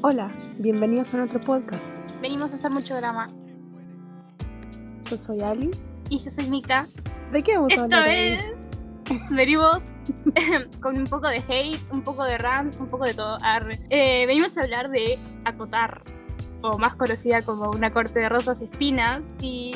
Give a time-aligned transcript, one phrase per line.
[0.00, 1.90] Hola, bienvenidos a nuestro podcast.
[2.22, 3.32] Venimos a hacer mucho drama.
[5.10, 5.72] Yo soy Ali.
[6.08, 6.88] Y yo soy Mika.
[7.32, 8.08] ¿De qué vamos a Esta hablar hoy?
[8.08, 8.44] vez
[9.30, 9.78] venimos
[10.80, 13.38] con un poco de hate, un poco de rant, un poco de todo.
[13.90, 16.02] Eh, venimos a hablar de Acotar,
[16.62, 19.74] o más conocida como Una corte de rosas y espinas, y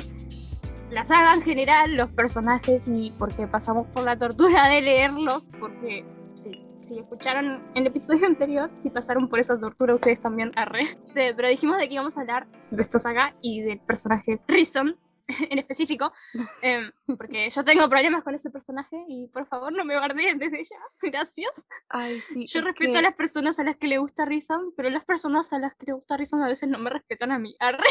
[0.93, 5.51] la saga en general, los personajes y por qué pasamos por la tortura de leerlos,
[5.59, 6.05] porque
[6.35, 10.87] sí, si escucharon el episodio anterior, si pasaron por esa tortura ustedes también, arre.
[10.87, 14.99] Sí, pero dijimos de que íbamos a hablar de esta saga y del personaje Rison
[15.51, 16.13] en específico,
[16.63, 20.65] em, porque yo tengo problemas con ese personaje y por favor no me bardeen desde
[20.65, 21.67] ya, gracias.
[21.89, 22.47] Ay, sí.
[22.47, 25.05] Yo es respeto que- a las personas a las que le gusta Rison, pero las
[25.05, 27.55] personas a las que le gusta Rison a veces no me respetan a mí.
[27.61, 27.85] Arre.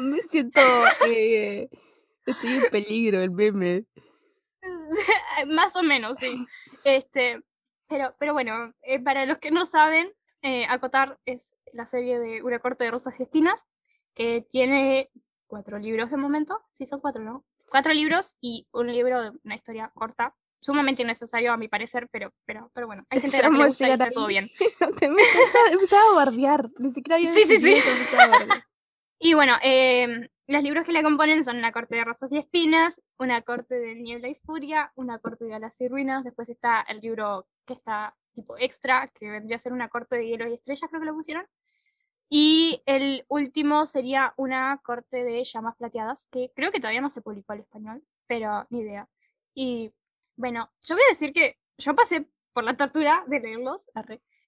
[0.00, 0.60] Me siento.
[1.06, 1.68] eh,
[2.26, 3.84] estoy en peligro, el meme.
[5.48, 6.46] Más o menos, sí.
[6.84, 7.42] Este,
[7.92, 10.10] pero, pero bueno, eh, para los que no saben,
[10.42, 13.68] eh, Acotar es la serie de Una corte de rosas y espinas,
[14.14, 15.10] que tiene
[15.46, 16.62] cuatro libros de momento.
[16.70, 17.44] Sí, son cuatro, ¿no?
[17.68, 20.34] Cuatro libros y un libro de una historia corta.
[20.60, 23.88] Sumamente innecesario a mi parecer, pero, pero, pero bueno, hay gente la que le gusta
[23.88, 24.50] y está todo bien.
[24.98, 25.20] Te me
[25.72, 26.70] empezaba- a bardear.
[26.78, 27.74] Ni siquiera había Sí, sí, sí.
[29.24, 33.00] Y bueno, em, los libros que la componen son Una corte de rosas y espinas,
[33.18, 37.00] Una corte de niebla y furia, Una corte de alas y ruinas, después está el
[37.00, 40.90] libro que está tipo extra, que vendría a ser Una corte de hielo y estrellas,
[40.90, 41.46] creo que lo pusieron.
[42.28, 47.22] Y el último sería Una corte de llamas plateadas, que creo que todavía no se
[47.22, 49.08] publicó al español, pero ni idea.
[49.54, 49.92] Y
[50.34, 53.88] bueno, yo voy a decir que yo pasé por la tortura de leerlos,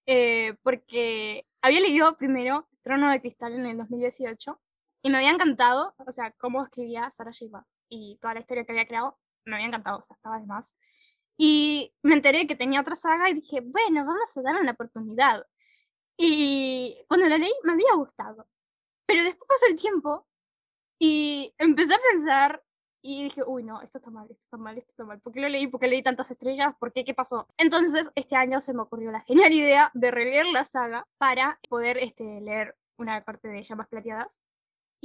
[0.07, 4.61] eh, porque había leído primero Trono de Cristal en el 2018
[5.05, 7.51] y me había encantado, o sea, cómo escribía Sarah J.
[7.53, 10.47] Maas y toda la historia que había creado, me había encantado, o sea, estaba de
[10.47, 10.75] más.
[11.37, 15.47] Y me enteré que tenía otra saga y dije, bueno, vamos a dar una oportunidad.
[16.17, 18.49] Y cuando la leí me había gustado.
[19.07, 20.27] Pero después pasó el tiempo
[20.99, 22.65] y empecé a pensar
[23.03, 25.21] y dije, uy, no, esto está mal, esto está mal, esto está mal.
[25.21, 25.67] ¿Por qué lo leí?
[25.67, 26.75] ¿Por qué leí tantas estrellas?
[26.79, 27.05] ¿Por qué?
[27.05, 27.47] ¿Qué pasó?
[27.59, 31.99] Entonces, este año se me ocurrió la genial idea de releer la saga para poder
[31.99, 34.41] este, leer una corte de llamas plateadas.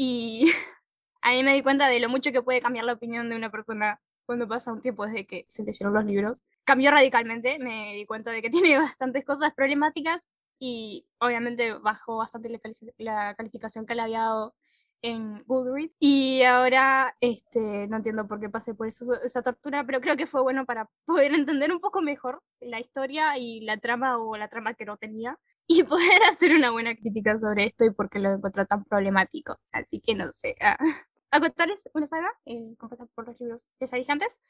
[0.01, 0.45] Y
[1.21, 3.99] ahí me di cuenta de lo mucho que puede cambiar la opinión de una persona
[4.25, 6.41] cuando pasa un tiempo desde que se leyeron los libros.
[6.63, 10.25] Cambió radicalmente, me di cuenta de que tiene bastantes cosas problemáticas
[10.57, 12.49] y obviamente bajó bastante
[12.97, 14.55] la, calificación que le había dado
[15.01, 19.99] en Goodreads y ahora este, no entiendo por qué pasé por eso, esa tortura, pero
[19.99, 24.17] creo que fue bueno para poder entender un poco mejor la historia y la trama
[24.17, 25.37] o la trama que no tenía
[25.71, 29.55] y poder hacer una buena crítica sobre esto y por qué lo encontró tan problemático.
[29.71, 30.55] Así que no sé.
[30.59, 30.77] ah.
[31.31, 34.41] Acotar es una saga eh, compuesta por los libros que ya dije antes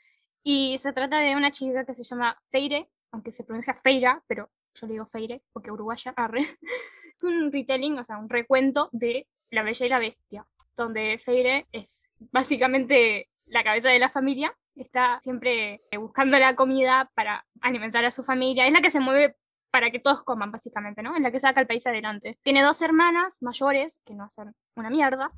[0.44, 4.50] y se trata de una chica que se llama Feire, aunque se pronuncia Feira, pero
[4.75, 6.58] yo le digo Feire porque uruguaya, arre.
[7.18, 10.47] Es un retelling, o sea, un recuento de La Bella y la Bestia,
[10.78, 17.12] donde Feire es básicamente la cabeza de la familia, está siempre eh, buscando la comida
[17.13, 19.35] para alimentar a su familia, es la que se mueve
[19.72, 21.16] para que todos coman, básicamente, ¿no?
[21.16, 22.40] Es la que saca el país adelante.
[22.44, 25.31] Tiene dos hermanas mayores que no hacen una mierda.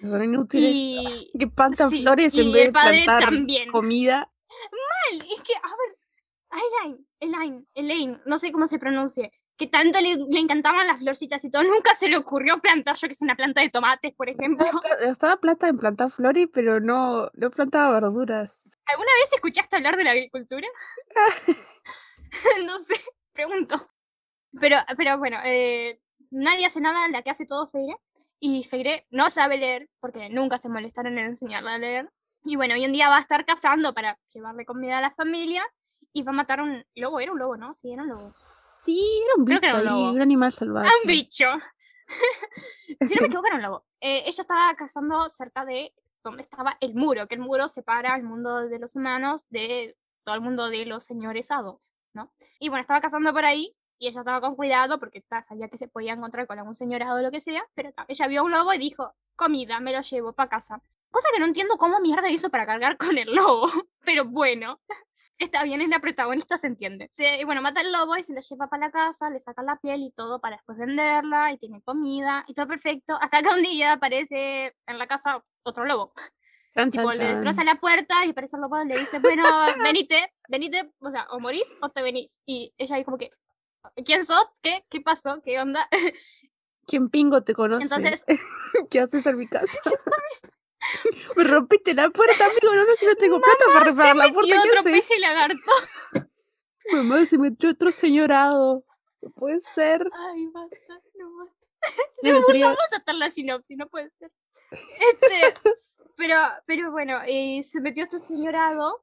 [0.00, 0.70] Son inútiles.
[0.72, 3.70] Y Que plantan sí, flores en vez de plantar también.
[3.70, 4.30] comida.
[4.48, 5.98] mal, es que, a ver,
[6.82, 11.44] Elaine, Elaine, Elaine, no sé cómo se pronuncie, que tanto le, le encantaban las florcitas
[11.44, 14.28] y todo, nunca se le ocurrió plantar, yo que sé, una planta de tomates, por
[14.28, 14.66] ejemplo.
[15.00, 18.76] Estaba plata en plantar flores, pero no, no plantaba verduras.
[18.86, 20.66] ¿Alguna vez escuchaste hablar de la agricultura?
[22.66, 23.00] no sé,
[23.32, 23.76] pregunto.
[24.60, 27.96] Pero, pero bueno, eh, nadie hace nada, la que hace todo Feire.
[28.40, 32.10] Y Feire no sabe leer, porque nunca se molestaron en enseñarle a leer.
[32.44, 35.62] Y bueno, hoy un día va a estar cazando para llevarle comida a la familia
[36.12, 37.20] y va a matar un lobo.
[37.20, 37.74] Era un lobo, ¿no?
[37.74, 38.20] Sí, era un lobo.
[38.20, 40.10] Sí, era un Creo que bicho era un lobo.
[40.12, 40.88] un animal salvaje.
[40.88, 41.46] ¡Ah, un bicho!
[43.06, 43.84] si no me equivoco, era un lobo.
[44.00, 48.22] Eh, ella estaba cazando cerca de donde estaba el muro, que el muro separa el
[48.22, 52.32] mundo de los humanos de todo el mundo de los señores hados, ¿no?
[52.58, 55.76] Y bueno, estaba cazando por ahí y ella estaba con cuidado porque ta, sabía que
[55.76, 58.44] se podía encontrar con algún señor hado o lo que sea, pero ta, ella vio
[58.44, 60.82] un lobo y dijo, comida, me lo llevo para casa.
[61.10, 63.68] Cosa que no entiendo cómo mierda hizo para cargar con el lobo,
[64.04, 64.80] pero bueno.
[65.38, 67.10] Está bien, es la protagonista, se entiende.
[67.16, 69.76] Y bueno, mata al lobo y se lo lleva para la casa, le saca la
[69.76, 73.18] piel y todo para después venderla y tiene comida y todo perfecto.
[73.18, 76.12] Hasta que un día aparece en la casa otro lobo.
[76.74, 79.42] Chan, Tipo, chan, le destroza la puerta y aparece el lobo y le dice, bueno,
[79.82, 82.40] venite, venite, o sea, o morís o te venís.
[82.46, 83.30] Y ella ahí como que,
[84.04, 84.44] ¿quién sos?
[84.62, 84.84] ¿Qué?
[84.88, 85.40] ¿Qué pasó?
[85.42, 85.88] ¿Qué onda?
[86.86, 87.82] ¿Quién pingo te conoce?
[87.84, 88.24] Entonces,
[88.90, 89.78] ¿Qué haces en mi casa?
[91.36, 92.74] Me rompiste la puerta, amigo.
[92.74, 94.52] No, no, no tengo plata para reparar la puerta.
[94.52, 94.92] ¿Qué otro haces?
[94.92, 95.72] peje lagarto.
[96.92, 98.84] Mamá, se metió otro señorado.
[99.20, 100.08] No puede ser.
[100.12, 100.76] Ay, basta,
[101.16, 101.46] no
[102.22, 104.32] Debe sería- Vamos a hacer la sinopsis, no puede ser.
[104.70, 105.54] Este,
[106.20, 106.36] pero,
[106.66, 109.02] pero bueno, eh, se metió este señorado,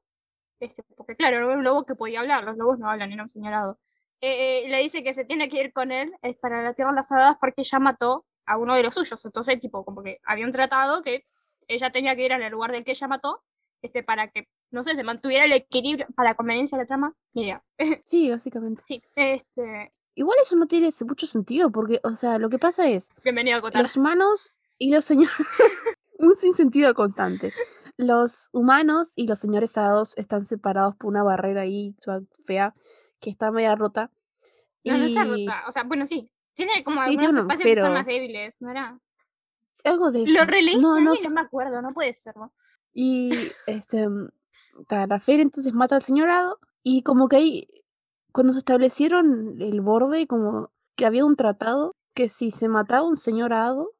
[0.60, 3.28] este, porque claro, era un lobo que podía hablar, los lobos no hablan, era un
[3.28, 3.80] señorado.
[4.20, 6.92] Eh, eh, le dice que se tiene que ir con él es para la Tierra
[6.92, 9.24] de las Hadas porque ella mató a uno de los suyos.
[9.24, 11.26] Entonces, tipo, como que había un tratado que
[11.66, 13.42] ella tenía que ir al lugar del que ella mató,
[13.82, 17.14] este, para que, no sé, se mantuviera el equilibrio para conveniencia de la trama.
[17.34, 17.64] Ni idea.
[18.06, 18.84] Sí, básicamente.
[18.86, 23.10] Sí, este, Igual eso no tiene mucho sentido, porque, o sea, lo que pasa es,
[23.22, 23.82] bienvenido a Cotar.
[23.82, 25.36] los humanos y los señores...
[26.18, 27.52] Un sinsentido constante.
[27.96, 31.94] Los humanos y los señores hados están separados por una barrera ahí
[32.44, 32.74] fea
[33.20, 34.10] que está media rota.
[34.84, 35.64] No, no está rota.
[35.66, 36.30] O sea, bueno, sí.
[36.54, 38.98] Tiene como Sí, algunos espacios que son más débiles, ¿no era?
[39.84, 40.32] Algo de eso.
[40.38, 42.52] Lo releíste, No, no no, me acuerdo, no puede ser, ¿no?
[42.92, 43.30] Y
[43.66, 44.28] este, mm,
[44.88, 47.68] ta, la Fer entonces mata al señorado y como que ahí,
[48.32, 53.16] cuando se establecieron el borde, como que había un tratado que si se mataba un
[53.16, 53.92] señorado,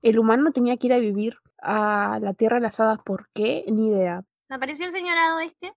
[0.00, 2.98] el humano tenía que ir a vivir a la Tierra de las Hadas.
[3.04, 3.64] ¿Por qué?
[3.68, 4.22] Ni idea.
[4.48, 5.72] Apareció el señorado este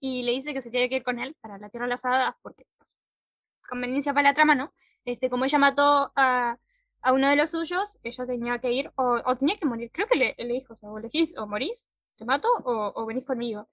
[0.00, 2.04] y le dice que se tiene que ir con él para la Tierra de las
[2.04, 2.96] Hadas porque, pues,
[3.68, 4.74] conveniencia para la trama, ¿no?
[5.04, 6.58] Este, como ella mató a,
[7.02, 9.90] a uno de los suyos, ella tenía que ir o, o tenía que morir.
[9.92, 13.06] Creo que le, le dijo, o sea, o elegís o morís, te mato o, o
[13.06, 13.68] venís conmigo.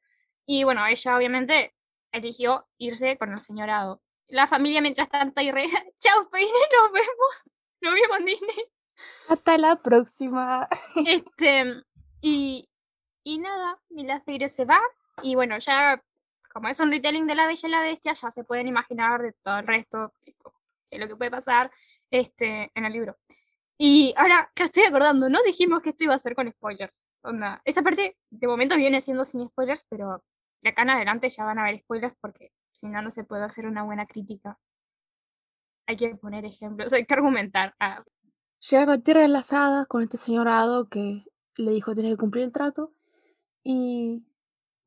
[0.45, 1.73] Y bueno, ella obviamente
[2.11, 4.01] eligió irse con el señorado.
[4.27, 5.65] La familia mientras tanto y re,
[5.99, 7.55] chao Peine, nos vemos.
[7.81, 8.65] Nos vemos en Disney.
[9.29, 10.67] Hasta la próxima.
[11.05, 11.83] Este,
[12.21, 12.69] y,
[13.23, 14.79] y nada, la Figre se va.
[15.23, 16.01] Y bueno, ya,
[16.53, 19.33] como es un retelling de la Bella y la Bestia, ya se pueden imaginar de
[19.43, 20.53] todo el resto, tipo,
[20.91, 21.71] de lo que puede pasar
[22.11, 23.17] este, en el libro.
[23.77, 27.11] Y ahora que estoy acordando, no dijimos que esto iba a ser con spoilers.
[27.21, 30.23] Onda, esta parte de momento viene siendo sin spoilers, pero
[30.61, 33.43] de acá en adelante ya van a haber spoilers porque si no, no se puede
[33.43, 34.57] hacer una buena crítica.
[35.85, 37.75] Hay que poner ejemplos, hay que argumentar.
[37.79, 38.03] Ah,
[38.59, 41.25] Llega a Tierra Hadas con este señorado que
[41.57, 42.91] le dijo tenía que cumplir el trato.
[43.63, 44.25] Y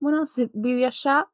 [0.00, 1.30] bueno, se vive allá.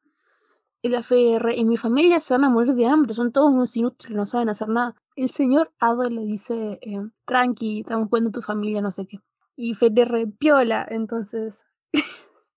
[0.82, 3.76] Y la FR y mi familia se van a morir de hambre, son todos unos
[3.76, 4.94] inútiles, no saben hacer nada.
[5.16, 9.18] El señor Ado le dice, eh, tranqui, estamos cuidando tu familia, no sé qué.
[9.56, 11.66] Y FR piola, entonces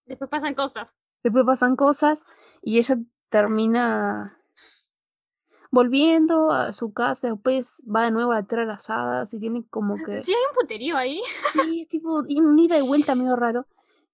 [0.06, 0.94] después pasan cosas.
[1.24, 2.24] después pasan cosas
[2.62, 2.98] y ella
[3.30, 4.38] termina
[5.71, 9.39] volviendo a su casa, después va de nuevo a la Tierra de las Hadas y
[9.39, 10.24] tiene como que...
[10.24, 11.21] Sí, hay un puterío ahí.
[11.54, 13.66] Sí, es tipo un ida y vuelta medio raro.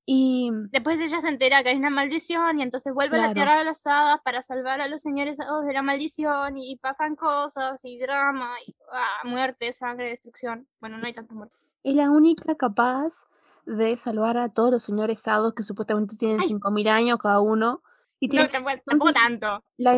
[0.07, 3.33] Y Después ella se entera que hay una maldición y entonces vuelve a la Claro.
[3.33, 7.83] tierra de las hadas para salvar a los señores de la maldición y pasan cosas
[7.83, 10.67] y drama y ah, muerte, sangre, destrucción.
[10.79, 11.55] Bueno, no hay tanta muerte.
[11.83, 13.25] es la única capaz
[13.65, 16.49] de salvar a todos los señores hados que supuestamente tienen Ay.
[16.49, 17.81] 5.000 años cada uno.
[18.19, 19.63] Y tiene No, tampoco, entonces- tanto.
[19.77, 19.95] la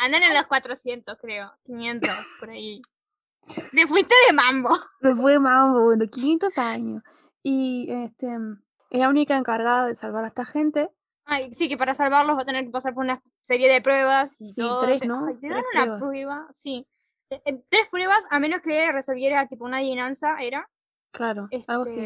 [0.00, 1.52] Andan en los 400, creo.
[1.64, 2.10] 500,
[2.40, 2.80] por ahí.
[3.72, 4.70] Te fuiste de mambo.
[5.00, 7.02] me fue mambo, bueno, 500 años.
[7.42, 8.26] Y este
[8.90, 10.90] es la única encargada de salvar a esta gente.
[11.24, 14.40] Ay, sí, que para salvarlos va a tener que pasar por una serie de pruebas.
[14.40, 14.80] Y Sí, todo.
[14.80, 15.26] tres, ¿no?
[15.26, 16.00] ay, te Tres dan una pruebas.
[16.00, 16.86] prueba, sí.
[17.30, 20.68] Eh, eh, tres pruebas, a menos que resolviera tipo una adivinanza, era.
[21.10, 22.00] Claro, algo así.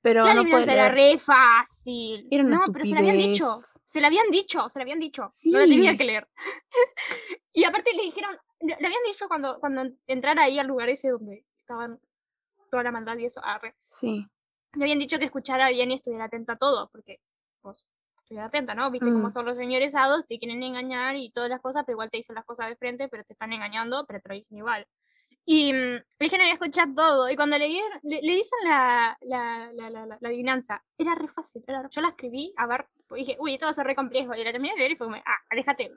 [0.00, 2.26] Pero la no adivinanza era re fácil.
[2.30, 3.44] Era una no, pero se la habían dicho.
[3.84, 5.30] Se la habían dicho, se la habían dicho.
[5.46, 5.98] No la tenía Sí.
[5.98, 6.28] que leer.
[7.52, 11.44] y aparte le dijeron, le habían dicho cuando, cuando entrara ahí al lugar ese donde
[11.56, 12.00] estaban
[12.70, 13.40] toda la maldad y eso.
[13.44, 14.26] arre, Sí.
[14.74, 17.20] le habían dicho que escuchara bien y estuviera atenta a todo, porque
[17.60, 17.86] pues
[18.22, 18.90] estuviera atenta, ¿no?
[18.90, 19.32] Viste cómo Mm.
[19.32, 22.34] son los señores hados, te quieren engañar y todas las cosas, pero igual te dicen
[22.36, 24.86] las cosas de frente, pero te están engañando, pero te lo dicen igual.
[25.50, 29.16] Y mm, le dijeron que escuchar todo, y cuando le, dieron, le, le dicen la,
[29.22, 33.20] la, la, la, adivinanza, era re fácil, era re- yo la escribí, a ver, pues
[33.20, 35.06] dije, uy, esto va a ser re complejo, y la terminé de leer y fue
[35.06, 35.90] como, ah, déjate.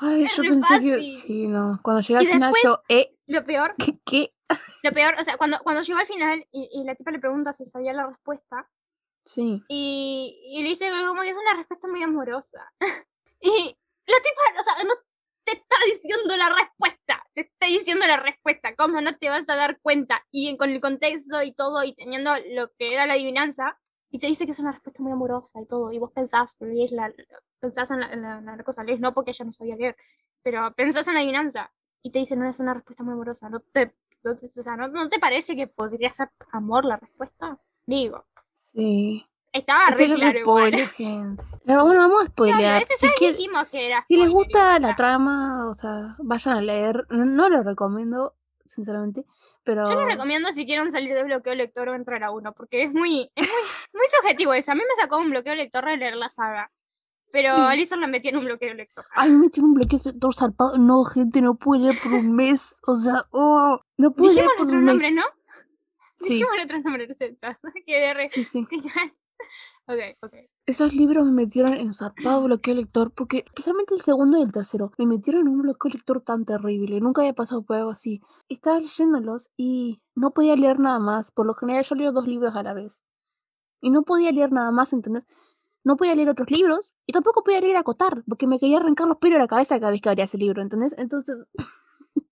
[0.00, 1.04] Ay, Es yo pensé que fácil.
[1.04, 1.80] sí, no.
[1.82, 3.98] Cuando llega al Y final después- yo, eh, Lo peor, ¿qué?
[4.04, 4.34] qué?
[4.82, 7.54] lo peor, o sea, cuando, cuando llegó al final y, y la tipa le pregunta
[7.54, 8.68] si sabía la respuesta,
[9.24, 9.62] Sí.
[9.68, 12.60] Y, y le dice como que es una respuesta muy amorosa.
[13.40, 14.94] y la tipa, o sea, no
[15.50, 19.56] te está diciendo la respuesta, te está diciendo la respuesta, ¿cómo no te vas a
[19.56, 20.24] dar cuenta?
[20.30, 23.78] Y con el contexto y todo, y teniendo lo que era la adivinanza,
[24.10, 26.92] y te dice que es una respuesta muy amorosa y todo, y vos pensás, lees
[26.92, 27.12] la,
[27.60, 29.96] pensás en la, en la- en la cosa, lees no porque ella no sabía leer,
[30.42, 33.60] pero pensás en la adivinanza, y te dice no es una respuesta muy amorosa, no
[33.60, 37.58] te, no te- o sea, ¿no, ¿no te parece que podría ser amor la respuesta?
[37.86, 39.26] Digo, Sí.
[39.58, 41.42] Estaba re claro spoiler, gente.
[41.64, 42.82] Pero bueno, vamos a spoilear.
[42.82, 43.36] este si, quiere-
[43.70, 47.06] que era si les gusta la trama, o sea, vayan a leer.
[47.10, 48.34] No, no lo recomiendo,
[48.66, 49.24] sinceramente.
[49.64, 52.84] Pero Yo les recomiendo si quieren salir de bloqueo lector o entrar a uno, porque
[52.84, 53.62] es muy, es muy,
[53.92, 54.72] muy subjetivo eso.
[54.72, 56.70] A mí me sacó un bloqueo lector de leer la saga.
[57.30, 57.60] Pero Sí.
[57.60, 59.04] Alison la metía en un bloqueo lector.
[59.14, 60.78] Ay, me tiene un bloqueo sector zarpado.
[60.78, 62.78] No, gente, no puedo leer por un mes.
[62.86, 64.94] O sea, oh, no puedo leer Dijimos por un mes.
[64.94, 65.22] nombres, ¿no?
[66.16, 67.58] Sí, Dijimos nuestros nombres, recetas.
[67.86, 68.28] Qué re.
[68.28, 68.66] sí, sí.
[69.86, 70.34] Ok, ok.
[70.66, 74.92] Esos libros me metieron en zarpado bloqueo lector, porque especialmente el segundo y el tercero,
[74.98, 77.00] me metieron en un bloqueo lector tan terrible.
[77.00, 78.20] Nunca había pasado por algo así.
[78.50, 81.30] Estaba leyéndolos y no podía leer nada más.
[81.30, 83.02] Por lo general yo leo dos libros a la vez.
[83.80, 85.26] Y no podía leer nada más, ¿entendés?
[85.84, 89.16] No podía leer otros libros y tampoco podía leer acotar, porque me quería arrancar los
[89.16, 90.94] pelos de la cabeza cada vez que abría ese libro, ¿entendés?
[90.98, 91.38] Entonces...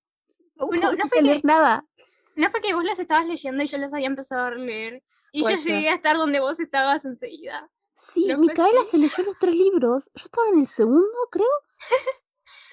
[0.57, 0.69] no no
[1.09, 1.87] podía leer que- nada.
[2.37, 5.03] No fue que vos las estabas leyendo y yo las había empezado a leer.
[5.33, 7.69] Y yo llegué a estar donde vos estabas enseguida.
[7.95, 10.11] Sí, ¿No fue Micaela se leyó los tres libros.
[10.15, 11.49] Yo estaba en el segundo, creo.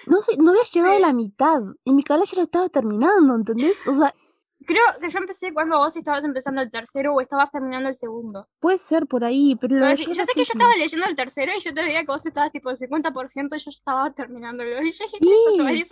[0.06, 1.62] No no había llegado a la mitad.
[1.86, 3.78] Y Micaela ya lo estaba terminando, ¿entendés?
[3.88, 4.14] O sea,
[4.66, 8.48] Creo que yo empecé cuando vos estabas empezando el tercero o estabas terminando el segundo.
[8.60, 11.52] puede ser por ahí, pero lo Yo, yo sé que yo estaba leyendo el tercero
[11.56, 14.82] y yo te veía que vos estabas tipo el 50% y yo estaba terminándolo.
[14.84, 15.86] Y yo dije, ¿qué Sí.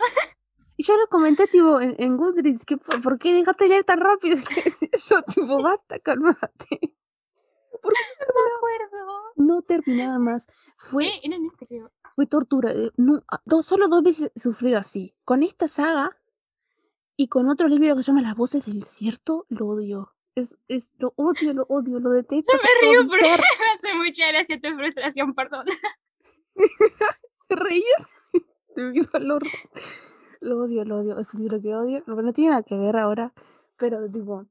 [0.76, 3.84] Y yo lo comenté, tipo, en, en Goodreads, que, ¿por por qué dejaste de leer
[3.84, 4.36] tan rápido?
[5.10, 6.80] yo, tipo, basta, cálmate.
[7.84, 9.22] No me acuerdo.
[9.34, 10.46] No terminaba más.
[10.76, 11.90] Fue, Eh, en este, creo.
[12.14, 12.70] fue tortura.
[12.70, 15.16] eh, No, a- dos, solo dos veces he sufrido así.
[15.24, 16.16] Con esta saga
[17.16, 20.14] y con otro libro que se llama Las voces del desierto, lo odio.
[20.36, 22.52] Es, es, lo odio, lo odio, lo detesto.
[22.52, 25.66] Yo me río porque me hace mucha gracia tu frustración, perdón.
[27.48, 28.06] ¿Te reías?
[28.76, 29.42] De mi dolor.
[30.42, 31.18] Lo odio, lo odio.
[31.20, 32.02] Es un libro que odio.
[32.06, 33.32] No, no tiene nada que ver ahora,
[33.76, 34.44] pero tipo,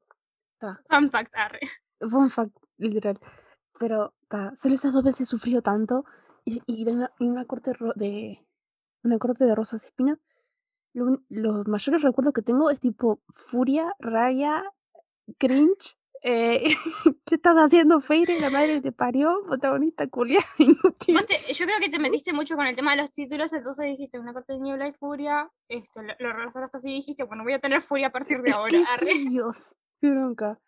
[0.58, 1.60] ta, Fun fact, arre.
[2.00, 3.20] fun fact, literal.
[3.78, 6.06] Pero ta, solo esas dos veces he sufrido tanto
[6.46, 8.40] y, y de una, y una corte de
[9.04, 10.18] una corte de rosas espinas.
[10.94, 14.64] lo los mayores recuerdos que tengo es tipo furia, rabia,
[15.38, 15.98] cringe.
[16.24, 16.64] Eh,
[17.26, 18.40] ¿Qué estás haciendo, Feire?
[18.40, 21.18] La madre que te parió, protagonista culia, inútil.
[21.26, 24.20] Te- yo creo que te metiste mucho con el tema de los títulos, entonces dijiste
[24.20, 27.54] una parte de niebla y furia, este, lo, lo relacionaste así y dijiste, bueno, voy
[27.54, 28.78] a tener furia a partir de Es ahora.
[29.00, 29.78] que Dios.
[30.00, 30.60] Qué bronca.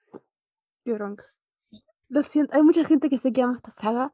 [0.86, 1.24] Qué bronca.
[1.56, 1.84] Sí.
[2.10, 4.14] Lo siento, hay mucha gente que sé que ama esta saga.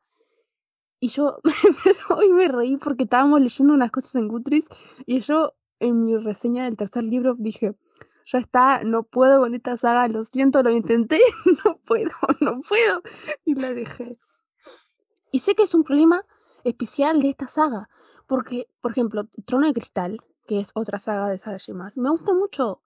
[1.01, 1.39] Y yo
[2.09, 4.67] hoy me reí porque estábamos leyendo unas cosas en Goodreads
[5.05, 7.73] y yo en mi reseña del tercer libro dije,
[8.31, 11.19] ya está, no puedo con esta saga, lo siento, lo intenté,
[11.65, 13.01] no puedo, no puedo.
[13.43, 14.19] Y la dejé.
[15.31, 16.23] Y sé que es un problema
[16.63, 17.89] especial de esta saga,
[18.27, 21.75] porque, por ejemplo, Trono de Cristal, que es otra saga de Sarah J.
[21.75, 22.81] Maas, me gusta mucho.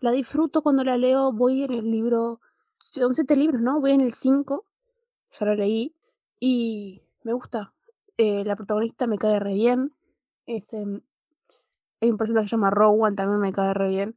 [0.00, 2.40] La disfruto cuando la leo, voy en el libro,
[2.78, 3.80] son siete libros, ¿no?
[3.80, 4.64] Voy en el cinco,
[5.38, 5.94] ya lo leí,
[6.40, 7.74] y me gusta.
[8.16, 9.92] Eh, la protagonista me cae re bien.
[10.46, 10.78] Este,
[12.00, 14.16] hay un personaje que se llama Rowan, también me cae re bien.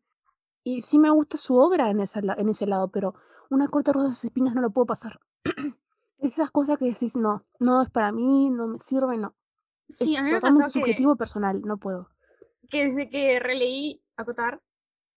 [0.63, 3.15] Y sí me gusta su obra en, esa, en ese lado, pero
[3.49, 5.19] una corta rosas y espinas no lo puedo pasar.
[6.19, 9.35] Esas cosas que decís, no, no es para mí, no me sirve, no.
[9.89, 12.09] Sí, es a mí me pasó que, subjetivo personal, no puedo.
[12.69, 14.61] que desde que releí Acotar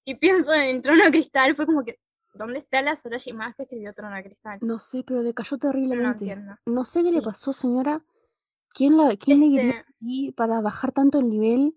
[0.04, 0.14] y
[0.48, 2.00] pienso en Trono de Cristal, fue como que,
[2.32, 3.36] ¿dónde está la Sarah J.
[3.36, 4.58] Maas que escribió Trono de Cristal?
[4.62, 6.24] No sé, pero decayó No terriblemente.
[6.24, 6.54] entiendo.
[6.64, 7.24] No sé qué le Sí.
[7.24, 8.02] pasó, señora.
[8.72, 11.76] ¿Quién, la, quién le Este, así para bajar tanto el nivel?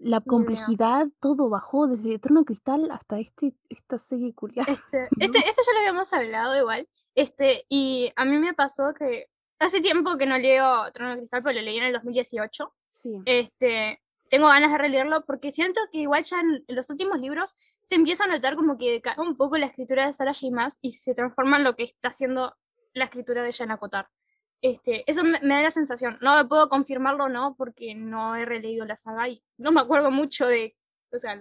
[0.00, 4.70] La complejidad, todo bajó desde Trono de Cristal hasta este, esta serie culiada.
[4.70, 6.88] Este, este, esto ya lo habíamos hablado igual.
[7.14, 9.26] Este, y a mí me pasó que
[9.58, 12.74] hace tiempo que no leo Trono de Cristal, pero lo leí en el 2018.
[12.88, 13.22] Sí.
[13.24, 17.94] Este, tengo ganas de releerlo porque siento que igual ya en los últimos libros se
[17.94, 20.54] empieza a notar como que decae un poco la escritura de Sarah J.
[20.54, 22.54] Maas y se transforma en lo que está haciendo
[22.92, 24.08] la escritura de Jana Kotar.
[24.62, 26.18] Este, eso me, me da la sensación.
[26.20, 30.10] No me puedo confirmarlo no porque no he releído la saga y no me acuerdo
[30.10, 30.76] mucho de
[31.12, 31.36] o sea,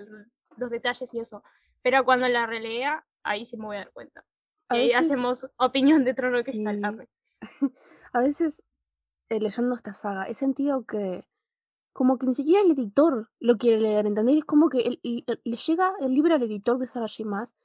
[0.57, 1.43] los detalles y eso.
[1.81, 4.23] Pero cuando la relea, ahí sí me voy a dar cuenta.
[4.69, 6.75] A veces, hacemos opinión de Trono de Cristal.
[6.77, 6.81] sí.
[6.83, 7.09] arre.
[8.13, 8.63] A veces,
[9.29, 11.23] eh, leyendo esta saga, he sentido que
[11.93, 14.37] como que ni siquiera el editor lo quiere leer, ¿entendés?
[14.37, 17.27] Es como que el- el- el- le llega el libro al editor de Sarah J.
[17.27, 17.55] Maas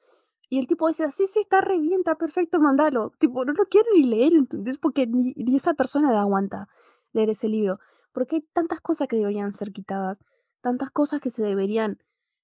[0.51, 3.13] y el tipo dice, sí, sí, está re bien, está perfecto, mandalo.
[3.19, 4.79] Tipo, no lo quiere ni leer, ¿entendés?
[4.79, 6.69] Porque ni, ni esa persona le aguanta
[7.13, 7.79] leer ese libro.
[8.13, 10.19] Porque hay tantas cosas que deberían ser quitadas,
[10.61, 12.03] tantas cosas que se deberían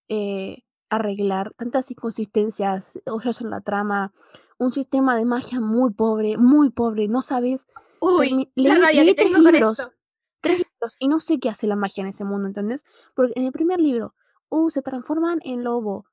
[0.09, 4.13] eh, arreglar, tantas inconsistencias, hoyos en la trama,
[4.59, 7.67] un sistema de magia muy pobre, muy pobre, no sabes
[8.01, 9.79] Uy, la rabia que tres con libros.
[9.81, 9.93] esto.
[10.41, 12.85] tres libros y no sé qué hace la magia en ese mundo, ¿entendés?
[13.15, 14.15] Porque en el primer libro,
[14.49, 16.07] uh, se transforman en lobo.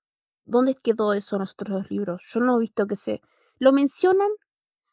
[0.46, 2.24] ¿Dónde quedó eso en los otros dos libros?
[2.30, 3.22] Yo no he visto que se...
[3.60, 4.30] Lo mencionan,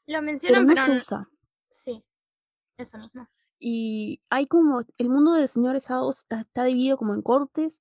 [0.06, 1.28] Lo pero mencionan, no pero se n- usa.
[1.68, 2.04] sí,
[2.76, 3.28] eso mismo.
[3.58, 4.80] Y hay como...
[4.98, 7.80] El mundo del señor Esado está, dividido como en cortes.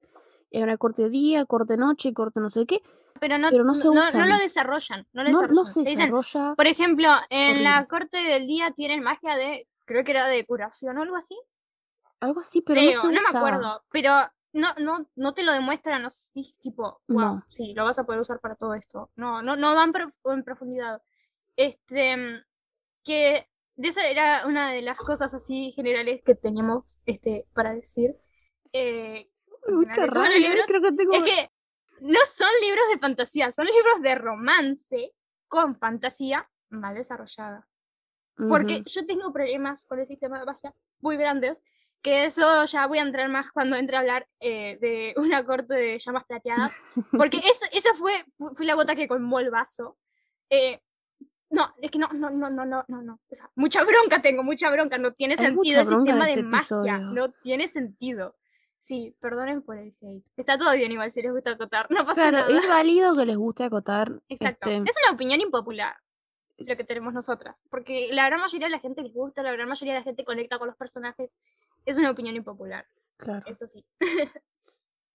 [0.51, 2.81] Hay una corte de día, corte de noche, corte no sé qué.
[3.19, 5.55] Pero no, Pero no se no, no lo desarrollan, no lo No, desarrollan.
[5.55, 6.55] no se dicen, desarrolla.
[6.55, 10.97] por ejemplo, en la corte del día tienen magia de creo que era de curación
[10.97, 11.39] o algo así.
[12.19, 13.39] Algo así, pero Creo, no, se no me usa.
[13.39, 13.83] acuerdo.
[13.91, 14.11] Pero
[14.53, 17.45] no, no, no te lo demuestran así, tipo, wow, No.
[17.49, 19.11] sí, lo vas a poder usar para todo esto.
[19.15, 19.93] No, no, no van
[20.25, 21.01] en profundidad.
[21.55, 22.43] Este, mm,
[23.03, 28.15] que de eso era una de las cosas así generales que teníamos este, para decir.
[28.73, 29.29] Eh,
[29.67, 31.13] Mucha rabia, libros, creo que tengo...
[31.13, 31.51] es que
[32.01, 35.13] no son libros de fantasía, son libros de romance
[35.47, 37.67] con fantasía mal desarrollada.
[38.35, 38.83] Porque Ujú.
[38.85, 41.61] yo tengo problemas con el sistema de magia muy grandes,
[42.01, 45.73] que eso ya voy a entrar más cuando entre a hablar eh, de una corte
[45.73, 46.77] de llamas plateadas,
[47.11, 49.97] porque eso, eso fue, fu- fue la gota que colmó el vaso.
[50.49, 50.79] Eh,
[51.51, 53.19] no, es que no, no, no, no, no, no, no.
[53.29, 54.97] O sea, mucha bronca tengo, mucha bronca.
[54.97, 56.59] No tiene Hay sentido el sistema de este magia.
[56.61, 56.97] episodio.
[56.99, 58.35] No tiene sentido.
[58.77, 60.23] Sí, perdonen por el hate.
[60.37, 61.87] Está todo bien igual si les gusta acotar.
[61.89, 62.59] No pasa Claro, nada.
[62.59, 64.21] es válido que les guste acotar.
[64.29, 64.69] Exacto.
[64.69, 65.95] este, Es una opinión impopular
[66.67, 67.55] lo que tenemos nosotras.
[67.69, 70.23] Porque la gran mayoría de la gente les gusta, la gran mayoría de la gente
[70.25, 71.37] conecta con los personajes.
[71.85, 72.85] Es una opinión impopular,
[73.17, 73.43] Claro.
[73.47, 73.85] eso sí.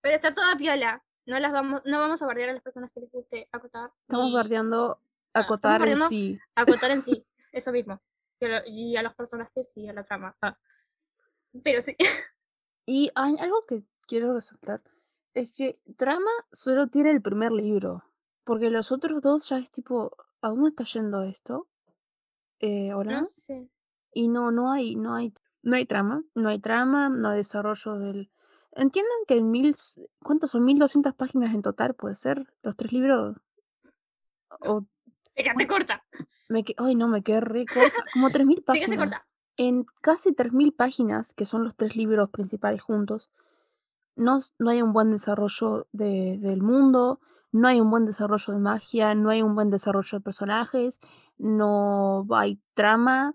[0.01, 1.03] Pero está toda piola.
[1.27, 3.91] No las vamos, no vamos a bardear a las personas que les guste acotar.
[4.03, 5.01] Estamos ni bardeando
[5.33, 6.39] Ah, acotar en bardeando sí.
[6.55, 7.27] acotar en sí.
[7.53, 8.01] Eso mismo.
[8.39, 10.37] Pero- y a los personajes y a la trama.
[10.43, 10.59] Ah.
[11.63, 11.97] Pero sí.
[12.87, 14.83] Y hay algo que quiero resaltar.
[15.33, 18.05] Es que Trama solo tiene el primer libro.
[18.45, 21.69] Porque los otros dos ya es tipo, ¿a dónde está yendo esto?
[22.61, 23.21] Eh, ¿Hola?
[23.21, 23.71] No sé.
[24.13, 25.33] Y no, no hay, no hay,
[25.63, 28.31] no hay trama, no hay trama, no hay desarrollo del.
[28.73, 29.75] Entiendan que en mil,
[30.23, 30.65] ¿cuántos son?
[30.65, 33.37] 1200 páginas en total, puede ser, los tres libros.
[34.61, 34.85] O
[35.35, 36.05] Te corta.
[36.49, 38.99] me que, ay no, me quedé re corta, como 3000 Te quedaste páginas.
[38.99, 39.27] corta.
[39.57, 43.31] En casi 3000 páginas, que son los tres libros principales juntos,
[44.17, 47.21] no, no hay un buen desarrollo de- del mundo,
[47.55, 50.99] no hay un buen desarrollo de magia, no hay un buen desarrollo de personajes,
[51.39, 53.33] no hay trama.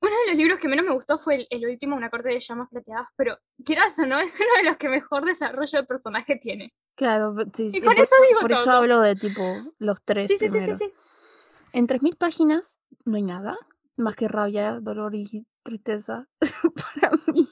[0.00, 2.38] Uno de los libros que menos me gustó fue el, el último, Una corte de
[2.38, 6.36] llamas plateadas, pero quieras o no, es uno de los que mejor desarrollo de personaje
[6.36, 6.72] tiene.
[6.94, 9.42] Claro, sí, Y sí, con por, eso digo por eso hablo de tipo
[9.78, 10.92] los tres Sí, sí, sí, sí, sí.
[11.72, 13.56] En 3000 páginas no hay nada
[13.96, 16.28] más que rabia, dolor y tristeza
[17.02, 17.48] para mí.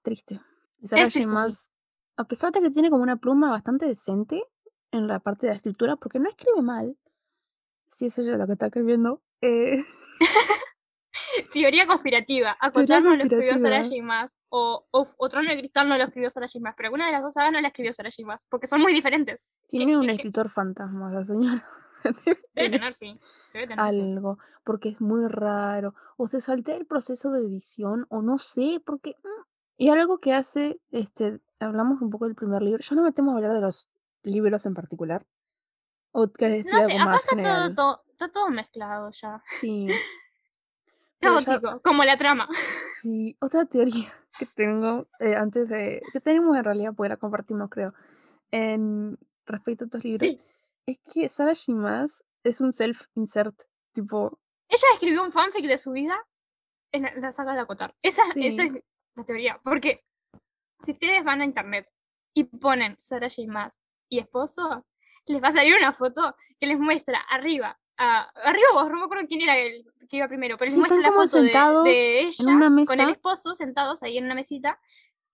[0.00, 0.40] Triste.
[0.80, 1.68] Es triste, sí.
[2.16, 4.44] A pesar de que tiene como una pluma bastante decente
[4.90, 6.96] en la parte de la escritura, porque no escribe mal,
[7.88, 9.82] si es ella la que está escribiendo, eh,
[11.52, 12.56] Teoría conspirativa.
[12.72, 13.82] Teoría Acotar no lo escribió Sarah.
[13.84, 14.02] J.
[14.02, 14.38] Maas.
[14.48, 16.60] O, o, o Trono de Cristal no lo escribió Sarah J.
[16.62, 16.74] Maas.
[16.76, 18.26] Pero alguna de las dos sagas no la escribió Sarah J.
[18.26, 18.46] Maas.
[18.48, 19.46] Porque son muy diferentes.
[19.68, 20.14] tiene un qué- qué?
[20.16, 21.66] escritor fantasma, esa señora.
[22.04, 23.18] Debe tener tener, sí.
[23.52, 24.00] Debe tener, sí.
[24.00, 28.80] algo, porque es muy raro, o se saltea el proceso de edición, o no sé,
[28.84, 29.16] porque...
[29.22, 29.42] mm.
[29.78, 33.36] Y algo que hace, este, hablamos un poco del primer libro, ya no metemos a
[33.36, 33.88] hablar de los
[34.22, 35.26] libros en particular,
[36.12, 37.74] o querés decir No sé, algo acá más está todo, general.
[37.74, 39.42] todo, está todo mezclado ya.
[39.60, 39.88] Sí.
[41.18, 42.46] Ya- Caótico, como la trama.
[43.00, 44.06] Sí, otra teoría
[44.38, 46.02] que tengo eh, antes de...
[46.12, 47.94] que tenemos en realidad, porque la compartimos creo,
[48.50, 50.38] en respecto a estos libros, Sí.
[50.84, 51.72] es que Sarah J.
[51.72, 54.38] Maas es un self-insert, tipo...
[54.68, 56.18] Ella escribió un fanfic de su vida
[56.92, 57.94] en la, la saga de Acotar.
[58.02, 58.72] Esa, esa es
[59.14, 59.58] la teoría.
[59.64, 60.04] Porque
[60.82, 61.88] si ustedes van a internet
[62.34, 63.42] y ponen Sarah J.
[63.50, 64.86] Maas y esposo,
[65.26, 67.78] les va a salir una foto que les muestra arriba.
[67.98, 70.80] a- arriba vos, no me acuerdo quién era el que iba primero, pero les Sí,
[70.80, 73.10] muestra la foto sentados de en ella una con el mesa.
[73.10, 74.78] esposo sentados ahí en una mesita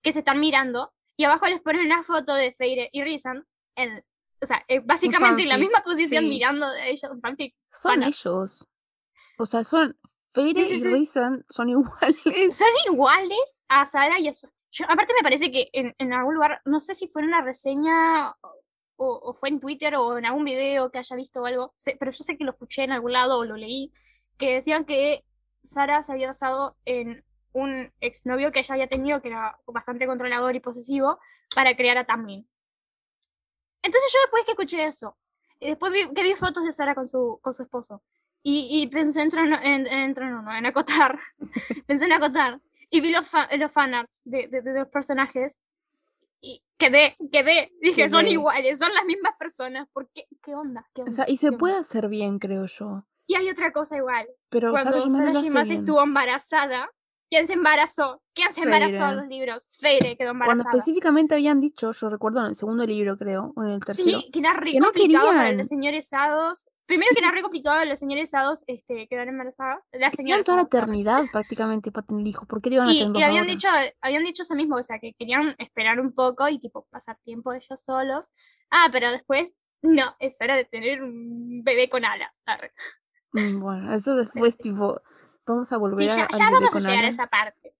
[0.00, 4.04] que se están mirando y abajo les ponen una foto de Feire y Rizan en,
[4.40, 6.30] o sea, eh, básicamente en la misma posición sí.
[6.30, 7.52] mirando de ellos, un fanfic.
[7.72, 8.68] Son ellos.
[9.38, 9.98] O sea, son.
[10.32, 10.84] Feire Sí, y.
[10.84, 12.56] Rizan son iguales.
[12.56, 16.34] son iguales a Sara y a Su- Yo, aparte me parece que en, en algún
[16.34, 18.30] lugar, no sé si fue en una reseña
[18.96, 22.24] o, o fue en Twitter o en algún video que haya visto algo, pero yo
[22.24, 23.92] sé que lo escuché en algún lado o lo leí,
[24.38, 25.24] que decían que
[25.62, 30.56] Sara se había basado en un exnovio que ella había tenido que era bastante controlador
[30.56, 31.18] y posesivo
[31.54, 32.48] para crear a Tamlin.
[33.82, 35.18] Entonces yo después que escuché eso,
[35.60, 38.02] y después vi, que vi fotos de Sara con su, con su esposo,
[38.42, 41.18] y, y pensé en, en, en no, en acotar,
[41.86, 42.60] pensé en acotar,
[42.92, 43.26] y vi los,
[43.58, 45.60] los fanarts de, de, de los personajes,
[46.40, 50.26] y quedé, quedé, dije, son iguales, son las mismas personas, ¿por qué?
[50.42, 50.84] ¿Qué onda?
[50.94, 51.14] ¿Qué O onda?
[51.16, 51.58] sea, y ¿Qué se onda?
[51.58, 53.04] puede hacer bien, creo yo.
[53.26, 55.72] Y hay otra cosa igual, Pero cuando bien.
[55.72, 56.90] estuvo embarazada,
[57.30, 58.20] ¿quién se embarazó?
[58.34, 59.10] ¿Quién se embarazó Feire.
[59.10, 59.76] en los libros?
[59.80, 60.70] Feire quedó Cuando embarazada.
[60.70, 64.18] específicamente habían dicho, yo recuerdo en el segundo libro, creo, o en el tercero.
[64.20, 65.56] Sí, que era re que no para querían.
[65.58, 66.66] los señores hados.
[66.86, 69.86] Primero que era re complicado los señores hados este, quedar embarazadas.
[69.92, 72.46] Las Tenían señoras toda la eternidad prácticamente para tener hijos.
[72.46, 73.68] ¿Por qué le iban a Y, tener y habían dicho,
[74.00, 77.52] habían dicho eso mismo, o sea, que querían esperar un poco y tipo pasar tiempo
[77.52, 78.32] ellos solos.
[78.70, 82.30] Ah, pero después, no, es hora de tener un bebé con alas.
[82.46, 82.72] Arre.
[83.32, 85.00] Mm, Bueno, eso después, tipo,
[85.46, 87.74] vamos a Sí, volver ya, a, ya vamos a llegar a esa parte.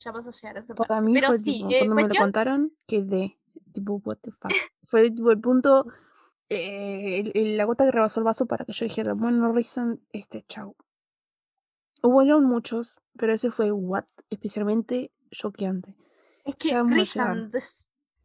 [0.00, 0.88] Ya vamos a llegar a esa parte.
[0.88, 3.38] Para mí Pero fue sí, tipo, eh, cuando me lo contaron, quedé
[3.72, 4.52] tipo, what the fuck.
[4.84, 5.86] Fue tipo el punto,
[6.48, 10.42] eh, el- la gota que rebasó el vaso para que yo dijera, bueno, Reason, este,
[10.42, 10.76] chau.
[12.02, 15.96] Hubo muchos, pero ese fue what, especialmente choqueante.
[16.44, 16.82] es que Ya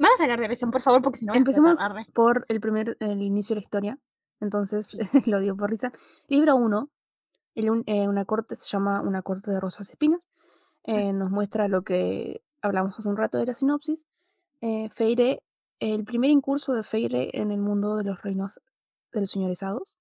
[0.07, 1.79] vamos a hablar de Risen, por favor, porque si no Empecemos
[2.13, 3.99] por el primer, el inicio de la historia.
[4.39, 5.91] Entonces, lo digo por risa.
[6.27, 6.89] Libro 1,
[8.07, 10.27] una corte se llama Una corte de rosas y espinas.
[10.83, 14.07] Eh, nos muestra lo que hablamos hace un rato de la sinopsis.
[14.61, 15.43] Eh, Feire,
[15.81, 18.61] el primer incurso de Feire en el mundo de los reinos
[19.11, 19.97] de los señores hados.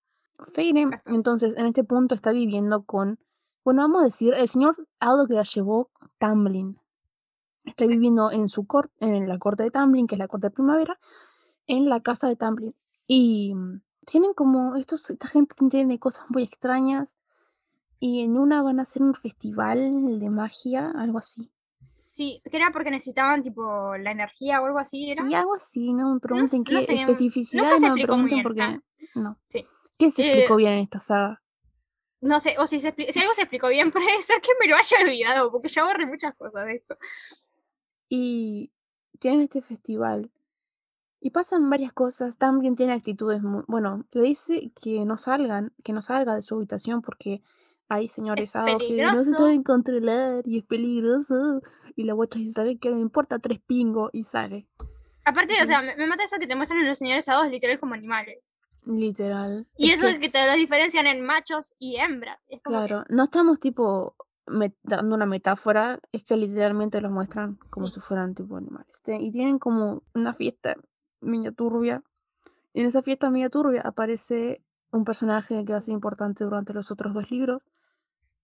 [0.53, 3.19] Feire, entonces, en este punto está viviendo con,
[3.64, 6.79] bueno, vamos a decir, el señor hado que la llevó Tamlin.
[7.64, 10.53] Está viviendo en su corte, en la corte de Tamlin, que es la corte de
[10.53, 10.99] primavera,
[11.66, 12.75] en la casa de Tamlin.
[13.07, 17.16] Y mm, tienen como, estos, esta gente tiene cosas muy extrañas.
[17.99, 21.51] Y en una van a hacer un festival de magia, algo así.
[22.01, 25.25] Sí, que era porque necesitaban tipo la energía o algo así, ¿era?
[25.27, 28.29] Sí, algo así, no me pregunten no qué sé, especificidades, se no me explicó pregunten
[28.29, 29.39] bien, porque no.
[29.49, 29.67] Sí.
[29.99, 31.43] ¿Qué se explicó Eh, bien en esta saga?
[32.23, 34.67] No sé, o si, se expli- si algo se explicó bien, puede ser que me
[34.69, 36.97] lo haya olvidado, porque yo borré muchas cosas de esto.
[38.09, 38.73] Y
[39.19, 40.31] tienen este festival.
[41.21, 42.39] Y pasan varias cosas.
[42.39, 43.63] También tiene actitudes muy.
[43.69, 47.43] Bueno, le dice que no salgan, que no salga de su habitación porque
[47.90, 51.61] hay señores que no se saben controlar y es peligroso.
[51.96, 52.90] Y la guacha dice, ¿sabe qué?
[52.90, 54.66] Me importa tres pingos y sale.
[55.26, 55.64] Aparte, Ujú.
[55.64, 57.94] o sea, me, me mata eso que te muestran a los señores hados literal como
[57.94, 58.55] animales.
[58.87, 59.66] Literal.
[59.76, 62.38] Y Es eso que- es que te los diferencian en machos y hembras.
[62.48, 64.14] Es como que- Claro, no estamos tipo
[64.83, 67.94] dando una metáfora, es que literalmente los muestran como Sí.
[67.94, 68.87] si fueran tipo animales.
[69.07, 70.74] Y tienen como una fiesta
[71.20, 72.03] media turbia.
[72.72, 76.72] Y en esa fiesta media turbia aparece un personaje que va a ser importante durante
[76.72, 77.62] los otros dos libros.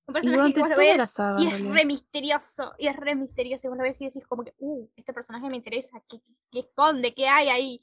[0.07, 2.73] Un personaje que vos lo ves saga, y es re misterioso.
[2.79, 3.67] Y es re misterioso.
[3.67, 6.01] Y vos lo ves y decís como que, uh, este personaje me interesa.
[6.09, 7.15] ¿Qué, qué- esconde?
[7.15, 7.83] ¿Qué hay ahí?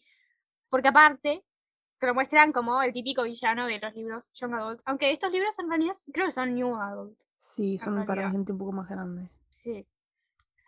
[0.70, 1.44] Porque aparte,
[2.00, 4.82] te lo muestran como el típico villano de los libros Young Adult.
[4.86, 7.20] Aunque estos libros en realidad creo que son New Adult.
[7.38, 9.30] Sí, son para gente un poco más grande.
[9.50, 9.86] Sí.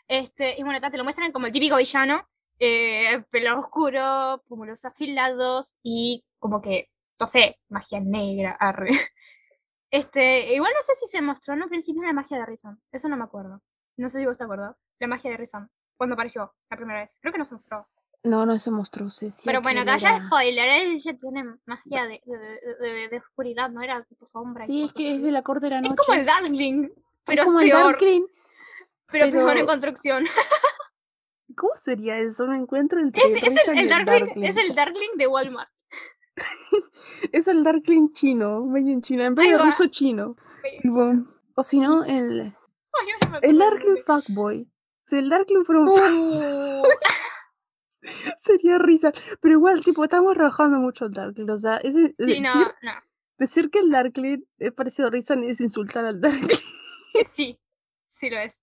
[0.08, 2.28] Este, y bueno, te lo muestran como el típico villano,
[2.60, 6.90] eh, pelo oscuro, pómulos afilados y como que,
[7.20, 8.92] no sé, magia negra, arre.
[9.96, 13.08] Este, igual no sé si se mostró en un principio la magia de Rizan, eso
[13.10, 13.62] no me acuerdo.
[13.98, 17.18] No sé si vos te acuerdas, la magia de Rizan, cuando apareció la primera vez.
[17.22, 17.88] Creo que no se mostró.
[18.24, 22.08] No, no se mostró, decía Pero bueno, acá ya era- spoiler, él ya tiene magia
[22.08, 24.66] de, de, de- de- oscuridad, no era tipo sombra.
[24.66, 25.96] Sí, es que es de la corte de la Es noche.
[26.06, 26.90] como el Darkling,
[27.24, 28.26] pero es como es el peor, Darkling.
[29.12, 30.26] pero peor en pero- construcción.
[31.56, 32.48] ¿Cómo sería eso?
[32.48, 35.70] No encuentro entre Es, es el, el Darkling, es el Darkling de Walmart.
[37.32, 40.36] Es el Darkling chino, medio en China, en vez de ruso chino.
[40.82, 41.14] Tipo,
[41.56, 42.54] o si no, el,
[43.42, 43.98] el Darkling.
[44.06, 44.70] Fuckboy.
[45.06, 46.84] Si el Darkling fuera un Uh,
[48.38, 49.12] sería risa.
[49.42, 51.50] Pero igual, tipo, estamos rebajando mucho el Darkling.
[51.50, 52.92] O sea, es, es sí, no, decir, no.
[53.38, 56.58] decir que el Darkling es parecido a Rizan es insultar al Darkling.
[57.26, 57.58] Sí,
[58.10, 58.62] sí lo es.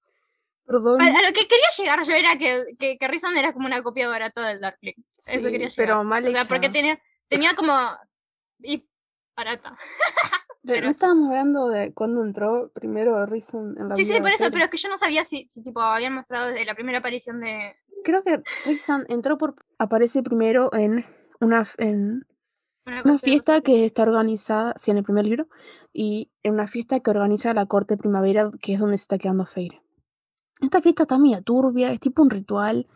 [0.66, 1.00] Perdón.
[1.00, 3.82] A, a lo que quería llegar yo era que, que, que Rizan era como una
[3.82, 4.92] copia barata del Darkling.
[5.26, 5.72] Eso quería llegar.
[5.76, 6.72] pero mal O sea, porque hecha.
[6.74, 7.00] tenía,
[7.32, 7.72] tenía como.
[8.60, 8.86] Y
[9.36, 9.76] barata.
[10.64, 14.48] Pero no estábamos hablando de cuándo entró primero Rizan en la Sí, sí, por eso,
[14.52, 17.40] pero es que yo no sabía si, si tipo habían mostrado desde la primera aparición
[17.40, 17.74] de.
[18.04, 19.56] Creo que Rizan entró por...
[19.78, 21.04] Aparece primero en
[21.40, 21.66] una...
[21.78, 22.26] En,
[22.84, 25.48] Una, fiesta que está organizada, sí, en el primer libro,
[25.92, 29.46] y en una fiesta que organiza la corte primavera, que es donde se está quedando
[29.46, 29.82] Feire.
[30.60, 32.88] Esta fiesta está media turbia, es tipo un ritual.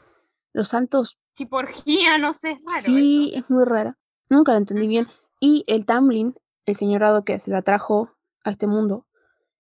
[0.52, 2.84] Los santos, Tipo orgía, no sé, es raro.
[2.84, 3.40] sí, eso.
[3.40, 3.98] es muy rara.
[4.28, 5.08] Nunca la entendí bien.
[5.40, 6.34] Y el Tamlin,
[6.64, 8.10] el señorado que se la trajo
[8.44, 9.06] a este mundo,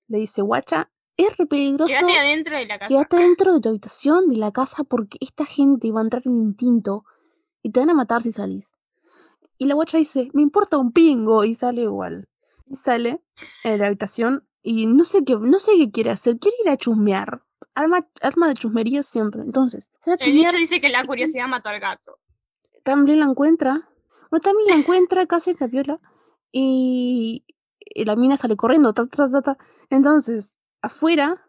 [0.08, 1.92] le dice, guacha, es re peligroso.
[1.92, 2.88] Quédate adentro de la casa.
[2.88, 6.36] Quédate dentro de tu habitación, de la casa, porque esta gente va a entrar en
[6.42, 7.04] instinto
[7.62, 8.74] y te van a matar si salís.
[9.58, 12.28] Y la guacha dice, me importa un pingo, y sale igual.
[12.66, 13.22] Y sale
[13.64, 16.76] de la habitación y no sé qué, no sé qué quiere hacer, quiere ir a
[16.76, 17.42] chusmear.
[17.74, 19.42] Arma, arma de chusmería siempre.
[19.42, 22.18] Entonces, se va a El dicho dice que la curiosidad mató al gato.
[22.82, 23.88] también la encuentra.
[24.30, 26.00] También la encuentra casi en la viola.
[26.52, 27.44] Y,
[27.80, 28.92] y la mina sale corriendo.
[28.92, 29.58] ta, ta, ta, ta.
[29.90, 31.42] Entonces, afuera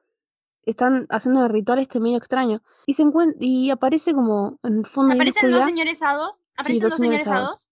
[0.63, 2.61] están haciendo el ritual este medio extraño.
[2.85, 3.03] Y se
[3.39, 6.43] y aparece como en el fondo de la Aparecen dos señores hados.
[6.55, 7.69] Aparecen dos dos señores hados.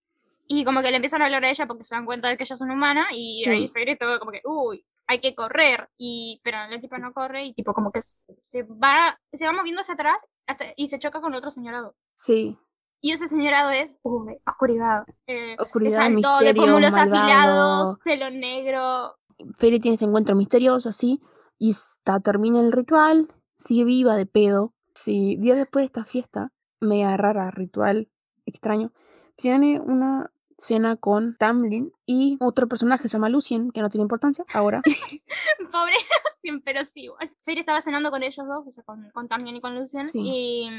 [0.47, 2.43] Y como que le empiezan a hablar a ella porque se dan cuenta de que
[2.43, 3.07] ella es una humana.
[3.11, 3.49] Y Sí.
[3.49, 5.89] ahí Fairy todo como que, uy, hay que correr.
[5.97, 9.81] Y, pero la tipa no corre y tipo como que se va, se va moviendo
[9.81, 11.95] hacia atrás hasta, y se choca con otro señorado.
[12.13, 12.57] Sí,
[13.01, 15.05] Y ese señorado es, uy, oscuridad.
[15.27, 17.23] Eh, Oscuridad, es alto, de misterio, pómulos malvado.
[17.23, 19.15] afilados, pelo negro.
[19.57, 21.21] Fairy tiene este encuentro misterioso, así,
[21.59, 23.27] y está, termina el ritual,
[23.57, 24.73] sigue viva de pedo.
[24.95, 28.09] Sí, días después de esta fiesta, media rara, ritual,
[28.45, 28.91] extraño,
[29.35, 34.03] tiene una cena con Tamlin y otro personaje que se llama Lucien, que no tiene
[34.03, 34.81] importancia ahora.
[35.71, 35.95] Pobre
[36.43, 37.29] Lucien, pero sí, igual.
[37.41, 40.21] Fairy estaba cenando con ellos dos, o sea, con, con Tamlin y con Lucien, Sí.
[40.23, 40.69] y,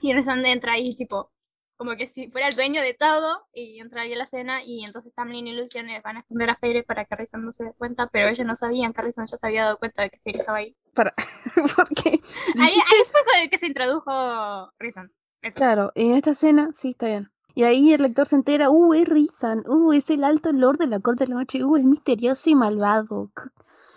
[0.00, 1.30] y Resande entra ahí, tipo,
[1.76, 4.84] como que si fuera el dueño de todo, y entra ahí a la cena, y
[4.84, 7.64] entonces Tamlin y Lucien le van a esconder a Fairy para que Resande no se
[7.64, 10.18] dé cuenta, pero ellos no sabían que Resande ya se había dado cuenta de que
[10.20, 10.76] Fairy estaba ahí.
[10.94, 11.14] Para,
[11.76, 12.20] porque
[12.58, 14.72] Ahí, ahí fue con el que se introdujo.
[14.78, 15.00] Eso.
[15.54, 17.30] Claro, en esta escena, sí, está bien.
[17.54, 20.88] Y ahí el lector se entera, uh, es Rizan, uh, es el alto lord de
[20.88, 23.30] la corte de la noche, uh, es misterioso y malvado.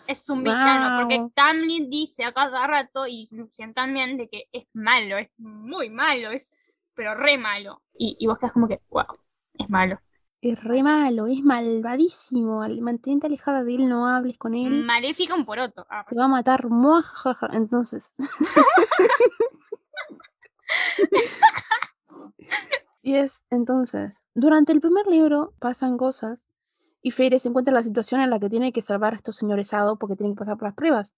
[0.09, 1.27] Es un villano, porque.
[1.35, 6.31] Tamlin dice a cada rato, y Lucien también, de que es malo, es muy malo,
[6.31, 6.55] es
[6.95, 7.81] pero re malo.
[7.97, 9.05] Y, y vos quedás como que, wow,
[9.53, 9.99] es malo.
[10.41, 12.63] Es re malo, es malvadísimo.
[12.63, 14.83] al- Mantente alejada de él, no hables con él.
[14.83, 15.85] Maléfica un poroto.
[15.89, 17.49] Ah, Te va a matar, muajaja.
[17.53, 18.13] Entonces.
[23.01, 26.45] y es, entonces, durante el primer libro pasan cosas
[27.01, 29.35] y Feyre se encuentra en la situación en la que tiene que salvar a estos
[29.35, 31.15] señores Hado porque tienen que pasar por las pruebas.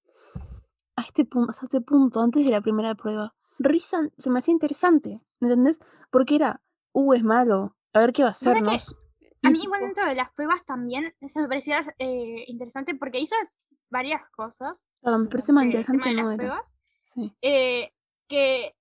[0.95, 4.51] A este punto, hasta este punto, antes de la primera prueba, Rizan se me hacía
[4.51, 5.79] interesante, ¿entendés?
[6.09, 6.61] Porque era,
[6.93, 8.95] uh, es malo, a ver qué va a hacernos.
[9.43, 13.35] A mí igual dentro de las pruebas también se me parecía eh, interesante porque hizo
[13.89, 14.87] varias cosas.
[15.01, 16.61] claro, me parece más interesante no era.
[17.03, 17.35] Sí.
[17.41, 17.91] eh,
[18.27, 18.75] que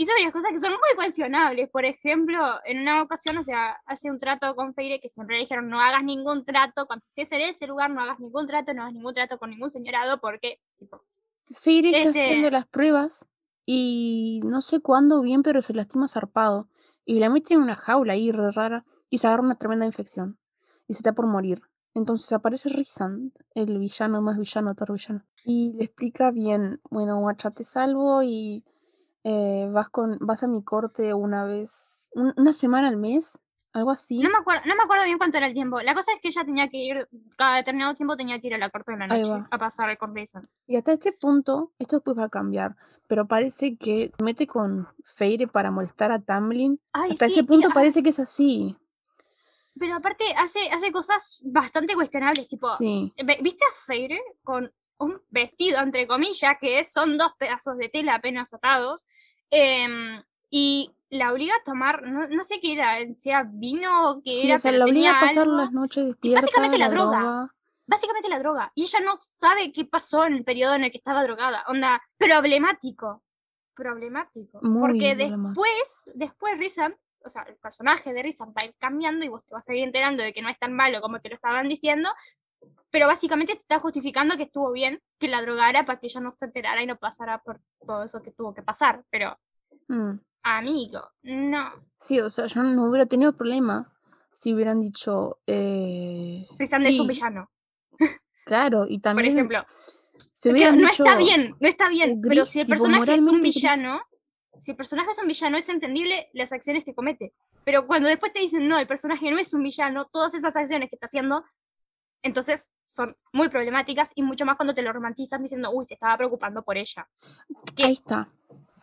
[0.00, 1.68] hizo varias cosas que son muy cuestionables.
[1.68, 5.42] Por ejemplo, en una ocasión, o sea, hace un trato con Feire que siempre le
[5.42, 8.80] dijeron no hagas ningún trato, cuando estés en ese lugar no hagas ningún trato, no
[8.82, 11.04] hagas ningún trato con ningún señorado porque, tipo,
[11.52, 13.28] Feire está haciendo Este- las pruebas
[13.66, 16.68] y no sé cuándo bien, pero se lastima zarpado.
[17.04, 20.38] Y la meten en una jaula ahí re rara y se agarra una tremenda infección.
[20.88, 21.60] Y se está por morir.
[21.92, 25.24] Entonces aparece Rizan, el villano más villano, todo villano.
[25.44, 28.64] Y le explica bien, bueno, guacha, te salvo y
[29.24, 33.38] eh, vas con vas a mi corte una vez, un- una semana al mes,
[33.72, 34.18] algo así.
[34.18, 35.80] no me, acuerdo, no me acuerdo bien cuánto era el tiempo.
[35.80, 38.58] La cosa es que ella tenía que ir, cada determinado tiempo tenía que ir a
[38.58, 40.48] la corte de la noche a pasar con Raisin.
[40.66, 42.74] Y hasta este punto, esto después va a cambiar.
[43.06, 46.80] Pero parece que mete con Feire para molestar a Tamlin.
[46.92, 48.76] Ay, Hasta sí, ese punto parece que es así.
[49.78, 53.14] Pero aparte hace, hace cosas bastante cuestionables, tipo, Sí.
[53.40, 58.52] ¿viste a Feire con un vestido, entre comillas, que son dos pedazos de tela apenas
[58.54, 59.06] atados?
[59.50, 64.22] em, y la obliga a tomar, no, no sé qué era, si era vino o
[64.22, 65.56] qué Sí, era, o sea, la obliga a pasar algo.
[65.56, 66.40] las noches despierta.
[66.42, 67.52] básicamente la droga.
[67.86, 68.70] Básicamente la droga.
[68.76, 71.64] Y ella no sabe qué pasó en el periodo en el que estaba drogada.
[71.66, 73.24] Onda, problemático.
[73.74, 74.60] Problemático.
[74.62, 75.48] Muy Porque problemático.
[75.48, 79.44] después, después Rizan, o sea, el personaje de Rizan va a ir cambiando y vos
[79.44, 81.68] te vas a ir enterando de que no es tan malo como te lo estaban
[81.68, 82.08] diciendo.
[82.90, 86.34] Pero básicamente te está justificando que estuvo bien que la drogara para que ella no
[86.38, 89.04] se enterara y no pasara por todo eso que tuvo que pasar.
[89.10, 89.38] Pero,
[89.88, 90.18] Mm.
[90.42, 91.72] amigo, no.
[91.98, 93.92] Sí, o sea, yo no hubiera tenido problema
[94.32, 95.38] si hubieran dicho.
[95.46, 97.50] Eh, Rizan es un sí, villano,
[98.44, 99.64] claro, y por también ejemplo.
[100.32, 103.20] si que no dicho, está bien, no está bien, pero gris, si el personaje es
[103.22, 103.54] un moralmente gris.
[103.56, 104.00] villano,
[104.58, 107.32] si el personaje es un villano, es entendible las acciones que comete.
[107.64, 110.88] Pero cuando después te dicen, no, el personaje no es un villano, todas esas acciones
[110.88, 111.44] que está haciendo,
[112.22, 116.16] entonces son muy problemáticas y mucho más cuando te lo romantizan diciendo, uy, se estaba
[116.16, 117.08] preocupando por ella.
[117.74, 118.28] que Ahí está.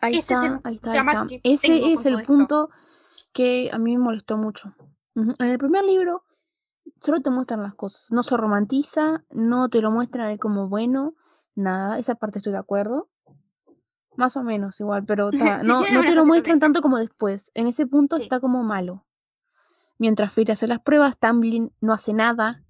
[0.00, 1.26] Ahí ese es está, el ahí está, ahí está.
[1.42, 2.26] Ese es el esto.
[2.26, 2.70] punto
[3.32, 4.74] que a mí me molestó mucho.
[5.14, 6.24] En el primer libro
[7.00, 8.10] solo te muestran las cosas.
[8.10, 11.14] No se romantiza, no te lo muestran como bueno,
[11.54, 11.98] nada.
[11.98, 13.08] Esa parte estoy de acuerdo.
[14.16, 17.50] Más o menos igual, pero ta, Sí, no, no te lo muestran tanto como después.
[17.54, 18.22] En ese punto Sí.
[18.22, 19.04] está como malo.
[19.98, 22.62] Mientras Fairy hace las pruebas, Tamlin no hace nada,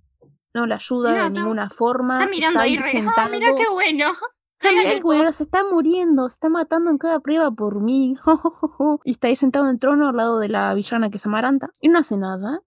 [0.58, 2.18] no le ayuda No, de está- ninguna forma.
[2.18, 4.12] Está mirando ahí, re, ah, mira qué bueno.
[4.60, 5.02] Está algo.
[5.02, 8.16] güey, se está muriendo, se está matando en cada prueba por mí.
[9.04, 11.70] y está ahí sentado en el trono al lado de la villana que es Amaranta.
[11.80, 12.62] Y no hace nada.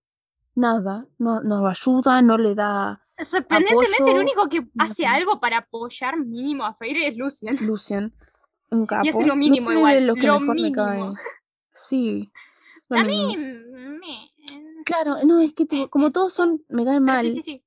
[0.56, 1.06] Nada.
[1.17, 6.17] No, no lo ayuda, no le da Sorprendentemente, el único que hace algo para apoyar
[6.17, 7.56] mínimo a Feire es Lucian.
[7.62, 8.13] Lucian.
[8.69, 9.06] Un capo.
[9.06, 10.75] Y hace lo mínimo Lucian es igual, los que lo mejor me mínimo.
[10.86, 11.01] cae.
[11.73, 12.32] Sí.
[12.88, 13.43] lo A mínimo.
[13.43, 14.84] mí, me...
[14.86, 17.25] Claro, no, es que tipo, como todos son, me caen mal.
[17.25, 17.63] sí, sí, sí.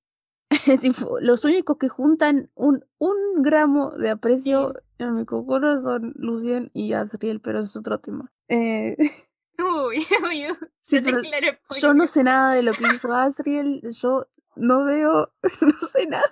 [0.81, 6.71] tipo, los únicos que juntan un, un gramo de aprecio en mi cocoro son Lucien
[6.75, 8.33] y Asriel, pero eso es otro tema.
[8.49, 8.97] Eh,
[9.59, 10.47] Uy, uy,
[10.81, 15.33] sí, pero el yo no sé nada de lo que dijo Asriel, yo no veo,
[15.61, 16.25] no sé nada,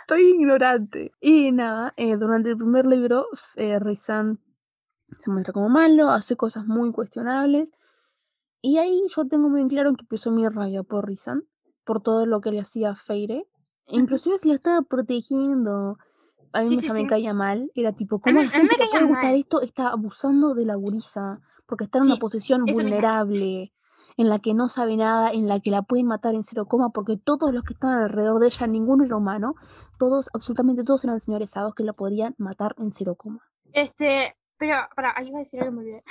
[0.00, 1.12] estoy ignorante.
[1.20, 4.38] Y nada, eh, durante el primer libro, eh, Rizan
[5.18, 7.72] se muestra como malo, hace cosas muy cuestionables.
[8.60, 11.44] Y ahí yo tengo muy claro que empezó mi rabia por Rizan,
[11.84, 13.46] por todo lo que le hacía a Feire.
[13.88, 15.98] Inclusive se lo estaba protegiendo.
[16.52, 17.06] A mí Sí, me- sí, me sí.
[17.06, 17.70] caía mal.
[17.74, 19.38] Era tipo, ¿cómo la a me gente que puede gustar mal.
[19.40, 21.40] esto está abusando de la gurisa?
[21.66, 23.72] Porque está en una posición vulnerable,
[24.16, 26.90] en la que no sabe nada, en la que la pueden matar en cero coma,
[26.90, 29.54] porque todos los que están alrededor de ella, ninguno era humano.
[29.98, 33.40] Todos, absolutamente todos eran señores sados que la podrían matar en cero coma.
[33.72, 36.02] Este, pero, para, ahí iba a decir algo, me olvidé.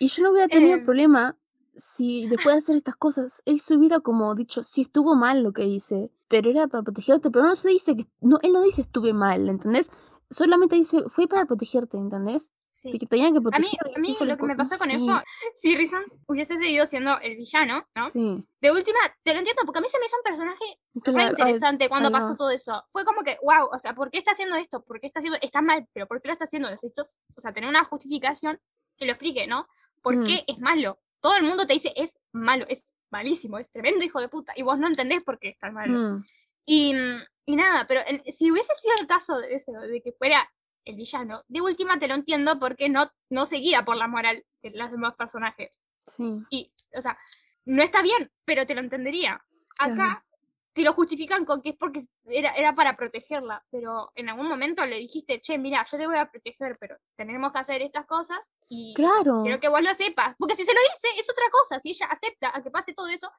[0.00, 0.84] Y yo no hubiera tenido Em.
[0.84, 1.36] problema
[1.78, 5.52] si después de hacer estas cosas, él se hubiera como dicho, sí estuvo mal lo
[5.52, 8.82] que hice, pero era para protegerte, pero no se dice que, no, él no dice
[8.82, 9.90] estuve mal, ¿entendés?
[10.30, 12.50] Solamente dice, fue para protegerte, ¿entendés?
[12.68, 12.90] Sí.
[12.98, 15.22] Que tenían que A mí, a mí lo que me pasó con eso,
[15.54, 18.04] si Rizan hubiese seguido siendo el villano, ¿no?
[18.10, 20.64] Sí, De última, te lo entiendo, porque a mí se me hizo un personaje
[21.02, 22.36] claro, ay, interesante cuando ahí pasó va.
[22.36, 22.82] todo eso.
[22.90, 24.82] Fue como que, wow, o sea, ¿por qué está haciendo esto?
[24.84, 26.68] ¿Por qué está haciendo, está mal, pero ¿por qué lo está haciendo?
[26.70, 28.60] Los hechos, o sea, tener una justificación
[28.98, 29.66] que lo explique, ¿no?
[30.02, 30.24] ¿Por Mm.
[30.26, 30.98] qué es malo?
[31.20, 34.62] Todo el mundo te dice, es malo, es malísimo, es tremendo hijo de puta, y
[34.62, 35.98] vos no entendés por qué es tan malo.
[35.98, 36.24] Mm,
[36.66, 40.12] Y, mm, y nada, pero en- si hubiese sido el caso de, eso, de que
[40.12, 40.50] fuera
[40.84, 44.70] el villano, de última te lo entiendo porque no, no seguía por la moral de
[44.70, 45.82] los demás personajes.
[46.04, 47.18] sí, Y, o sea,
[47.64, 49.42] no está bien, pero te lo entendería.
[49.78, 50.24] Acá Claro.
[50.72, 54.84] Te lo justifican con que es porque era, era para protegerla, pero en algún momento
[54.86, 58.52] le dijiste, che, mira, yo te voy a proteger, pero tenemos que hacer estas cosas
[58.68, 59.42] y claro.
[59.42, 60.36] quiero que vos lo sepas.
[60.38, 61.80] Porque si se lo dice, es otra cosa.
[61.80, 63.30] Si ella acepta a que pase todo eso,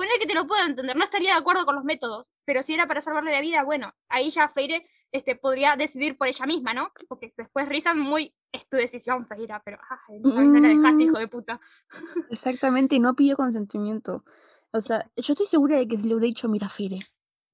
[0.00, 0.96] poner que te lo puedo entender.
[0.96, 3.92] No estaría de acuerdo con los métodos, pero si era para salvarle la vida, bueno,
[4.08, 6.90] ahí ya Feire este, podría decidir por ella misma, ¿no?
[7.08, 9.78] Porque después Rizan muy, es tu decisión, Feira, pero
[10.08, 11.60] ay, no no la dejaste, hijo de puta.
[12.30, 14.24] Exactamente, y no pidió consentimiento.
[14.72, 17.00] O sea, yo estoy segura de que si le hubiera dicho, mira, Fire,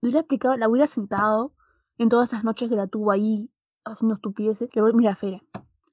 [0.02, 1.55] le hubiera explicado, la hubiera sentado
[1.96, 3.50] en todas esas noches que la tuvo ahí
[3.85, 5.40] haciendo estupideces, le hubiera, mira, Fire,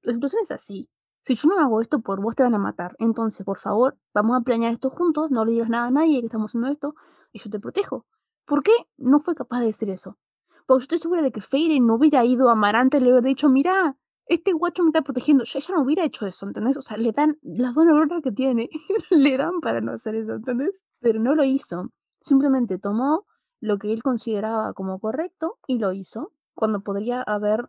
[0.01, 0.89] la situación es así.
[1.21, 2.97] Si yo no hago esto por vos, te van a matar.
[2.99, 6.25] Entonces, por favor, vamos a planear esto juntos, no le digas nada a nadie que
[6.25, 6.95] estamos haciendo esto,
[7.31, 8.05] y yo te protejo.
[8.45, 10.17] ¿Por qué no fue capaz de decir eso?
[10.65, 13.25] Porque yo estoy segura de que Feire no hubiera ido a Amarante y le hubiera
[13.25, 13.97] dicho, mira,
[14.33, 15.43] este guacho me está protegiendo.
[15.43, 16.77] Yo, ella no hubiera hecho eso, ¿entendés?
[16.77, 18.69] O sea, le dan las dos neuronas que tiene,
[19.11, 20.83] le dan para no hacer eso, ¿entendés?
[20.99, 21.89] Pero no lo hizo.
[22.21, 23.25] Simplemente tomó
[23.59, 27.67] lo que él consideraba como correcto y lo hizo, cuando podría haber,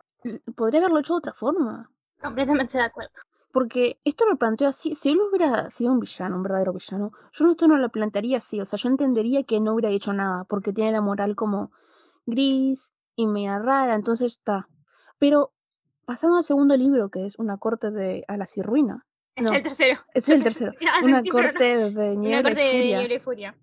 [0.56, 1.90] podría haberlo hecho de otra forma.
[2.20, 3.12] Completamente de acuerdo.
[3.52, 7.52] Porque esto lo planteó así, si él hubiera sido un villano, un verdadero villano, yo
[7.52, 10.72] esto no lo plantearía así, o sea, yo entendería que no hubiera hecho nada, porque
[10.72, 11.70] tiene la moral como
[12.26, 14.68] gris y media rara, entonces está.
[15.20, 15.53] Pero
[16.04, 19.62] pasando al segundo libro, que es una corte de Alas y Ruina, Es No, el
[19.62, 20.00] tercero.
[20.14, 23.56] es el tercero, una corte de Niebla y Furia,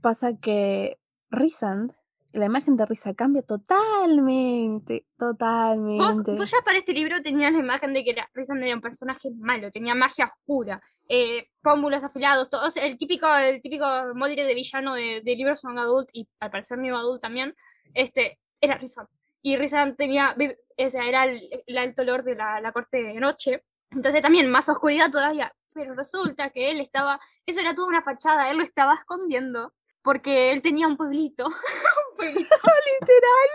[0.00, 0.98] pasa que
[1.30, 1.92] Rysand,
[2.32, 6.32] la imagen de Risa cambia totalmente, Vos, totalmente.
[6.32, 9.30] vos ya para este libro tenías la imagen de que era, Rysand era un personaje
[9.38, 14.44] malo, tenía magia oscura, eh, pómulos afilados, todo, o sea, el típico, el típico molde
[14.44, 17.54] de villano de, de libros son adult y al parecer New Adult también,
[17.94, 19.08] este, era Rysand.
[19.48, 20.36] Y Rysand tenía,
[20.76, 24.50] o sea, era el, el alto lord de la, la corte de noche, entonces también
[24.50, 25.50] más oscuridad todavía.
[25.72, 30.52] Pero resulta que él estaba, eso era toda una fachada, él lo estaba escondiendo porque
[30.52, 31.46] él tenía un pueblito,
[32.10, 32.56] un pueblito
[33.00, 33.48] Literal.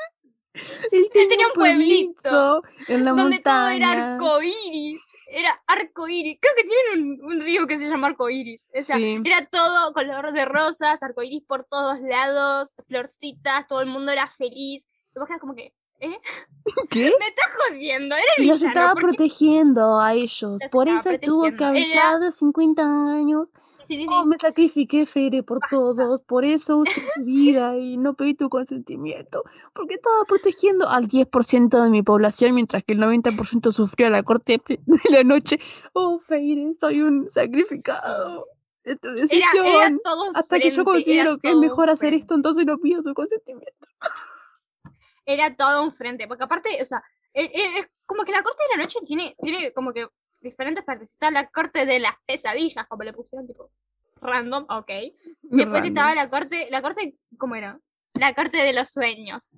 [0.91, 4.13] Él tenía un pueblito en la donde todo era montaña.
[4.15, 5.03] arco iris.
[5.27, 6.38] Era arco iris.
[6.39, 8.69] Creo que tienen un, un río que se llama arco iris.
[8.77, 9.19] O sea, Sí.
[9.25, 14.29] era todo color de rosas, arco iris por todos lados, florcitas, todo el mundo era
[14.29, 14.88] feliz.
[15.15, 16.19] Y vos quedás como que, ¿eh?
[16.89, 17.11] ¿Qué?
[17.19, 18.73] Me estás jodiendo, Y los villano.
[18.73, 20.41] estaba ¿por qué protegiendo a ellos.
[20.61, 23.49] Los Por eso estuvo avisado 50 años.
[23.87, 24.07] Sí, sí, sí.
[24.09, 26.21] Oh, me sacrifiqué, Fere, por todos.
[26.21, 29.43] Por eso usé tu vida y no pedí tu consentimiento.
[29.73, 34.23] Porque estaba protegiendo al 10% de mi población, mientras que el 90% sufrió a la
[34.23, 35.59] corte de la noche.
[35.93, 38.47] Oh, Feire, soy un sacrificado.
[38.83, 39.65] Tu decisión.
[39.65, 43.01] era todo un Hasta que yo considero que es mejor hacer esto, entonces no pido
[43.01, 43.87] su consentimiento.
[45.25, 48.63] Era todo un frente, porque aparte, o sea, e- e- es como que la corte
[48.69, 50.07] de la noche tiene, tiene como que
[50.41, 51.12] diferentes partes.
[51.12, 53.71] Está la corte de las pesadillas, como le pusieron, tipo,
[54.21, 54.88] random, ok.
[55.41, 55.86] Después Random.
[55.86, 57.80] estaba la corte, la corte, ¿cómo era?
[58.13, 59.49] La corte de los sueños.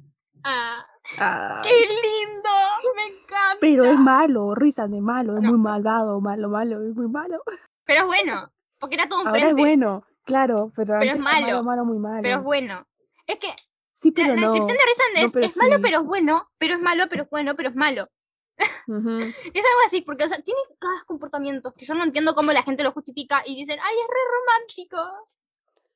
[0.44, 0.86] Ah,
[1.18, 2.50] Ay, ¡Qué lindo!
[2.96, 3.58] ¡Me encanta!
[3.60, 5.50] pero es malo, risa de malo, es No.
[5.50, 7.38] muy malvado, malo, malo, es muy malo.
[7.84, 11.12] Pero es bueno, porque era todo un Ahora frente, es bueno, claro, pero, Pero es
[11.12, 12.20] antes era malo, malo, malo, muy malo.
[12.22, 12.88] pero es bueno.
[13.28, 13.48] Es que
[13.96, 14.52] Sí, la, pero la no.
[14.52, 17.30] descripción de Rizan no, es, es malo, pero es bueno, pero es malo, pero es
[17.30, 18.10] bueno, pero es malo.
[18.88, 22.64] Es algo así, porque, o sea, tiene cada comportamientos que yo no entiendo cómo la
[22.64, 25.30] gente lo justifica y dicen, ¡ay, es re romántico!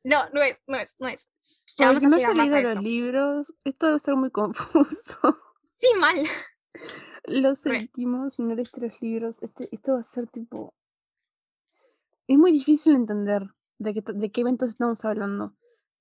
[0.03, 1.29] No, no es, no es, no es.
[1.77, 5.37] Ya vamos no haya leído los libros, esto debe ser muy confuso.
[5.63, 6.23] Sí, mal.
[7.25, 10.73] Lo sentimos, si no leíste los libros, este, esto va a ser tipo...
[12.27, 13.47] Es muy difícil entender
[13.77, 15.55] de qué, de qué eventos estamos hablando.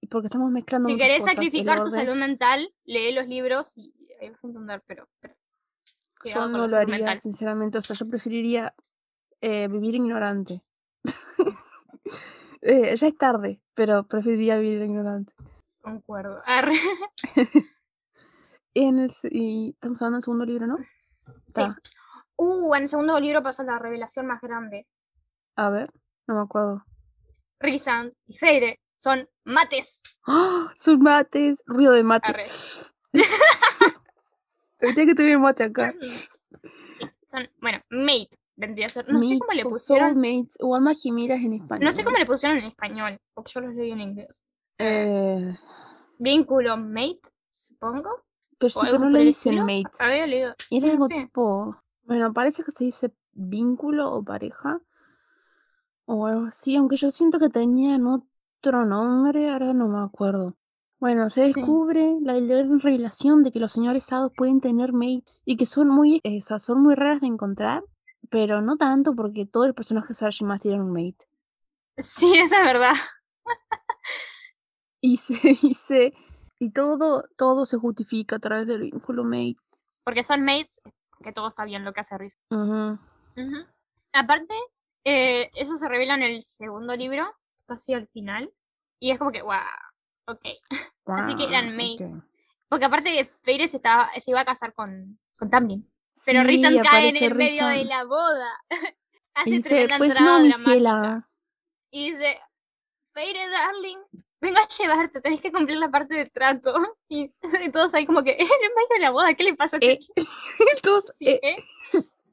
[0.09, 4.31] Porque estamos mezclando Si querés cosas, sacrificar tu salud mental, lee los libros y ahí
[4.31, 5.09] vas a entender, pero.
[5.21, 5.35] pero
[6.25, 7.19] Yo no lo haría, mental.
[7.19, 7.79] sinceramente.
[7.79, 8.75] O sea, yo preferiría
[9.41, 10.63] eh, vivir ignorante.
[12.61, 15.33] Eh, ya es tarde, pero preferiría vivir ignorante.
[15.81, 16.43] Concuerdo.
[18.75, 20.77] En el, y estamos hablando del segundo libro, ¿no?
[21.47, 21.77] Está.
[22.37, 24.87] Uh, en el segundo libro pasa la revelación más grande.
[25.57, 25.93] A ver,
[26.27, 26.85] no me acuerdo.
[27.59, 30.03] Rysand y Feire son mates.
[30.27, 30.71] ¡Ah!
[30.77, 32.35] Sus mates, ruido de mate.
[34.79, 35.95] Tenía que tener mate acá.
[37.27, 38.31] Son, bueno, mate.
[38.57, 39.09] Vendría a ser.
[39.09, 40.15] No sé cómo le pusieron.
[40.15, 41.85] soulmates o almas gemelas en español.
[41.85, 44.47] No sé cómo le pusieron en español, porque yo los leí en inglés.
[44.79, 45.55] Eh,
[46.19, 47.21] Vínculo mate,
[47.51, 48.25] supongo.
[48.59, 49.91] pero pero algo no le dicen mate.
[50.01, 50.49] Había leído.
[50.49, 51.81] Era sí, algo tipo.
[52.03, 54.81] Bueno, parece que se dice vínculo o pareja.
[56.07, 58.29] O algo así, aunque yo siento que tenían otro
[58.63, 60.57] nombre, ahora no me acuerdo.
[61.01, 61.53] Bueno, se Sí.
[61.55, 65.89] descubre la gran revelación de que los señores hados pueden tener mate y que son
[65.89, 67.85] muy, eh, son muy raras de encontrar,
[68.31, 71.29] pero no tanto porque todos los personajes de Archimas tienen un mate.
[71.99, 72.95] Sí, esa es verdad.
[75.01, 76.13] Y se dice,
[76.59, 79.57] y todo, todo se justifica a través del vínculo mate.
[80.05, 80.81] Porque son mates,
[81.23, 82.17] que todo está bien lo que hace.
[82.51, 82.99] Ujú.
[84.13, 84.55] Aparte,
[85.05, 87.25] eh, eso se revela en el segundo libro,
[87.69, 88.53] casi al final.
[88.99, 89.55] Y es como que, wow,
[90.27, 90.41] ok.
[91.07, 92.14] Así que eran mates.
[92.69, 95.89] Porque aparte, Feire se, estaba, se iba a casar con, con Tamlin.
[96.27, 98.51] Pero Sí, Rhysand cae en el medio de la boda.
[99.35, 100.73] Hace Y dice, pues no, mi dramática.
[100.73, 101.31] ciela.
[101.93, 102.41] Y dice,
[103.14, 103.99] Feire, darling,
[104.41, 106.75] vengo a llevarte, tenés que cumplir la parte del trato.
[107.09, 107.33] Y,
[107.64, 109.81] y todos ahí como que, en el medio de la boda, ¿qué le pasa a
[109.83, 109.99] Eh?
[110.77, 111.57] Entonces, Sí, eh, ¿eh?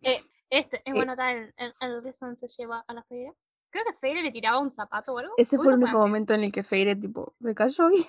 [0.02, 3.34] Eh, este, es bueno, tal, el, el Rhysand se lleva a la Feire.
[3.76, 5.34] Creo que Feire le tiraba un zapato o algo.
[5.36, 8.06] ese fue el único momento en el que Feire, tipo, se cayó y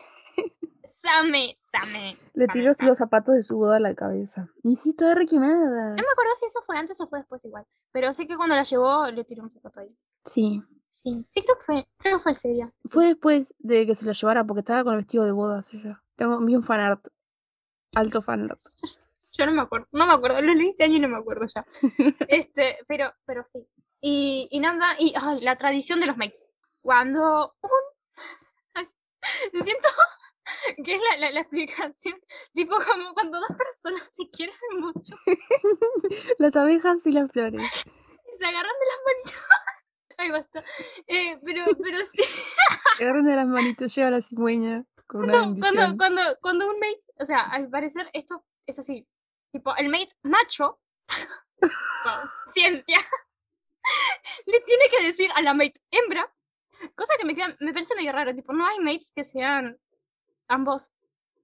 [0.89, 2.17] Same, Same.
[2.35, 4.49] le tiró los zapatos de su boda a la cabeza.
[4.63, 5.89] Y sí, estaba requemada.
[5.89, 7.67] No me acuerdo si eso fue antes o fue después igual.
[7.91, 9.93] Pero sé que cuando la llevó le tiró un zapato ahí.
[10.25, 12.73] Sí, Sí, sí creo que fue, creo que fue ese día.
[12.85, 12.93] sí.
[12.93, 16.01] fue después de que se la llevara porque estaba con el vestido de bodas ella.
[16.15, 17.09] Tengo vi un fanart.
[17.97, 18.61] Alto fanart.
[19.37, 21.45] Yo no me acuerdo, no me acuerdo, lo leí este año y no me acuerdo
[21.53, 21.67] ya.
[22.29, 23.67] Este, pero, pero sí.
[24.01, 26.49] Y, y nada, y ay, la tradición de los mates.
[26.81, 27.71] Cuando un.
[29.65, 29.89] Siento
[30.85, 32.19] que es la, la, la explicación.
[32.53, 35.15] Tipo, como cuando dos personas se quieren mucho
[36.39, 37.63] Las abejas y las flores.
[37.63, 39.49] y se agarran de las manitas.
[40.19, 40.65] Ay, basta.
[41.07, 42.23] Eh, pero, pero sí.
[43.01, 47.01] Agarran de las manitos, llega la cigüeña con una Cuando, cuando, cuando, cuando un mate,
[47.19, 49.07] o sea, al parecer esto es así,
[49.53, 50.81] tipo, el mate macho,
[51.61, 51.71] wow,
[52.55, 52.99] ciencia,
[54.47, 56.31] le tiene que decir a la mate hembra,
[56.95, 59.79] cosa que me, me parece medio raro, tipo, no hay mates que sean
[60.49, 60.91] ambos,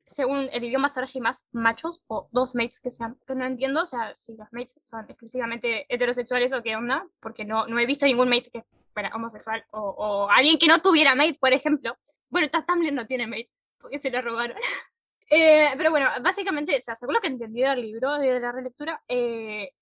[0.06, 3.86] según el idioma Sarashi, más machos, o dos mates que sean, que no entiendo, o
[3.86, 8.06] sea, si los mates son exclusivamente heterosexuales o qué onda, porque no, no he visto
[8.06, 11.96] ningún mate que fuera homosexual, o, alguien que no tuviera mate, por ejemplo.
[12.28, 14.56] Bueno, Tamlin no tiene mate, porque se la robaron.
[15.34, 19.02] Eh, pero bueno, básicamente, o sea, según lo que entendí del libro, de la relectura,
[19.08, 19.72] eh,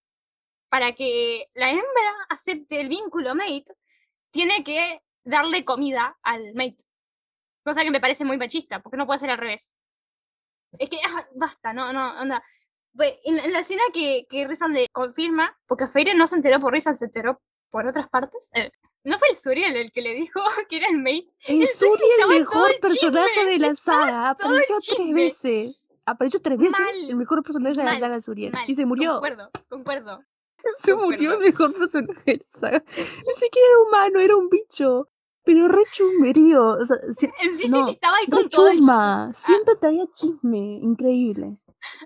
[0.71, 3.65] para que la hembra acepte el vínculo mate,
[4.31, 6.85] tiene que darle comida al mate.
[7.65, 9.77] Cosa que me parece muy machista, porque no puede ser al revés.
[10.79, 12.43] Es que, ah, basta, no, no, onda.
[12.97, 16.59] Pues, En, en la escena que, que Rizan le confirma, porque Feire no se enteró
[16.61, 17.41] por Rizan, se enteró
[17.71, 18.51] por otras partes.
[18.55, 18.71] eh,
[19.03, 21.27] ¿No fue el Suriel el que le dijo que era el mate?
[21.47, 21.69] El el en
[22.19, 25.85] todo mejor el personaje chisme, de la saga, el apareció tres veces.
[26.07, 28.53] Apareció tres veces Mal, el mejor personaje de la saga Suriel.
[28.53, 29.13] Mal, Y se murió.
[29.13, 30.21] Concuerdo, concuerdo.
[30.79, 32.83] Se murió el mejor personaje de la saga.
[32.87, 35.09] Ni siquiera era humano, era un bicho.
[35.43, 36.63] Pero re chusmerío.
[36.65, 39.33] O sea, si- Eh, Sí, sí, no, sí, estaba ahí con todo el chusma.
[39.35, 40.59] Siempre traía chisme.
[40.83, 41.57] Increíble.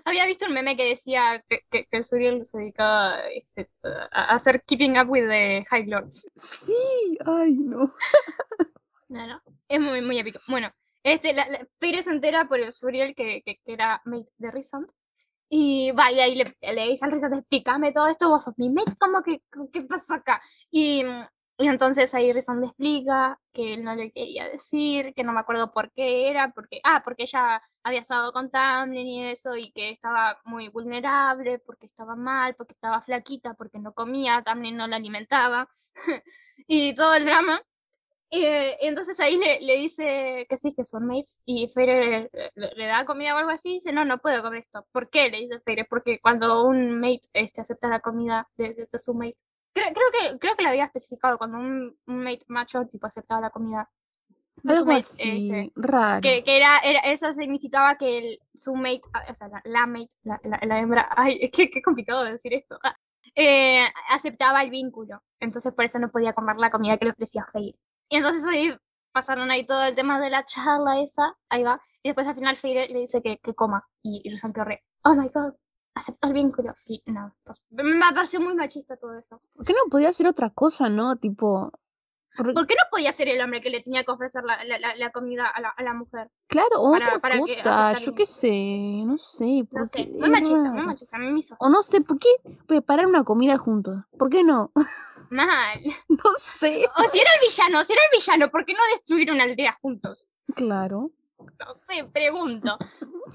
[0.05, 4.33] Había visto un meme que decía que, que, que el Suriel se dedicaba este, a,
[4.33, 6.29] hacer Keeping Up with the High Lords.
[6.35, 7.93] Sí, ay, no.
[9.09, 9.41] No, no.
[9.67, 10.39] Es muy, muy épico.
[10.47, 10.71] Bueno,
[11.03, 14.49] este, la, la, Feire se entera por el Suriel que, que, que era mate de
[14.51, 14.89] Rysand.
[15.49, 18.69] Y va, y ahí le, le dice al Rysand, explícame todo esto, vos sos mi
[18.69, 19.41] mate, ¿cómo que
[19.71, 20.41] qué pasa acá?
[20.71, 21.03] Y,
[21.57, 25.39] y entonces ahí Rysand le explica que él no le quería decir, que no me
[25.39, 29.71] acuerdo por qué era, porque, ah, porque ella había estado con Tamlin y eso, y
[29.71, 34.87] que estaba muy vulnerable, porque estaba mal, porque estaba flaquita, porque no comía, Tamlin no
[34.87, 35.69] la alimentaba,
[36.67, 37.61] y todo el drama.
[38.31, 42.71] Eh, y entonces ahí le, le dice que sí, que son mates, y Feire le,
[42.75, 44.85] le- da comida o algo así, y dice, no, no puedo comer esto.
[44.91, 45.29] ¿Por qué?
[45.29, 49.13] Le dice Feire, porque cuando un mate este, acepta la comida de, de- de su
[49.13, 49.37] mate,
[49.73, 53.41] creo, creo, que, creo que le había especificado, cuando un, un mate macho tipo aceptaba
[53.41, 53.89] la comida
[54.65, 56.21] Algo mate, así, este, raro.
[56.21, 59.85] que, que era, era, eso significaba que el, su mate, ah, o sea, la, la
[59.85, 62.95] mate, la, la, la hembra, ay, es que qué complicado decir esto, ah,
[63.35, 67.45] eh, aceptaba el vínculo, entonces por eso no podía comer la comida que le ofrecía
[67.53, 67.77] Feire.
[68.09, 68.75] Y entonces ahí
[69.11, 72.57] pasaron ahí todo el tema de la charla esa, ahí va, y después al final
[72.57, 75.53] Feire le dice que, coma, y, y Rusan re, oh my god,
[75.95, 79.41] aceptó el vínculo, y no, pues, me pareció muy machista todo eso.
[79.53, 81.15] ¿Por qué no podía hacer otra cosa, no?
[81.15, 81.71] Tipo.
[82.35, 84.77] Por- ¿Por qué no podía ser el hombre que le tenía que ofrecer la, la,
[84.79, 86.29] la, la comida a la, a la mujer?
[86.47, 88.51] Claro, otra para cosa, yo qué sé,
[89.05, 89.65] no sé.
[89.71, 92.29] No sé, muy machista, muy machista, a mí me hizo O no sé, ¿por qué
[92.67, 93.97] preparar una comida juntos?
[94.17, 94.71] ¿Por qué no?
[95.29, 95.79] mal.
[96.07, 96.85] no sé.
[96.97, 99.73] O si era el villano, si era el villano, ¿por qué no destruir una aldea
[99.81, 100.27] juntos?
[100.55, 101.11] Claro.
[101.39, 102.77] No sé, pregunto.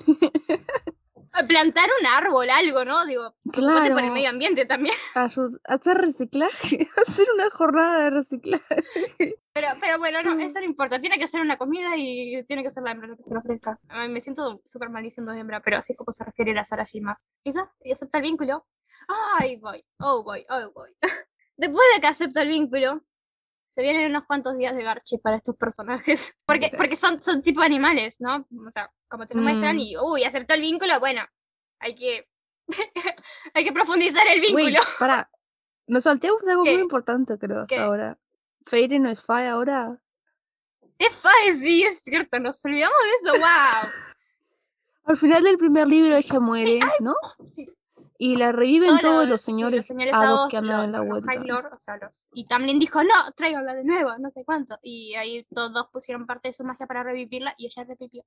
[1.47, 3.07] Plantar un árbol, algo, ¿no?
[3.07, 3.95] Digo, Claro.
[3.95, 4.95] por el medio ambiente también.
[5.15, 8.85] Ayud- hacer reciclaje, hacer una jornada de reciclaje.
[9.53, 10.41] Pero, pero bueno, no, Mm.
[10.41, 11.01] eso no importa.
[11.01, 13.41] Tiene que ser una comida y tiene que ser la hembra la que se lo
[13.41, 13.79] ofrezca.
[14.09, 16.99] Me siento súper mal diciendo hembra, pero así es como se refiere a Sarah J.
[17.03, 17.27] Maas.
[17.45, 17.53] ¿Y?
[17.85, 18.67] ¿Y acepta el vínculo?
[19.39, 19.85] Ay, voy.
[20.01, 20.45] Oh, voy.
[20.51, 20.91] Oh, voy.
[21.57, 23.03] Después de que acepta el vínculo,
[23.71, 26.37] se vienen unos cuantos días de garche para estos personajes.
[26.45, 28.45] Porque, porque son, son tipo animales, ¿no?
[28.67, 29.81] O sea, como te lo muestran Mm.
[29.81, 31.23] y, uy, aceptó el vínculo, bueno,
[31.79, 32.29] hay que...
[33.55, 34.65] hay que profundizar el vínculo.
[34.65, 35.31] Wait, para.
[35.87, 36.75] Nos salteamos algo ¿Qué?
[36.75, 38.19] muy importante, creo, hasta ahora.
[38.67, 40.01] Feire no es Fae ahora.
[40.99, 43.91] Es fácil, sí, es cierto, nos olvidamos de eso, wow.
[45.05, 47.15] Al final del primer libro ella muere, ¿no?
[47.49, 47.67] Sí.
[48.23, 51.31] Y la reviven todos, los señores, sí, los hados que hados, andan en la vuelta.
[51.33, 54.79] High Lord, o sea, los- y Tamlin dijo, no, tráiganla de nuevo, no sé cuánto.
[54.83, 58.23] Y ahí todos pusieron parte de su magia para revivirla y ella revivió.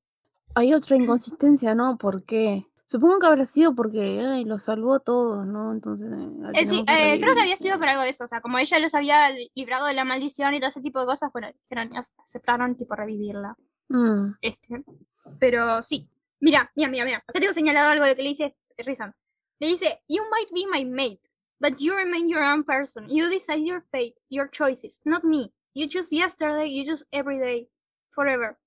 [0.56, 2.00] Hay otra inconsistencia, ¿no?
[2.00, 2.66] ¿Por qué?
[2.88, 5.72] Supongo que habrá sido porque ay, lo salvó todo, ¿no?
[5.72, 6.10] Entonces.
[6.10, 8.42] la Eh, sí, que eh, creo que había sido por algo de eso, o sea,
[8.42, 11.32] como ella los había li- librado de la maldición y todo ese tipo de cosas,
[11.32, 13.56] bueno, dijeron, ac- aceptaron tipo revivirla.
[13.90, 14.84] Mm, Este.
[15.40, 17.18] Pero sí, mira, mira, mira, mira.
[17.28, 19.14] Acá tengo señalado algo de que le dice Rizan.
[19.64, 21.30] Le dice, You might be my mate,
[21.62, 23.10] but you remain your own person.
[23.10, 25.54] You decide your fate, your choices, not me.
[25.74, 27.70] You choose yesterday, you choose every day,
[28.12, 28.58] forever.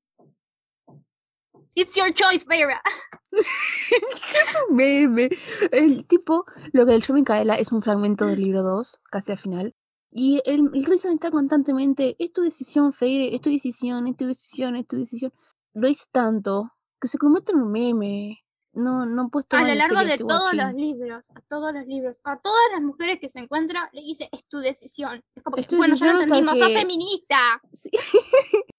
[1.75, 2.81] It's your choice, Vera.
[3.31, 5.29] es un meme.
[5.71, 9.39] El tipo, lo que el yo Micaela es un fragmento del libro 2, casi al
[9.39, 9.75] final.
[10.11, 14.77] Y el, el está constantemente, es tu decisión, Feire, es tu decisión, es tu decisión,
[14.77, 15.35] es tu decisión.
[15.75, 18.46] Lo dice tanto que se convierte en un meme.
[18.77, 22.20] No, no puedes A tomar lo largo de todos los libros, a todos los libros,
[22.24, 25.24] a todas las mujeres que se encuentra, le dice, es tu decisión.
[25.35, 27.62] Es como que, Es bueno, ya lo entendimos, sos feminista.
[27.72, 27.91] Sí.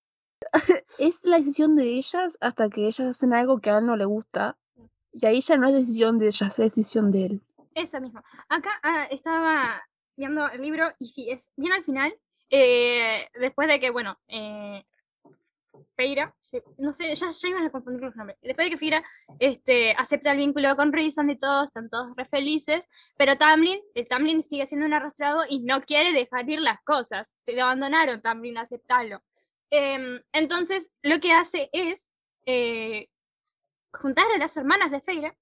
[0.99, 4.05] es la decisión de ellas hasta que ellas hacen algo que a él no le
[4.05, 4.55] gusta.
[5.13, 7.41] Y ahí ya no es decisión de ellas, es decisión de él.
[7.73, 8.21] Eso mismo.
[8.49, 9.81] Acá ah, estaba
[10.15, 12.13] viendo el libro y sí, es bien al final.
[12.49, 14.85] eh, después de que, bueno, eh,
[15.95, 16.35] Feira,
[16.77, 18.37] no sé, ya, ya iban a confundir los nombres.
[18.41, 19.03] Después de que Feira
[19.39, 24.07] este, acepta el vínculo con Reason y todos, están todos re felices, pero Tamlin, el
[24.07, 27.37] Tamlin sigue siendo un arrastrado y no quiere dejar ir las cosas.
[27.43, 29.23] Te abandonaron, Tamlin, aceptalo.
[29.69, 32.11] Em, entonces, lo que hace es
[32.45, 33.09] eh,
[33.91, 35.35] juntar a las hermanas de Feira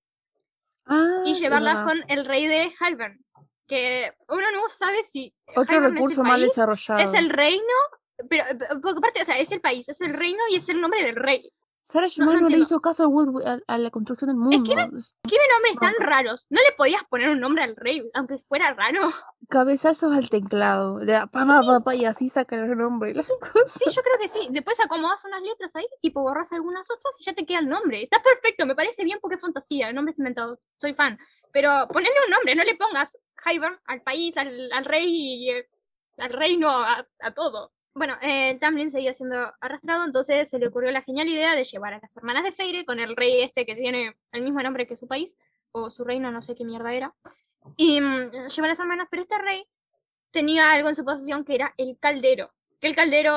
[0.87, 3.23] Ah, y es llevarlas con el rey de Halvern.
[3.67, 6.99] Que uno no sabe si Otro recurso mal país, desarrollado.
[6.99, 7.63] es el reino,
[8.29, 8.57] pero eh,
[8.97, 11.51] aparte, o sea, es el país, es el reino y es el nombre del rey.
[11.85, 13.03] Sarah no no, le hizo caso
[13.45, 14.57] a, a la construcción del mundo.
[14.97, 16.47] Es ¿Qué nombres tan raros?
[16.49, 19.11] ¿No le podías poner un nombre al rey, aunque fuera raro?
[19.49, 20.97] Cabezazos al teclado.
[20.97, 23.11] Le da pa, pa, pa, pa, y así saca el nombre.
[23.11, 23.71] y las cosas.
[23.71, 24.47] Sí, yo creo que sí.
[24.49, 28.01] Después acomodas unas letras ahí, tipo borras algunas otras y ya te queda el nombre.
[28.01, 31.19] Está perfecto, me parece bien porque es fantasía, el nombre es inventado, soy fan.
[31.53, 35.69] Pero ponerle un nombre, no le pongas Hybern al país, al, al rey eh,
[36.17, 37.74] al reino, a, a todo.
[37.97, 41.93] Bueno, eh, Tamlin seguía siendo arrastrado, entonces se le ocurrió la genial idea de llevar
[41.93, 44.97] a las hermanas de Feire con el rey este que tiene el mismo nombre que
[44.97, 45.37] su país,
[45.71, 47.15] o su reino, no sé qué mierda era,
[47.77, 49.65] y mm, llevar a las hermanas, pero este rey
[50.31, 53.33] tenía algo en su posesión que era el caldero, que el caldero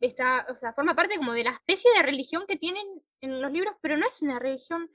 [0.00, 2.84] está, o sea, forma parte como de la especie de religión que tienen
[3.20, 4.90] en los libros, pero no es una religión,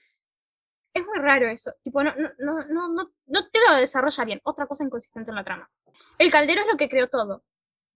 [0.94, 4.84] es muy raro eso, tipo, no, no, no, no te lo desarrolla bien, otra cosa
[4.84, 5.72] inconsistente en la trama.
[6.18, 7.46] El caldero es lo que creó todo,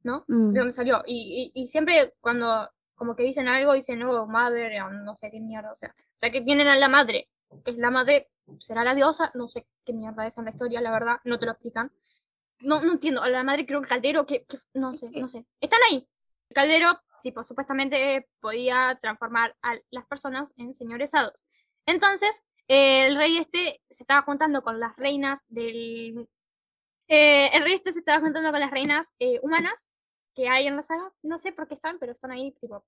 [0.03, 0.25] ¿no?
[0.27, 0.53] Mm.
[0.53, 1.03] de dónde salió.
[1.05, 5.31] Y, y, y siempre cuando como que dicen algo, dicen, no, madre, o no sé
[5.31, 7.29] qué mierda, o sea, o sea, que tienen a la madre,
[7.65, 8.29] que es la madre,
[8.59, 11.47] será la diosa, no sé qué mierda es en la historia, la verdad, no te
[11.47, 11.91] lo explican.
[12.59, 15.47] No, no entiendo, a la madre creo el caldero, que, que- no sé, no sé.
[15.59, 16.07] Están ahí.
[16.49, 21.45] El caldero, tipo, supuestamente podía transformar a las personas en señores hados.
[21.87, 26.29] Entonces, eh, el rey este se estaba juntando con las reinas del...
[27.07, 29.90] eh, el rey este se estaba juntando con las reinas eh, humanas
[30.35, 31.11] que hay en la saga.
[31.23, 32.85] No sé por qué están, pero están ahí, tipo,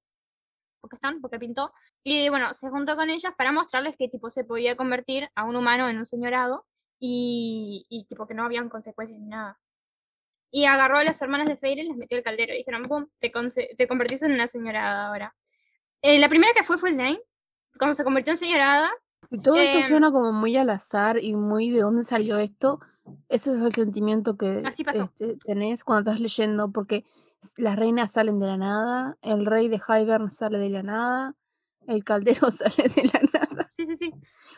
[0.81, 1.73] porque están, porque pintó.
[2.03, 5.55] Y bueno, se juntó con ellas para mostrarles que tipo se podía convertir a un
[5.55, 6.65] humano en un señorado
[6.99, 9.59] y, y tipo que no habían consecuencias ni nada.
[10.51, 12.53] Y agarró a las hermanas de Feyre y les metió el caldero.
[12.53, 13.31] Y dijeron, pum, te,
[13.75, 15.35] te convertís en una señorada ahora.
[16.01, 17.21] Eh, la primera que fue fue Elaine.
[17.79, 18.91] Cuando se convirtió en señorada,
[19.31, 22.79] y todo esto Em, suena como muy al azar y muy de dónde salió esto.
[23.29, 24.63] Ese es el sentimiento que
[24.93, 27.03] este, tenés cuando estás leyendo, porque
[27.57, 31.35] las reinas salen de la nada, el rey de Hybern sale de la nada,
[31.87, 33.67] el caldero sale de la nada.
[33.71, 34.11] Sí, sí, sí.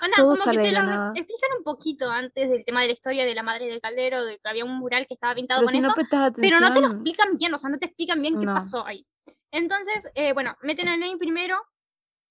[0.04, 1.12] Onda, Todo como que sale te de la lo nada.
[1.16, 4.38] explican un poquito antes del tema de la historia de la madre del caldero, de
[4.38, 6.68] que había un mural que estaba pintado Pero con si eso, no prestas pero no
[6.74, 8.54] te lo atención, explican bien, o sea, no te explican bien qué No.
[8.54, 9.08] pasó ahí.
[9.52, 11.58] Entonces, eh, bueno, meten a Elaine primero,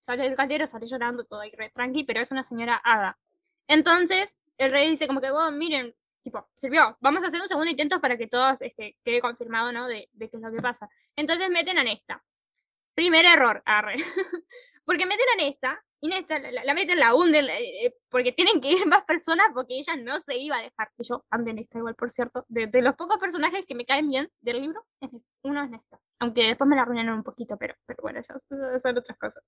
[0.04, 3.18] sale del caldero, sale llorando, todo ahí re tranqui, pero es una señora hada.
[3.68, 7.70] Entonces, el rey dice como que, bueno, miren, tipo, sirvió, vamos a hacer un segundo
[7.70, 9.86] intento para que todos este, quede confirmado, ¿no?
[9.88, 10.88] De, de qué es lo que pasa.
[11.16, 12.22] Entonces meten a Nesta.
[12.94, 13.94] Primer error, arre.
[14.84, 18.32] porque meten a Nesta, y Nesta la, la- la meten, la hunden, eh, eh, porque
[18.32, 20.90] tienen que ir más personas, porque ella no se iba a dejar.
[20.98, 22.44] Y yo, fan de Nesta igual, por cierto.
[22.48, 24.84] De, de los pocos personajes que me caen bien del libro,
[25.42, 25.98] uno es Nesta.
[26.20, 29.42] Aunque después me la arruinaron un poquito, pero, pero bueno, ya son otras cosas.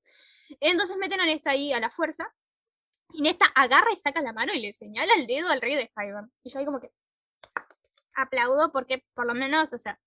[0.60, 2.32] Entonces meten a Nesta ahí a la fuerza,
[3.12, 5.86] y Nesta agarra y saca la mano y le señala el dedo al rey de
[5.88, 6.28] Skyrim.
[6.42, 6.90] Y yo ahí como que
[8.14, 9.98] aplaudo porque por lo menos, o sea,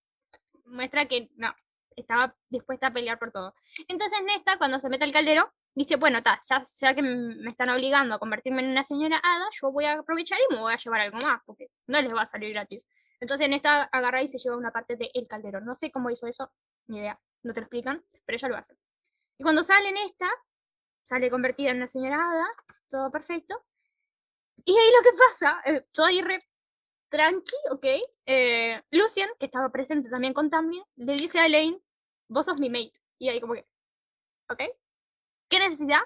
[0.66, 1.54] muestra que no,
[1.96, 3.56] estaba dispuesta a pelear por todo.
[3.88, 7.70] Entonces Nesta, cuando se mete al caldero, dice, bueno, ta, ya, ya que me están
[7.70, 10.78] obligando a convertirme en una señora hada, yo voy a aprovechar y me voy a
[10.78, 12.88] llevar algo más, porque no les va a salir gratis.
[13.20, 15.62] Entonces Nesta agarra y se lleva una parte del caldero.
[15.62, 16.52] No sé cómo hizo eso,
[16.88, 18.78] ni idea, no te lo explican, pero ella lo hace.
[19.38, 20.30] Y cuando sale Nesta,
[21.04, 22.48] sale convertida en una señora hada,
[22.90, 23.66] todo perfecto.
[24.66, 26.46] Y ahí lo que pasa, eh, todo ahí re
[27.10, 27.86] tranqui, ok.
[28.28, 31.82] eh, Lucian, que estaba presente también con Tamlin, le dice a Elaine,
[32.28, 32.94] vos sos mi mate.
[33.18, 33.68] Y ahí como que,
[34.50, 34.62] ok.
[35.50, 36.02] ¿Qué necesidad?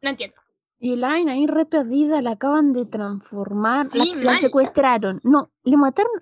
[0.00, 0.43] No entiendo.
[0.84, 4.38] Y Elaine ahí re perdida, la acaban de transformar, la, Sí, la mal.
[4.38, 5.18] secuestraron.
[5.24, 6.12] No, le mataron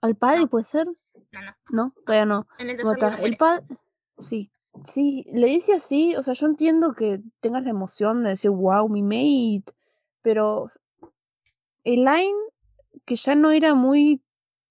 [0.00, 0.48] al padre, No.
[0.48, 0.88] ¿puede ser?
[0.88, 1.54] No, no.
[1.70, 2.48] No, todavía no.
[2.58, 3.64] En el libro el padre.
[4.18, 4.50] Sí.
[4.82, 6.16] Sí, le dice así.
[6.16, 9.72] O sea, yo entiendo que tengas la emoción de decir, wow, mi mate.
[10.22, 10.68] Pero.
[11.84, 12.36] Elaine,
[13.04, 14.24] que ya no era muy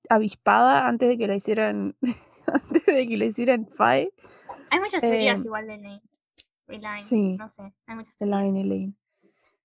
[0.09, 1.95] avispada antes de que la hicieran.
[2.47, 4.11] antes de que la hicieran Fae.
[4.69, 6.01] Hay muchas teorías em, igual de Elaine.
[6.67, 7.37] Elaine, sí.
[7.37, 8.19] No sé, hay muchas.
[8.21, 8.95] Elaine, Elaine.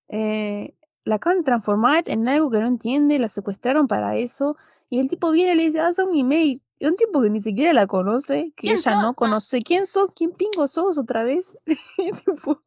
[0.07, 4.55] Eh, la acaban de transformar en algo que no entiende, la secuestraron para eso.
[4.89, 6.61] Y el tipo viene y le dice, ah, son mi mate.
[6.79, 9.01] Y un tipo que ni siquiera la conoce, que ¿Quién ella sos?
[9.03, 9.13] no Ah.
[9.13, 9.59] conoce.
[9.61, 10.09] ¿Quién sos?
[10.15, 11.57] ¿Quién pingo sos otra vez?
[12.25, 12.61] Tipo,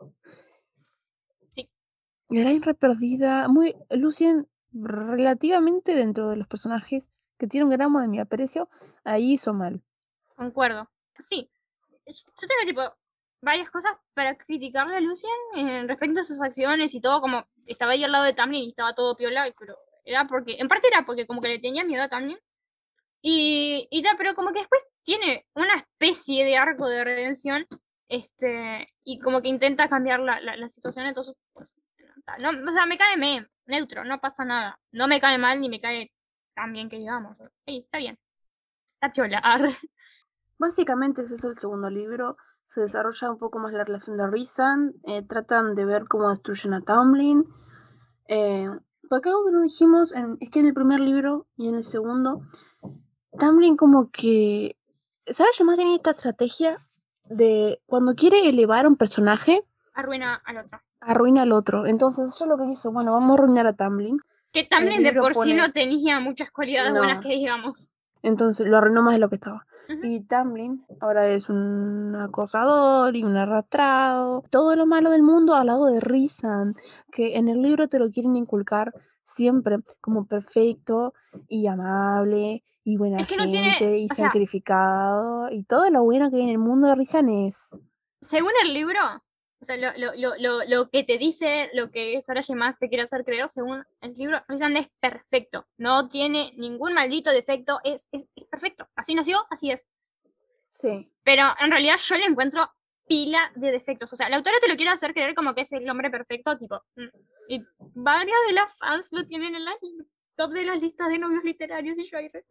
[1.55, 1.69] Sí.
[2.31, 3.47] Elaine re perdida.
[3.49, 7.09] Muy, Lucien, relativamente dentro de los personajes
[7.39, 8.69] que tiene un gramo de mi aprecio,
[9.05, 9.83] ahí hizo mal.
[10.37, 10.89] Concuerdo.
[11.19, 11.51] Sí.
[12.07, 12.83] Yo tengo tipo
[13.45, 17.93] varias cosas para criticarle a Lucien eh, respecto a sus acciones y todo, como estaba
[17.93, 21.05] ahí al lado de Tamlin y estaba todo piola, pero era porque, en parte era
[21.07, 22.39] porque como que le tenía miedo a Tamlin.
[23.23, 27.67] Y, y tal, pero como que después tiene una especie de arco de redención,
[28.09, 31.73] este, y como que intenta cambiar la, la, la situación, entonces, pues,
[32.41, 34.79] no, o sea, me cae me, neutro, no pasa nada.
[34.93, 36.13] No me cae mal ni me cae
[36.55, 37.39] tan bien que digamos.
[37.67, 38.19] Ey, está bien.
[38.95, 39.43] Está piola.
[40.59, 42.37] Básicamente ese es el segundo libro.
[42.69, 44.95] Se desarrolla un poco más la relación de Rizan.
[45.05, 47.45] eh, tratan de ver cómo destruyen a Tamlin.
[48.29, 48.69] Eh,
[49.09, 51.85] porque algo que no dijimos en- es que en el primer libro y en el
[51.85, 52.43] segundo,
[53.39, 54.77] Tamlin como que...
[55.27, 55.53] ¿Sabes?
[55.59, 56.77] Además tenía esta estrategia
[57.31, 60.81] de cuando quiere elevar a un personaje, Arruina al otro.
[61.01, 61.87] arruina al otro.
[61.87, 62.91] Entonces eso es lo que hizo.
[62.93, 64.19] Bueno, vamos a arruinar a Tamlin.
[64.53, 67.94] Que Tamlin de por sí no tenía muchas cualidades buenas que digamos.
[68.25, 69.65] Entonces lo arruinó más de lo que estaba.
[70.03, 74.43] Y Tamlin ahora es un acosador y un arrastrado.
[74.51, 76.73] Todo lo malo del mundo al lado de Rizan,
[77.13, 81.13] que en el libro te lo quieren inculcar siempre como perfecto
[81.49, 85.51] y amable y buena Es que no gente tiene- y sea- sacrificado.
[85.51, 87.69] Y todo lo bueno que hay en el mundo de Rizan es.
[88.23, 88.99] Según el libro,
[89.61, 92.55] o sea, lo, lo, lo, lo, lo que te dice, lo que Sarah J.
[92.57, 95.67] Maas te quiere hacer creer, según el libro, Rizan es perfecto.
[95.79, 98.89] No tiene ningún maldito defecto, es, es, es perfecto.
[98.95, 99.87] Así nació, así es.
[100.67, 101.11] Sí.
[101.23, 102.69] Pero en realidad yo le encuentro
[103.07, 104.13] pila de defectos.
[104.13, 106.57] O sea, la autora te lo quiere hacer creer como que es el hombre perfecto,
[106.59, 106.83] tipo.
[106.97, 107.09] mm,
[107.49, 107.63] Y
[107.95, 109.73] varias de las fans lo tienen en la
[110.37, 112.45] top de las listas de novios literarios y yo ahí re-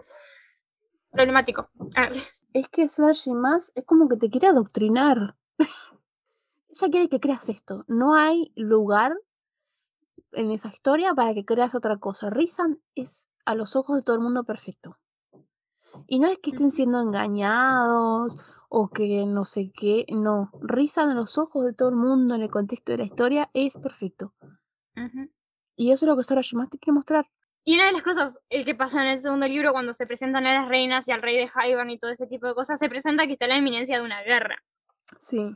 [1.12, 1.70] Problemático.
[1.96, 2.14] A ver,
[2.54, 5.36] Es que Sashi más es como que te quiere adoctrinar.
[6.76, 7.86] Ella quiere que creas esto.
[7.88, 9.16] No hay lugar
[10.32, 12.32] en esa historia para que creas otra cosa.
[12.32, 14.98] Rizan es a los ojos de todo el mundo perfecto.
[16.08, 20.08] Y no es que estén siendo engañados o que no sé qué.
[20.10, 23.52] No, Rizan en los ojos de todo el mundo en el contexto de la historia
[23.54, 24.34] es perfecto.
[25.76, 27.30] Y eso es lo que Sora Shimaz te quiere mostrar.
[27.64, 30.48] Y una de las cosas eh, que pasa en el segundo libro, cuando se presentan
[30.48, 32.90] a las reinas y al rey de Haiban y todo ese tipo de cosas, se
[32.90, 34.58] presenta que está la inminencia de una guerra.
[35.20, 35.56] Sí.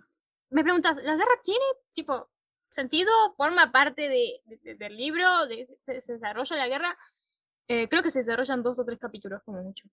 [0.50, 2.30] Me preguntas, ¿la guerra tiene, tipo,
[2.70, 3.12] sentido?
[3.36, 5.46] ¿Forma parte de, de- de- del libro?
[5.48, 6.98] De, se, se desarrolla la guerra?
[7.68, 9.88] Eh, creo que se desarrollan dos o tres capítulos, como mucho.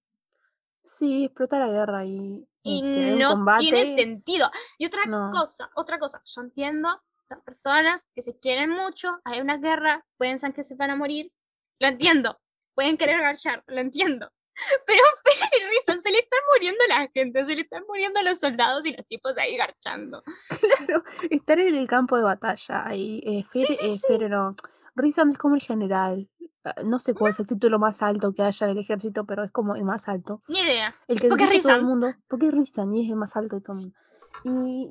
[0.85, 3.61] Sí, explota la guerra y, Y este, un no combate.
[3.65, 4.51] tiene sentido.
[4.79, 5.31] Y otra No.
[5.31, 10.39] cosa, otra cosa, yo entiendo las personas que se quieren mucho, hay una guerra, pueden
[10.39, 11.33] ser que se van a morir,
[11.81, 12.39] lo entiendo,
[12.75, 14.31] pueden querer garchar, lo entiendo.
[14.87, 18.39] Pero Fede y Rizan, se le están muriendo la gente, se le están muriendo los
[18.39, 20.23] soldados y los tipos ahí garchando.
[21.31, 23.21] Estar en el campo de batalla ahí.
[23.25, 24.55] Eh, Fere, eh, no.
[24.95, 26.31] Rizan es como el general.
[26.65, 29.45] Ah, No sé cuál es el título más alto que haya en el ejército, pero
[29.45, 30.43] es como el más alto.
[30.49, 30.97] Ni idea.
[31.09, 32.15] El que a todo el mundo.
[32.29, 33.99] Porque es Rizan y es el más alto de todo el mundo.
[34.45, 34.91] Y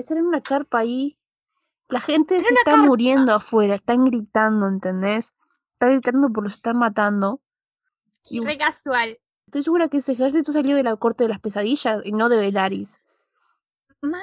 [0.00, 1.18] estar en una carpa ahí.
[1.88, 2.82] La gente se está carpa.
[2.82, 5.34] muriendo afuera, están gritando, ¿entendés?
[5.74, 7.40] Están gritando porque los están matando.
[8.28, 9.18] Y Re casual.
[9.46, 12.38] estoy segura que ese ejército salió de la corte de las pesadillas y no de
[12.38, 13.00] Velaris.
[14.02, 14.22] Mal,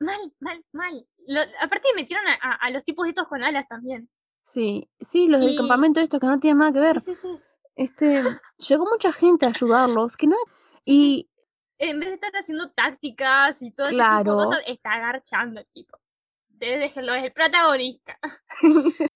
[0.00, 1.06] mal, mal, mal.
[1.26, 4.08] Lo- aparte metieron a, a- a los tipos estos con alas también.
[4.42, 7.00] Sí, sí, los del campamento estos que no tienen nada que ver.
[7.00, 7.38] Sí, sí, sí.
[7.74, 8.22] Este,
[8.58, 10.40] llegó mucha gente a ayudarlos, que nada.
[10.84, 11.28] Y
[11.78, 14.38] En vez de estar haciendo tácticas y todo ese tipo Claro.
[14.38, 15.98] de cosas, está agarchando el tipo.
[16.48, 18.18] Déjenlo, es el protagonista.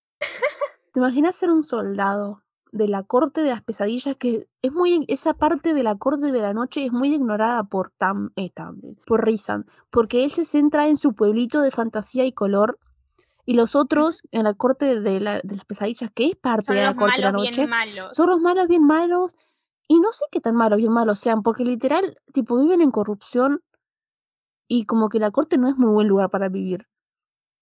[0.93, 2.43] ¿Te imaginas ser un soldado
[2.73, 4.17] de la corte de las pesadillas?
[4.17, 7.91] Que es muy, esa parte de la corte de la noche es muy ignorada por
[7.97, 12.33] Tam, eh, Tam, por Rizan, porque él se centra en su pueblito de fantasía y
[12.33, 12.79] color.
[13.47, 16.77] Y los otros en la corte de, la- de las pesadillas, que es parte Son
[16.77, 17.63] de la corte de la noche,
[18.15, 19.35] son los malos bien malos.
[19.89, 23.61] Y no sé qué tan malos bien malos sean, porque literal, tipo, viven en corrupción
[24.69, 26.87] y como que la corte no es muy buen lugar para vivir.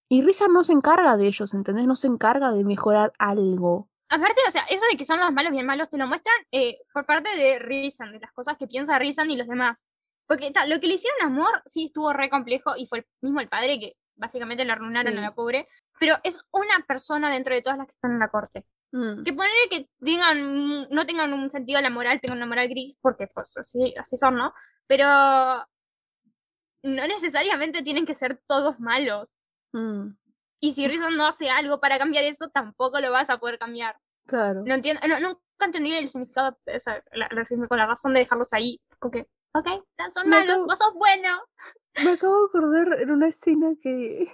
[0.09, 1.87] Y Risa no se encarga de ellos, ¿entendés?
[1.87, 3.88] No se encarga de mejorar algo.
[4.09, 6.79] Aparte, o sea, eso de que son los malos bien malos te lo muestran eh,
[6.93, 9.91] por parte de Rizan, de las cosas que piensa Rizan y los demás.
[10.27, 13.05] Porque ta, lo que le hicieron a Amor sí estuvo re complejo y fue el
[13.21, 15.19] mismo el padre que básicamente le arruinaron Sí.
[15.19, 15.67] a la pobre.
[15.99, 18.65] Pero es una persona dentro de todas las que están en la corte.
[18.91, 22.67] Mm, Que ponerle que tengan, no tengan un sentido de la moral, tengan una moral
[22.69, 24.53] gris, porque pues así, así son, ¿no?
[24.87, 25.05] Pero
[26.83, 29.41] no necesariamente tienen que ser todos malos.
[29.73, 30.07] mm,
[30.59, 33.97] Y si Rizan no hace algo para cambiar eso, tampoco lo vas a poder cambiar.
[34.25, 34.63] claro.
[34.65, 38.19] No entiendo, no, nunca entendí el significado, o sea, la, la- con la razón de
[38.21, 38.79] dejarlos ahí.
[38.99, 39.67] Como que, ok,
[40.13, 41.41] son malos, acabo- vos sos bueno.
[42.03, 44.27] Me acabo de acordar en una escena que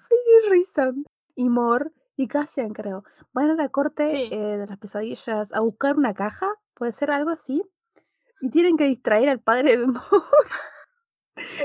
[0.50, 1.04] Rizan
[1.34, 4.28] y Mor y Cassian, creo, van a la corte Sí.
[4.32, 7.62] eh, de las pesadillas a buscar una caja, puede ser algo así,
[8.40, 10.02] y tienen que distraer al padre de Mor.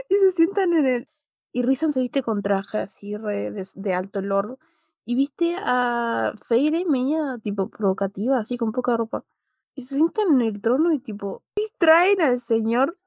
[0.09, 1.09] y se sientan en el...
[1.51, 4.57] Y Rizan se viste con traje así re de, de alto lord.
[5.05, 9.23] Y viste a Feire media tipo provocativa, así con poca ropa.
[9.75, 12.97] Y se sientan en el trono y tipo distraen al señor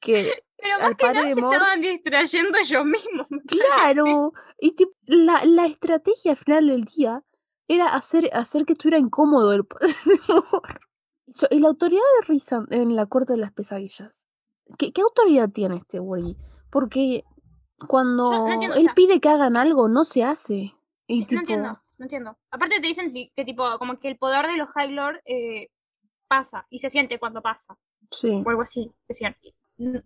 [0.00, 1.52] que Pero más que nada se Mor.
[1.54, 3.26] estaban distrayendo ellos mismos.
[3.46, 7.24] Claro, y tip- la, la estrategia al final del día
[7.68, 9.88] era hacer, hacer que estuviera incómodo el padre
[11.50, 14.28] de la autoridad de Rizan en la corte de las pesadillas.
[14.78, 16.36] ¿Qué, qué autoridad tiene este güey?
[16.70, 17.24] Porque
[17.88, 20.74] cuando entiendo, o él sea- pide que hagan algo, no se hace.
[21.06, 22.38] Y Sí, tipo, No entiendo, no entiendo.
[22.50, 25.68] Aparte te dicen que tipo, como que el poder de los High Lord eh,
[26.28, 27.78] pasa y se siente cuando pasa.
[28.10, 28.42] sí.
[28.44, 29.36] O algo así, decían.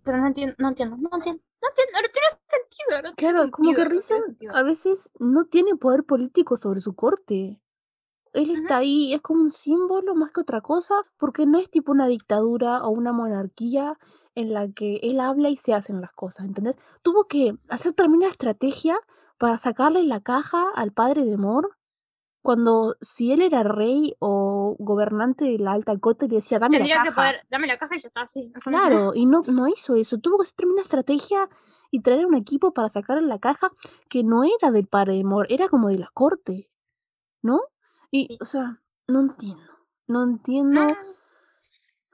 [0.03, 1.41] Pero no entiendo, no entiendo, no entiendo.
[1.61, 3.01] No entiendo, no tiene sentido.
[3.03, 3.89] No tiene Claro, como que sentido,
[4.25, 7.61] Rizan a veces no tiene poder político sobre su corte.
[8.33, 11.91] Él está ahí, es como un símbolo más que otra cosa, porque no es tipo
[11.91, 13.97] una dictadura o una monarquía
[14.35, 16.77] en la que él habla y se hacen las cosas, ¿entendés?
[17.03, 18.97] Tuvo que hacer también una estrategia
[19.37, 21.77] para sacarle la caja al padre de Mor,
[22.43, 26.85] cuando si él era rey o gobernante de la alta corte le decía, dame la
[26.85, 27.21] Tendría que caja.
[27.21, 28.51] poder, dame la caja y ya está, así.
[28.63, 30.17] Claro, y no, no hizo eso.
[30.17, 31.49] Tuvo que hacer también una estrategia
[31.91, 33.69] y traer un equipo para sacarle la caja
[34.09, 36.69] que no era del padre de Mor, era como de la corte,
[37.43, 37.61] ¿no?
[38.09, 38.37] Y, Sí.
[38.41, 39.61] o sea, no entiendo.
[40.07, 40.81] No entiendo.
[40.81, 40.95] Ah,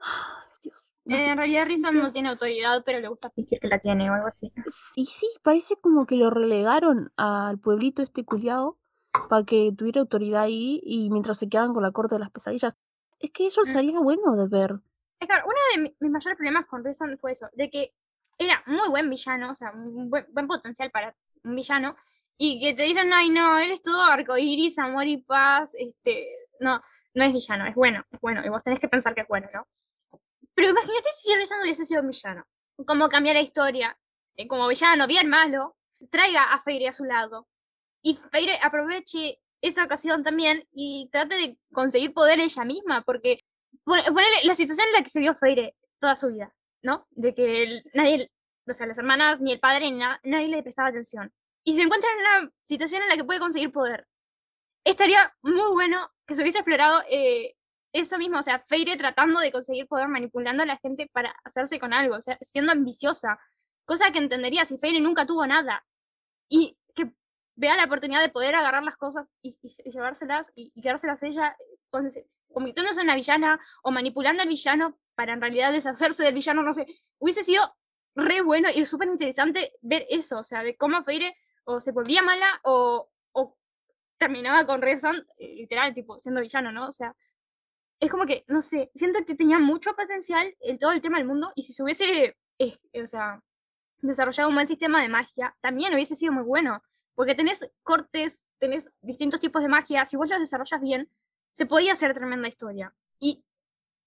[0.00, 0.74] Ay, Dios.
[0.74, 0.97] no sé.
[1.08, 4.26] En realidad Rizan no tiene autoridad, pero le gusta fingir que la tiene o algo
[4.28, 4.52] así.
[4.96, 8.78] Y sí, parece como que lo relegaron al pueblito este culiao
[9.28, 12.74] para que tuviera autoridad ahí y mientras se quedaban con la corte de las pesadillas.
[13.18, 13.66] Es que eso Mm.
[13.66, 14.74] sería bueno de ver.
[15.20, 17.94] Es claro, uno de mi- mis mayores problemas con Rizan fue eso, de que
[18.38, 21.96] era muy buen villano, o sea, un buen, buen potencial para un villano,
[22.36, 26.28] y que te dicen, ay no, él es todo arcoíris, amor y paz, este,
[26.60, 26.80] no,
[27.14, 29.48] no es villano, es bueno, es bueno, y vos tenés que pensar que es bueno,
[29.52, 29.66] ¿no?
[30.58, 32.44] Pero imagínate si Rizan hubiese sido villano.
[32.84, 33.96] cómo cambiar la historia,
[34.34, 35.76] eh, como villano, bien malo,
[36.10, 37.46] traiga a Feire a su lado.
[38.02, 43.44] Y Feire aproveche esa ocasión también y trate de conseguir poder ella misma, porque
[43.84, 46.52] ponele la situación en la que se vio Feire toda su vida,
[46.82, 47.06] ¿no?
[47.10, 48.28] De que nadie,
[48.68, 51.32] o sea, las hermanas, ni el padre, ni nadie le prestaba atención.
[51.62, 54.08] Y se encuentra en una situación en la que puede conseguir poder.
[54.82, 57.54] Estaría muy bueno que se hubiese explorado eh,
[57.92, 61.78] eso mismo, o sea, Feire tratando de conseguir poder, manipulando a la gente para hacerse
[61.78, 63.38] con algo, o sea, siendo ambiciosa,
[63.84, 65.84] cosa que entendería si Feire nunca tuvo nada.
[66.48, 67.10] Y que
[67.56, 69.56] vea la oportunidad de poder agarrar las cosas y,
[69.90, 71.56] llevárselas y, y, quedárselas ella,
[72.52, 76.74] convirtiéndose en una villana o manipulando al villano para en realidad deshacerse del villano, no
[76.74, 76.86] sé,
[77.18, 77.74] hubiese sido
[78.14, 82.22] re bueno y súper interesante ver eso, o sea, de cómo Feire o se volvía
[82.22, 83.56] mala o, o
[84.18, 86.88] terminaba con Rezan, eh, literal, tipo, siendo villano, ¿no?
[86.88, 87.14] O sea,
[88.00, 91.26] es como que, no sé, siento que tenía mucho potencial en todo el tema del
[91.26, 93.42] mundo y si se hubiese, eh, o sea,
[93.98, 96.82] desarrollado un buen sistema de magia, también hubiese sido muy bueno,
[97.14, 101.10] porque tenés cortes, tenés distintos tipos de magia, si vos los desarrollas bien,
[101.52, 102.94] se podía hacer tremenda historia.
[103.18, 103.44] Y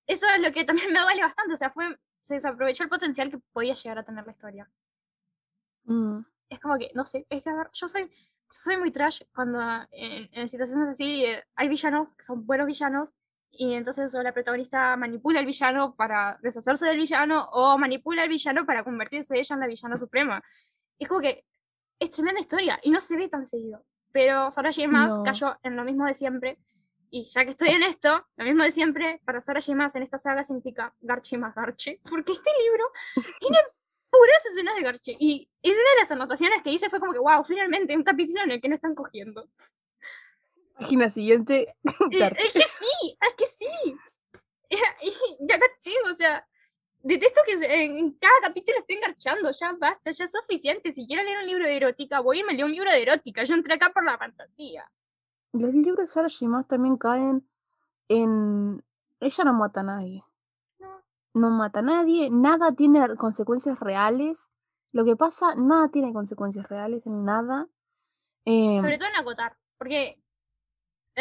[0.08, 3.30] eso es lo que también me vale bastante, o sea, fue, se desaprovechó el potencial
[3.30, 4.72] que podía llegar a tener la historia.
[5.84, 6.20] Mm.
[6.48, 8.10] Es como que, no sé, es que yo soy,
[8.50, 9.60] soy muy trash cuando
[9.92, 13.14] en, en situaciones así eh, hay villanos que son buenos villanos
[13.52, 18.66] y entonces la protagonista manipula al villano para deshacerse del villano o manipula al villano
[18.66, 20.42] para convertirse ella en la villana suprema.
[20.98, 21.46] Es como que
[22.00, 23.86] es tremenda historia y no se ve tan seguido.
[24.12, 24.88] Pero Sarah J.
[24.88, 26.60] Maas cayó en lo mismo de siempre.
[27.10, 29.76] Y ya que estoy en esto, lo mismo de siempre, para Sarah J.
[29.76, 32.00] Maas en esta saga significa Garche más Garche.
[32.10, 32.86] Porque este libro
[33.40, 33.58] tiene
[34.10, 35.16] puras escenas de Garche.
[35.20, 38.44] Y en una de las anotaciones que hice fue como que, wow, finalmente un capítulo
[38.44, 39.50] en el que no están cogiendo.
[40.80, 41.76] Página siguiente.
[42.12, 42.64] es que
[43.02, 43.96] sí, es que sí.
[45.42, 46.48] ya tengo, o sea,
[47.04, 50.92] detesto que en cada capítulo estén garchando, ya basta, ya es suficiente.
[50.92, 53.44] Si quiero leer un libro de erótica, voy y me leo un libro de erótica.
[53.44, 54.90] Yo entré acá por la fantasía.
[55.54, 57.48] Los libros de Sarah Shimas también caen
[58.08, 58.84] en.
[59.20, 60.24] Ella no mata a nadie.
[60.80, 61.04] No.
[61.34, 64.48] No mata a nadie, nada tiene consecuencias reales.
[64.94, 67.68] Lo que pasa, nada tiene consecuencias reales en nada.
[68.46, 70.22] Sobre em todo en acotar, porque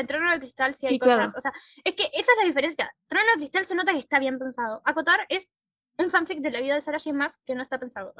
[0.01, 1.34] en Trono de Cristal sí hay cosas.
[1.36, 1.53] O sea,
[1.84, 2.92] es que esa es la diferencia.
[3.07, 4.82] Trono de Cristal se nota que está bien pensado.
[4.84, 5.51] Acotar es
[5.98, 7.16] un fanfic de la vida de Sarah J.
[7.16, 8.14] Maas que no está pensado.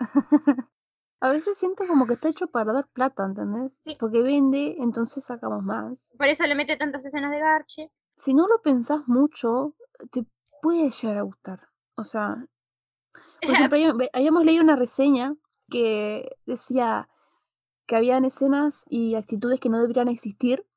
[1.20, 3.72] A veces siento como que está hecho para dar plata, ¿entendés?
[3.80, 3.96] Sí.
[3.98, 6.12] Porque vende, entonces sacamos más.
[6.16, 7.90] Por eso le mete tantas escenas de garche.
[8.16, 9.74] Si no lo pensás mucho,
[10.12, 10.24] te
[10.62, 11.68] puede llegar a gustar.
[11.96, 12.46] O sea,
[13.40, 15.34] por ejemplo, habíamos leído una reseña
[15.68, 17.08] que decía
[17.86, 20.67] que habían escenas y actitudes que no deberían existir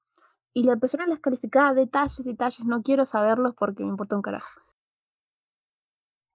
[0.54, 4.62] y la persona las calificaba detalles, detalles, no quiero saberlos porque me importa un carajo.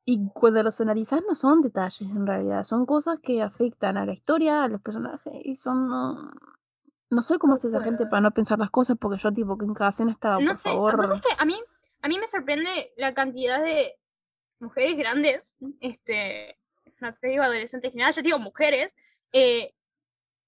[0.09, 4.13] Y cuando los analizas no son detalles en realidad, son cosas que afectan a la
[4.13, 5.89] historia, a los personajes y son...
[5.89, 6.33] No,
[7.11, 9.65] no sé cómo hace esa gente para no pensar las cosas porque yo tipo que
[9.65, 11.05] en cada escena estaba, no por sé, favor...
[11.13, 11.57] Es que a mí,
[12.03, 13.99] a mí me sorprende la cantidad de
[14.61, 16.59] mujeres grandes, este,
[17.01, 18.97] no te digo adolescentes en general, ya digo mujeres,
[19.33, 19.75] eh,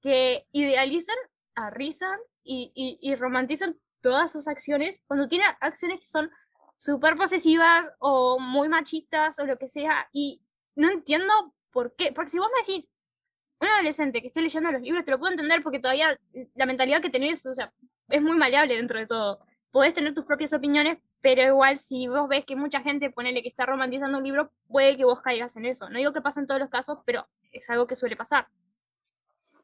[0.00, 1.16] que idealizan
[1.54, 2.18] a Rizan
[2.48, 6.30] y, y, romantizan todas sus acciones cuando tiene acciones que son
[6.76, 10.08] súper posesivas o muy machistas o lo que sea.
[10.12, 10.40] Y
[10.74, 12.12] no entiendo por qué.
[12.12, 12.90] Porque si vos me decís,
[13.60, 16.18] un adolescente que esté leyendo los libros, te lo puedo entender porque todavía
[16.54, 17.72] la mentalidad que tenés, o sea,
[18.08, 19.40] es muy maleable dentro de todo.
[19.70, 23.48] Podés tener tus propias opiniones, pero igual si vos ves que mucha gente, ponele que
[23.48, 25.90] está romantizando un libro, puede que vos caigas en eso.
[25.90, 28.48] No digo que pasa en todos los casos, pero es algo que suele pasar.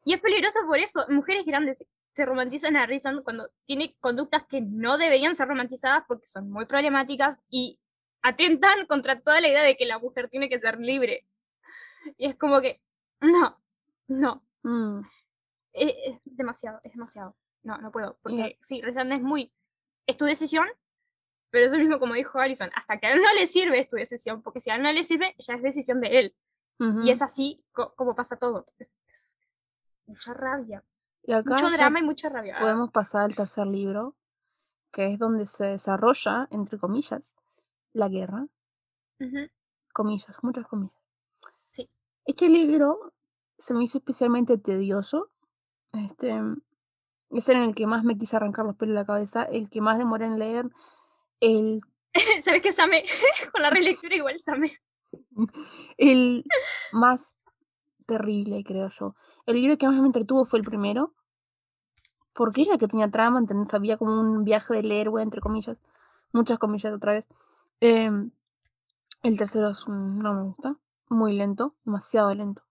[0.05, 1.03] Y es peligroso por eso.
[1.09, 1.83] Mujeres grandes
[2.15, 6.65] se romantizan a Rizan cuando tiene conductas que no deberían ser romantizadas porque son muy
[6.65, 7.79] problemáticas y
[8.21, 11.27] atentan contra toda la idea de que la mujer tiene que ser libre.
[12.17, 12.81] Y es como que,
[13.19, 13.59] no,
[14.07, 14.45] no.
[14.61, 15.01] Mm.
[15.73, 17.35] Es, demasiado, es demasiado.
[17.63, 18.19] No, no puedo.
[18.21, 19.51] Porque sí, Rizan es muy.
[20.05, 20.67] Es tu decisión,
[21.49, 22.69] pero es lo mismo como dijo Alison.
[22.75, 24.91] Hasta que a él no le sirve es tu decisión, porque si a él no
[24.93, 26.35] le sirve, ya es decisión de él.
[27.03, 28.65] Y es así como pasa todo
[30.07, 30.83] mucha rabia.
[31.23, 32.57] Y acá Mucho drama y mucha rabia.
[32.59, 34.15] Podemos pasar al tercer libro,
[34.91, 37.33] que es donde se desarrolla, entre comillas,
[37.93, 38.47] la guerra.
[39.93, 40.95] Comillas, muchas comillas.
[41.71, 41.89] Sí.
[42.25, 43.13] Este libro
[43.57, 45.31] se me hizo especialmente tedioso.
[45.93, 46.39] Este
[47.31, 49.81] es en el que más me quise arrancar los pelos de la cabeza, el que
[49.81, 50.69] más demoré en leer,
[51.39, 51.81] el...
[52.43, 53.03] ¿Sabes qué, Same?
[53.51, 54.71] Con la relectura igual Same.
[55.97, 56.45] el
[56.91, 57.35] más
[58.05, 59.15] terrible, creo yo.
[59.45, 61.13] El libro que más me entretuvo fue el primero.
[62.33, 63.73] Porque era el que tenía trama, ¿entendés?
[63.73, 65.81] Había como un viaje del héroe, entre comillas.
[66.33, 67.29] Muchas comillas otra vez.
[67.79, 68.31] Em,
[69.23, 70.75] el tercero no me gusta.
[71.07, 72.63] muy lento, demasiado lento.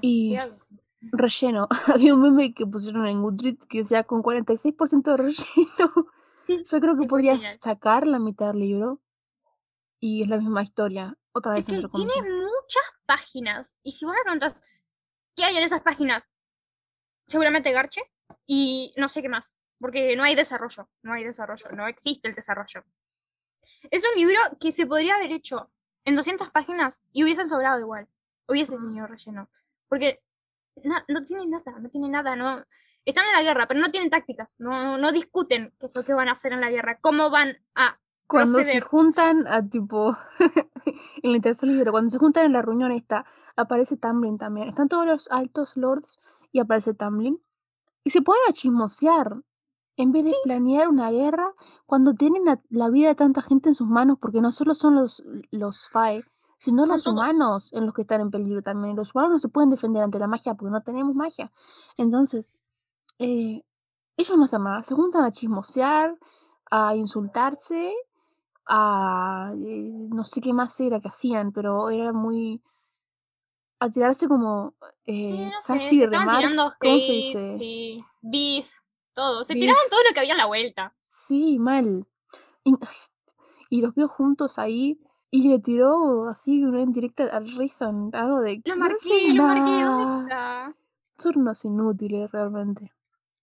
[0.00, 0.36] Y
[1.12, 1.68] relleno.
[1.94, 6.06] Había un meme que pusieron en Goodreads que decía con 46% de relleno.
[6.48, 7.58] Yo creo que es genial.
[7.62, 9.00] sacar la mitad del libro
[9.98, 11.16] y es la misma historia.
[11.32, 12.12] Otra vez Es que tiene.
[12.64, 13.76] Muchas páginas.
[13.82, 14.62] Y si vos me preguntas
[15.36, 16.30] qué hay en esas páginas,
[17.26, 18.02] seguramente Garche
[18.46, 19.56] y no sé qué más.
[19.80, 20.88] Porque no hay desarrollo.
[21.02, 21.70] No hay desarrollo.
[21.72, 22.84] No existe el desarrollo.
[23.90, 25.70] Es un libro que se podría haber hecho
[26.04, 28.08] en 200 páginas y hubiesen sobrado igual.
[28.48, 29.50] Hubiese tenido relleno.
[29.88, 30.22] Porque
[30.82, 31.78] na- no tiene nada.
[31.78, 32.36] No tiene nada.
[32.36, 32.64] No,
[33.04, 34.56] están en la guerra, pero no tienen tácticas.
[34.58, 36.98] No, no discuten qué es lo que van a hacer en la guerra.
[37.00, 38.82] Cómo van a Cuando se proceder.
[38.84, 40.16] juntan a tipo
[41.22, 44.68] en el tercer libro, cuando se juntan en la reunión esta, aparece Tamlin también.
[44.68, 46.18] Están todos los altos lords
[46.52, 47.40] y aparece Tamlin.
[48.04, 49.42] Y se a chismosear.
[49.96, 50.36] En vez de Sí.
[50.42, 51.54] planear una guerra,
[51.86, 54.96] cuando tienen la, la vida de tanta gente en sus manos, porque no solo son
[54.96, 55.22] los,
[55.52, 56.24] los Fae,
[56.58, 57.16] sino Son los todos.
[57.16, 58.96] humanos en los que están en peligro también.
[58.96, 61.52] Los humanos no se pueden defender ante la magia porque no tenemos magia.
[61.96, 62.50] Entonces,
[63.20, 63.62] eh,
[64.16, 66.18] ellos no hacen nada, se juntan a chismosear,
[66.70, 67.92] a insultarse,
[68.66, 72.62] a eh, no sé qué más era que hacían, pero era muy
[73.80, 74.74] a tirarse como
[75.06, 77.58] Sí, eh, no sé, se estaban tirando remarks, ¿cómo se dice?
[77.58, 78.70] sí, beef,
[79.12, 79.44] todo.
[79.44, 79.62] Se Beef.
[79.62, 80.94] tiraban todo lo que había a la vuelta.
[81.08, 82.06] Sí, mal.
[82.64, 82.74] Y,
[83.70, 84.98] y los vio juntos ahí
[85.30, 90.04] y le tiró así una indirecta al Rison, algo de Lo marqué, lo marqué, ¿dónde
[90.04, 90.22] nada.
[90.22, 90.76] está?
[91.18, 92.92] Son unos inútiles realmente.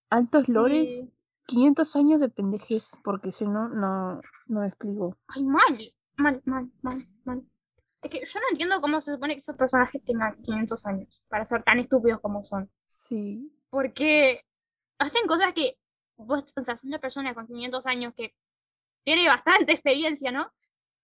[0.09, 1.11] Altos lores, Sí.
[1.47, 5.17] 500 años de pendejez, porque si no, no, no explico.
[5.27, 7.43] Ay, mal, mal, mal, mal, mal.
[8.01, 11.45] Es que yo no entiendo cómo se supone que esos personajes tengan 500 años para
[11.45, 12.69] ser tan estúpidos como son.
[12.85, 13.51] Sí.
[13.69, 14.41] Porque
[14.97, 15.77] hacen cosas que
[16.17, 18.33] vos pensás, una persona con 500 años que
[19.03, 20.51] tiene bastante experiencia, ¿no?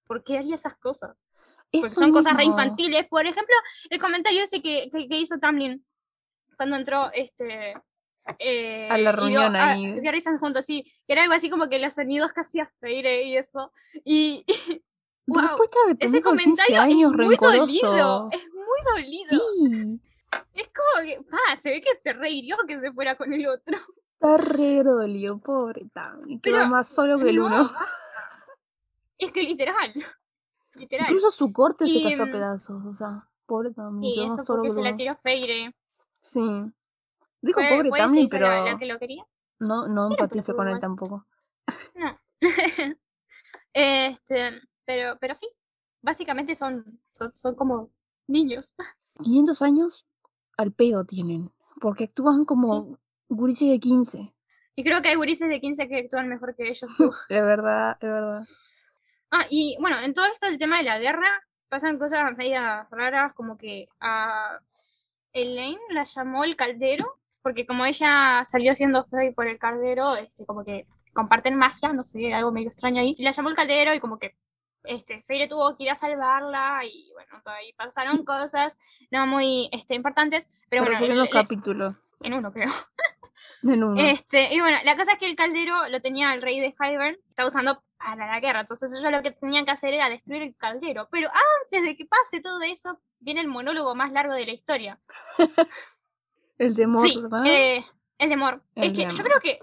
[0.06, 1.28] ¿Por qué haría esas cosas?
[1.72, 3.08] Porque son cosas re infantiles.
[3.08, 3.56] Por ejemplo,
[3.90, 5.86] el comentario ese que, que, que hizo Tamlin
[6.56, 7.74] cuando entró este.
[8.40, 10.00] Eh, A la y reunión a- ahí.
[10.00, 10.84] vio a juntos, sí.
[11.08, 13.72] Que era algo así como que los sonidos que hacía Feire y eso.
[14.04, 14.44] Y.
[15.26, 17.52] Pero wow, después está de ese pendejo de 15 comentario es años, muy dolido.
[17.52, 18.30] rencoroso.
[18.32, 19.30] Es muy dolido.
[19.32, 20.02] Sí,
[20.54, 21.22] Es como que.
[21.30, 23.78] Pa, se ve que te reirió que se fuera con el otro.
[24.14, 26.40] está re dolido, pobre Tammy.
[26.40, 27.72] Quedó más solo que el no, uno.
[29.18, 29.94] Es que literal.
[30.76, 31.08] Literal.
[31.08, 34.44] Incluso su corte se Y, cayó a mm, pedazos, o sea, pobre Tammy, Sí, eso
[34.46, 35.76] porque que se la tiró Feire.
[36.20, 36.40] Sí.
[37.42, 39.26] Dijo Fue, pobre fue Tammy, hizo la, la pero que lo quería.
[39.60, 41.26] no, no Pero empatizo con él tampoco.
[41.96, 42.20] No.
[43.74, 45.48] este, pero, pero sí.
[46.02, 47.90] Básicamente son, son, son como
[48.28, 48.76] niños.
[49.24, 50.06] 500 años
[50.58, 52.98] al pedo tienen, porque actúan como
[53.30, 54.34] gurises de 15.
[54.76, 56.90] Y creo que hay gurises de 15 que actúan mejor que ellos.
[57.30, 58.46] Es verdad, es verdad.
[59.32, 61.28] Ah, y bueno, en todo esto el tema de la guerra
[61.68, 64.60] pasan cosas medias raras, como que a
[65.34, 70.46] Elaine la llamó el caldero, porque como ella salió siendo Frey por el caldero, este,
[70.46, 73.16] como que comparten magia, no sé, algo medio extraño ahí.
[73.18, 74.36] Y la llamó el caldero y como que
[74.84, 78.78] este, Feire tuvo que ir a salvarla y bueno, todo ahí pasaron cosas
[79.12, 81.96] no muy este, importantes, pero Se bueno, resuelven los capítulos.
[82.20, 82.70] en uno creo.
[83.64, 84.02] En uno.
[84.02, 87.18] Este, y bueno, la cosa es que el caldero lo tenía el rey de Hybern,
[87.30, 88.62] estaba usando para la guerra.
[88.62, 91.08] Entonces ellos lo que tenían que hacer era destruir el caldero.
[91.12, 91.30] Pero
[91.64, 95.00] antes de que pase todo eso, viene el monólogo más largo de la historia.
[96.58, 97.46] el temor, sí, ¿verdad?
[97.46, 97.86] eh,
[98.18, 98.62] el de Mor.
[98.76, 99.26] El es que de yo Mor.
[99.26, 99.60] creo que.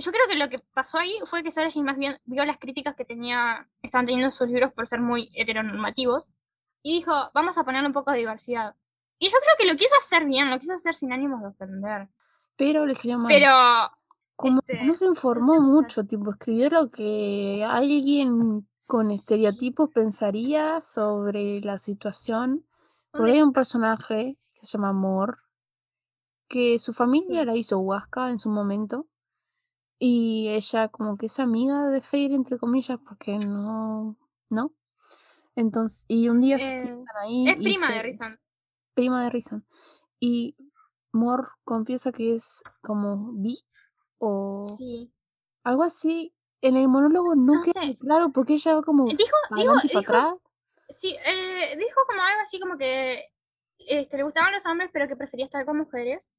[0.00, 1.84] Yo creo que lo que pasó ahí fue que Sarah J.
[1.84, 6.30] más bien vio las críticas que tenía, estaban teniendo sus libros por ser muy heteronormativos.
[6.82, 8.76] Y dijo, vamos a ponerle un poco de diversidad.
[9.18, 12.08] Y yo creo que lo quiso hacer bien, lo quiso hacer sin ánimos de ofender.
[12.56, 13.26] Pero le salió mal.
[13.26, 13.50] Pero
[14.36, 20.80] Como este, no se informó sé, mucho, tipo, escribió lo que alguien con estereotipos pensaría
[20.80, 22.64] sobre la situación.
[23.10, 25.40] Porque ¿dónde hay un personaje que se llama Mor,
[26.48, 27.46] que su familia Sí.
[27.46, 29.06] la hizo Huasca en su momento.
[29.98, 34.16] Y ella como que es amiga de Feyre, entre comillas, porque no...
[34.48, 34.72] ¿No?
[35.56, 38.38] Entonces, y un día se Eh, sientan ahí Es prima de Rison.
[38.94, 39.66] prima de Rison.
[40.20, 40.56] Y
[41.12, 43.58] Mor confiesa que es como bi
[44.18, 45.12] o Sí.
[45.64, 46.32] algo así.
[46.60, 47.96] En el monólogo no, No queda sé.
[47.96, 50.34] claro porque ella va como Dijo, para dijo, dijo, atrás.
[50.88, 53.24] sí, eh, dijo como algo así como que
[53.88, 56.30] este, le gustaban los hombres, pero que prefería estar con mujeres.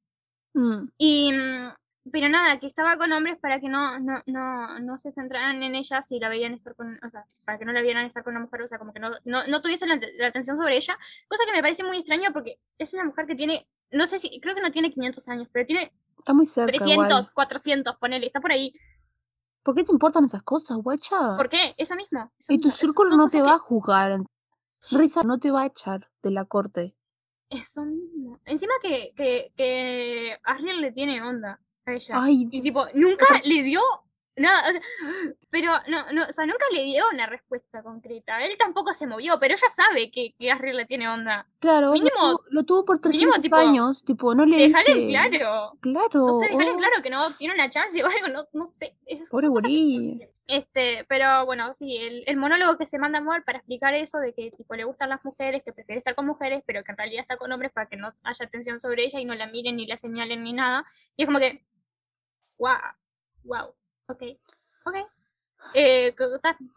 [0.54, 1.70] Mm, Y, mm,
[2.10, 5.74] pero nada, que estaba con hombres para que no, no, no, no se centraran en
[5.74, 8.32] ella si la veían estar con, o sea, para que no la vieran estar con
[8.34, 10.96] una mujer, o sea, como que no, no, no tuviesen la, la atención sobre ella,
[11.28, 14.40] cosa que me parece muy extraño porque es una mujer que tiene, no sé si,
[14.40, 17.24] creo que no tiene 500 años, pero tiene está muy cerca 300, igual.
[17.34, 18.72] 400, ponele, está por ahí.
[19.62, 21.36] ¿Por qué te importan esas cosas, guacha?
[21.36, 21.74] ¿Por qué?
[21.76, 22.32] Eso mismo.
[22.38, 24.18] eso Y tu mismo, círculo no te que- va a juzgar.
[24.78, 24.96] Sí.
[24.96, 26.96] Risa no te va a echar de la corte.
[27.50, 28.38] Eso mismo.
[28.46, 32.22] Encima que, que, que Ariel le tiene onda a ella.
[32.22, 33.80] Ay, Y tipo, nunca le dio
[34.36, 34.68] nada.
[34.68, 34.80] o sea,
[35.50, 38.42] pero no, no, o sea, nunca le dio una respuesta concreta.
[38.44, 41.46] Él tampoco se movió, pero ella sabe que, que Ariel le tiene onda.
[41.58, 44.94] claro, lo mínimo- tuvo- lo tuvo por mínimo, 300 tipo, años, tipo, no le Dejarle
[44.94, 45.06] dice...
[45.08, 45.72] claro.
[45.80, 46.26] Claro.
[46.26, 48.96] No sé, dejarle oh, claro que no tiene una chance o algo, no, no sé.
[49.06, 50.20] es- Pobre gurí.
[50.52, 54.18] Este, pero bueno, sí, el, el monólogo que se manda a Amor para explicar eso
[54.18, 56.98] de que tipo le gustan las mujeres, que prefiere estar con mujeres, pero que en
[56.98, 59.76] realidad está con hombres para que no haya atención sobre ella y no la miren
[59.76, 60.84] ni la señalen ni nada.
[61.16, 61.64] Y es como que,
[62.58, 62.74] wow,
[63.44, 63.74] wow,
[64.08, 64.22] ok,
[64.86, 64.96] ok.
[65.74, 66.14] Eh,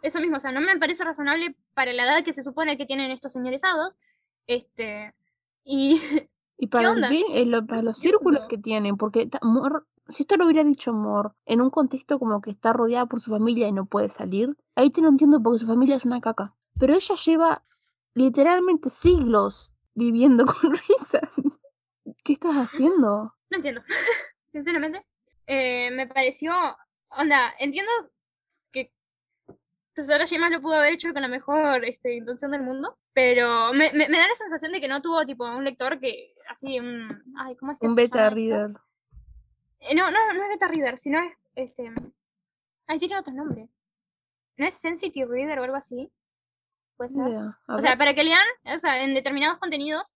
[0.03, 2.85] eso mismo, o sea, no me parece razonable para la edad que se supone que
[2.85, 3.95] tienen estos señorizados.
[4.45, 5.15] Este,
[5.63, 5.99] y
[6.57, 10.23] Y para, el eh, lo- para los ¿Qué círculos que tienen, porque ta- Mor- si
[10.23, 13.67] esto lo hubiera dicho Mor en un contexto como que está rodeada por su familia
[13.67, 16.53] y no puede salir, ahí te lo entiendo porque su familia es una caca.
[16.79, 17.61] Pero ella lleva
[18.13, 21.29] literalmente siglos viviendo con risas.
[22.23, 23.33] ¿Qué estás haciendo?
[23.49, 23.81] No entiendo,
[24.51, 25.05] sinceramente.
[25.47, 26.53] Eh, me pareció,
[27.09, 27.91] onda, entiendo
[28.71, 28.93] que
[29.93, 33.91] Tesoro Shima lo pudo haber hecho con la mejor este, intención del mundo, pero me,
[33.93, 37.07] me- me da la sensación de que no tuvo tipo un lector que, así, un,
[37.37, 38.71] ay, ¿cómo es que Un se beta llama reader.
[39.95, 41.91] No, no, no es beta reader, sino es, este,
[42.87, 43.69] ay, tiene otro nombre.
[44.57, 46.11] ¿No es sensitive reader o algo así?
[46.95, 47.23] Puede ser.
[47.67, 50.13] O sea, para que lean, o sea, en determinados contenidos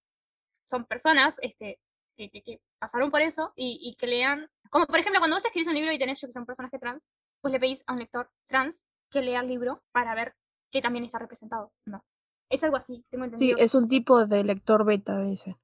[0.66, 1.80] son personas este,
[2.16, 4.50] que, que- que pasaron por eso y, y que lean.
[4.70, 6.78] Como por ejemplo, cuando vos escribís un libro y tenés yo que sea un personaje
[6.78, 7.10] trans,
[7.42, 10.36] pues le pedís a un lector trans que lea el libro para ver
[10.72, 11.72] que también está representado.
[11.86, 12.04] No.
[12.50, 13.58] Es algo así, tengo Sí, entendido.
[13.60, 15.58] es un tipo de lector beta, dice.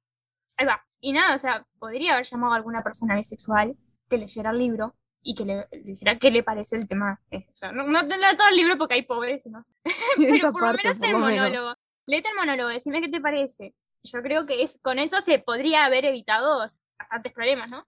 [0.56, 0.84] Ahí va.
[1.00, 3.76] Y nada, o sea, podría haber llamado a alguna persona bisexual
[4.08, 7.20] que leyera el libro y que le, le dijera qué le parece el tema.
[7.30, 9.64] eh, O sea, no, no lea todo el libro porque hay pobres, ¿no?
[10.16, 11.38] Pero por lo parte, menos por el lo menos.
[11.38, 11.74] monólogo.
[12.06, 13.74] Léete el monólogo, decime qué te parece.
[14.02, 16.58] Yo creo que es, con eso se podría haber evitado
[16.98, 17.86] bastantes problemas, ¿no?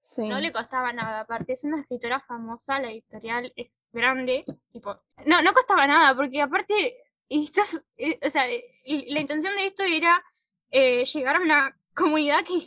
[0.00, 0.28] Sí.
[0.28, 1.20] No le costaba nada.
[1.20, 4.44] Aparte, es una escritora famosa, la editorial es grande.
[4.72, 6.96] Tipo, no, no costaba nada, porque aparte,
[7.28, 10.22] estás, eh, o sea, la intención de esto era
[10.70, 12.60] eh, llegar a una comunidad que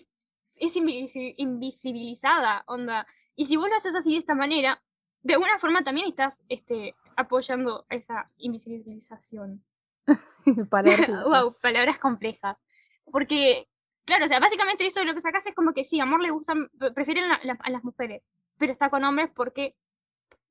[0.60, 3.06] es, es invisi- invisibilizada, onda.
[3.36, 4.82] Y si vos lo haces así de esta manera,
[5.24, 9.64] de alguna forma también estás este, apoyando esa invisibilización.
[10.70, 12.66] Palabras wow, palabras complejas.
[13.12, 13.68] Porque,
[14.06, 16.32] claro, o sea, básicamente esto de lo que sacas es como que sí, amor le
[16.32, 19.76] gustan, pre- prefieren la- la- a las mujeres, pero está con hombres porque,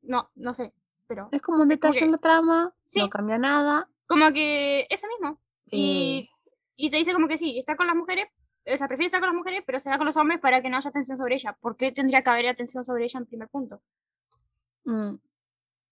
[0.03, 0.73] no, no sé,
[1.07, 3.01] pero Es como un detalle en la trama, Sí.
[3.01, 3.89] no cambia nada.
[4.07, 5.39] como que eso mismo.
[5.71, 6.31] Y,
[6.77, 8.27] y te dice como que sí, está con las mujeres,
[8.73, 10.69] o sea, prefiere estar con las mujeres, pero se va con los hombres para que
[10.71, 11.53] no haya atención sobre ella.
[11.61, 13.81] ¿Por qué tendría que haber atención sobre ella en primer punto?
[14.85, 15.15] mm,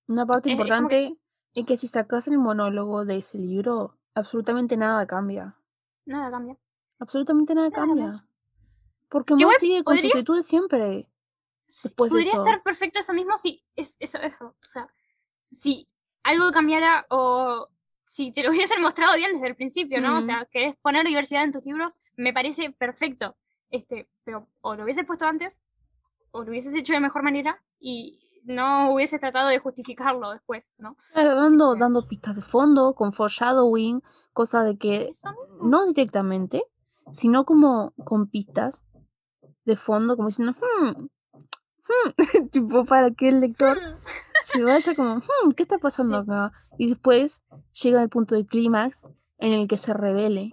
[0.09, 1.21] Una parte Es- es como que- importante
[1.55, 5.57] es que si sacas el monólogo de ese libro, absolutamente nada cambia.
[6.05, 6.57] Nada cambia.
[7.01, 8.05] Absolutamente nada Nada cambia.
[8.05, 8.27] cambia.
[9.09, 11.11] Porque Mo Igual sigue con su podría- actitud de siempre.
[11.67, 14.47] Después de podría estar perfecto eso mismo si es eso, eso.
[14.63, 14.89] O sea,
[15.43, 15.89] si
[16.23, 17.69] algo cambiara o
[18.07, 20.19] si te lo hubiesen mostrado bien desde el principio, ¿no?
[20.19, 23.37] O sea, querés poner diversidad en tus libros, me parece perfecto.
[23.69, 25.61] Este, pero o lo hubieses puesto antes,
[26.31, 30.97] o lo hubieses hecho de mejor manera, y no hubieses tratado de justificarlo después, ¿no?
[31.13, 31.81] Claro, dando, Este.
[31.81, 34.03] dando pistas de fondo, con foreshadowing,
[34.33, 36.65] cosa de que Eso no directamente,
[37.13, 38.85] sino como con pistas
[39.65, 41.09] de fondo, como diciendo, hmm,
[41.89, 42.09] hmm",
[42.53, 43.97] tipo para que el lector Mm,
[44.43, 46.31] se vaya como, "Hmm, ¿qué está pasando Sí.
[46.31, 46.53] acá?
[46.79, 47.43] Y después
[47.83, 49.07] llega el punto de clímax
[49.39, 50.53] en el que se revele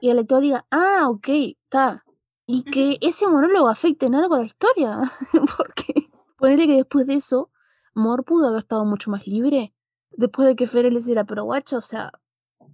[0.00, 2.04] y el lector diga, ah, ok, está.
[2.46, 5.00] Y que ese monólogo afecte en algo a la historia.
[5.56, 7.50] Porque ponerle que después de eso,
[7.94, 9.74] Mor pudo haber estado mucho más libre.
[10.10, 12.10] Después de que Fere le hiciera, pero guacha, o sea,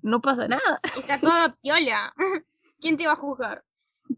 [0.00, 0.80] no pasa nada.
[0.96, 2.14] Está todo piola.
[2.80, 3.64] ¿Quién te va a juzgar?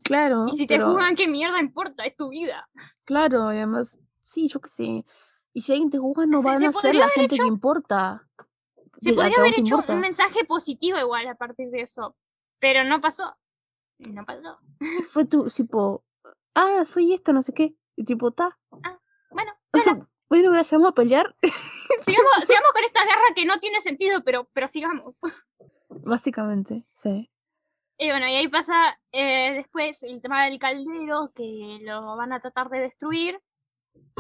[0.03, 0.47] Claro.
[0.49, 2.05] Y si te pero- juzgan, ¿qué mierda importa?
[2.05, 2.69] Es tu vida.
[3.05, 5.05] Claro, y además, sí, yo qué sé.
[5.57, 8.29] Y si alguien te juzga, no Se- van se a ser la gente que importa.
[8.99, 9.95] Se podría haber hecho importa.
[9.95, 12.15] un mensaje positivo igual a partir de eso,
[12.59, 13.39] pero no pasó.
[13.99, 14.59] No pasó.
[15.09, 16.05] Fue tu, tipo,
[16.55, 17.75] ah, soy esto, no sé qué.
[17.97, 18.59] Y tipo, ta.
[19.31, 19.53] Bueno,
[20.29, 21.35] Bueno, gracias, vamos a pelear.
[21.43, 25.21] sigamos, sigamos con esta guerra que no tiene sentido, pero, pero sigamos.
[25.89, 27.31] Básicamente, sí.
[27.97, 32.41] Y bueno, y ahí pasa eh, después el tema del caldero, que lo van a
[32.41, 33.41] tratar de destruir.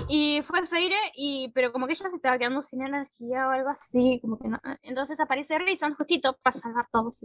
[0.08, 3.70] Y fue Feire, y, pero como que ella se estaba quedando sin energía o algo
[3.70, 4.60] así, como que no.
[4.82, 7.24] Entonces aparece Rizan justito para salvar todos.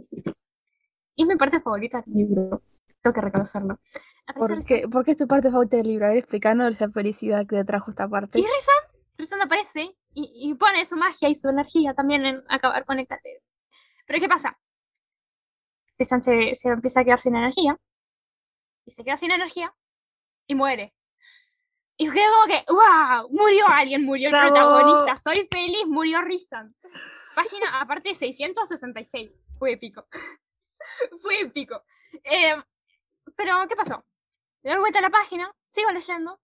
[1.14, 2.62] Y es mi parte favorita del libro,
[3.02, 3.78] tengo que reconocerlo.
[4.26, 6.06] Aparece ¿Por qué, ¿Por qué es tu parte favorita del libro?
[6.06, 8.38] A ver, explícanos la felicidad que te trajo esta parte.
[8.40, 12.84] Y Rizan, Rizan aparece y, y pone su magia y su energía también en acabar
[12.84, 13.40] con el caldero.
[14.06, 14.58] Pero ¿qué pasa?
[15.98, 17.78] Rizan se, se empieza a quedar sin energía.
[18.86, 19.74] Y se queda sin energía.
[20.46, 20.94] Y muere.
[21.96, 23.28] Y quedó como que, ¡wow!
[23.30, 24.50] Murió alguien, murió el Bravo.
[24.50, 25.16] protagonista.
[25.16, 26.74] Soy feliz, murió Rizan.
[27.34, 29.40] Página, aparte, 666.
[29.58, 30.06] Fue épico.
[31.22, 31.82] Fue épico.
[32.24, 32.56] Eh,
[33.36, 34.04] pero, ¿qué pasó?
[34.62, 36.40] Le doy vuelta a la página, sigo leyendo.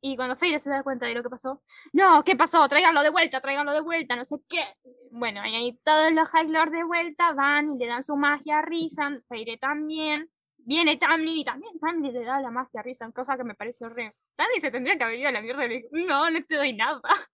[0.00, 1.62] Y cuando Feire se da cuenta de lo que pasó,
[1.92, 2.68] no, ¿qué pasó?
[2.68, 4.64] Tráiganlo de vuelta, tráiganlo de vuelta, no sé qué.
[5.10, 8.62] Bueno, y ahí todos los High de vuelta van y le dan su magia a
[8.62, 10.30] Rizan, Feire también.
[10.58, 13.88] Viene Tamlin y también Tamlin le da la magia a Rizan, cosa que me pareció
[13.88, 14.14] re.
[14.36, 16.56] Tamlin se tendría que haber ido a la mierda y le dijo, no, no te
[16.56, 17.00] doy nada.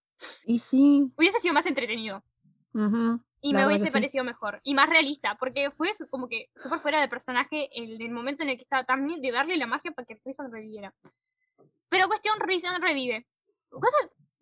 [0.46, 1.10] Y sí.
[1.16, 2.22] Hubiese sido más entretenido.
[2.74, 3.92] ujú, Y La me hubiese que sí.
[3.92, 4.60] parecido mejor.
[4.62, 8.50] Y más realista, porque fue como que súper fuera de personaje el, el momento en
[8.50, 10.94] el que estaba también de darle la magia para que Rizan reviviera.
[11.88, 13.26] Pero cuestión, Rizan revive.
[13.68, 13.96] Cosa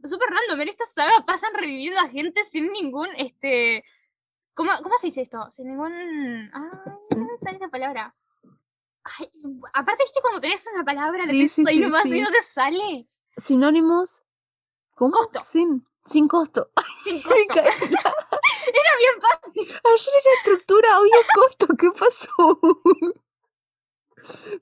[0.05, 3.83] súper random, en esta saga pasan reviviendo a gente sin ningún, este...
[4.53, 5.51] ¿Cómo, cómo se dice esto?
[5.51, 5.93] Sin ningún...
[6.53, 8.15] Ay, no me sale la palabra.
[9.05, 9.31] Ay,
[9.73, 13.09] aparte, viste, cuando tenés una palabra, la Sí, sí, sí, nomás y no te sale.
[13.37, 14.23] Sinónimos.
[14.95, 15.13] ¿Cómo?
[15.13, 15.41] Costo.
[15.43, 16.71] Sin, sin costo.
[17.05, 17.55] Sin costo.
[17.61, 19.63] Era bien fácil.
[19.63, 21.67] Ayer era estructura, hoy es costo.
[21.77, 22.61] ¿Qué pasó?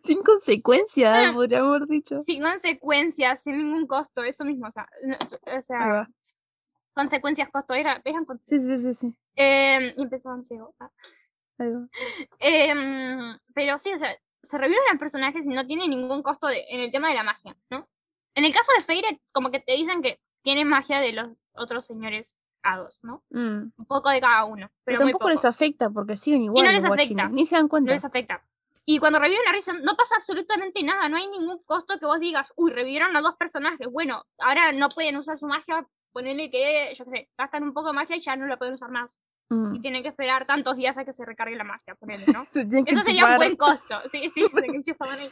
[0.04, 2.22] Sin consecuencias, podríamos haber dicho.
[2.22, 4.68] Sin consecuencias, sin ningún costo, eso mismo.
[4.68, 6.08] O sea, no- o Ahí sea va.
[6.94, 8.80] consecuencias, costo, era, eran consecuencias.
[8.80, 9.18] Sí, sí, sí, sí.
[9.34, 10.74] Eh, y empezaban SEO.
[10.78, 10.90] ah.
[12.38, 16.80] Em, pero sí, o sea, se reviven personajes y no tiene ningún costo de- en
[16.80, 17.88] el tema de la magia, ¿no?
[18.34, 21.84] En el caso de Feire, como que te dicen que tiene magia de los otros
[21.86, 23.22] señores hados, ¿no?
[23.30, 23.72] Mm.
[23.76, 24.68] Un poco de cada uno.
[24.84, 26.64] Pero, Pero, muy tampoco les afecta porque siguen igual.
[26.64, 27.34] no los les guachines, afecta.
[27.34, 27.92] Ni se dan no cuenta.
[27.92, 28.44] les afecta.
[28.84, 32.20] Y cuando reviven a Risa, no pasa absolutamente nada, no hay ningún costo que vos
[32.20, 36.94] digas, uy, revivieron a dos personajes, bueno, ahora no pueden usar su magia, ponerle que,
[36.94, 39.18] yo qué sé, gastan un poco de magia y ya no la pueden usar más.
[39.50, 39.76] Mm.
[39.76, 42.46] Y tienen que esperar tantos días a que se recargue la magia, ponele, ¿no?
[42.52, 44.00] Se Eso sería un buen costo.
[44.10, 45.30] Sí, sí, ahí.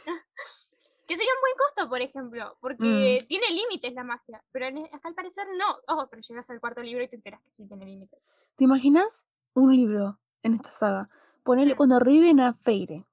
[1.07, 3.27] Que sería un buen costo, por ejemplo, porque Mm.
[3.27, 5.77] tiene límites la magia, pero acá al parecer no.
[5.87, 8.19] Oh, pero llegas al cuarto libro y te enteras que sí tiene límites.
[8.55, 11.09] ¿Te imaginas un libro en esta saga?
[11.43, 13.05] Ponerle cuando reviven a Feire,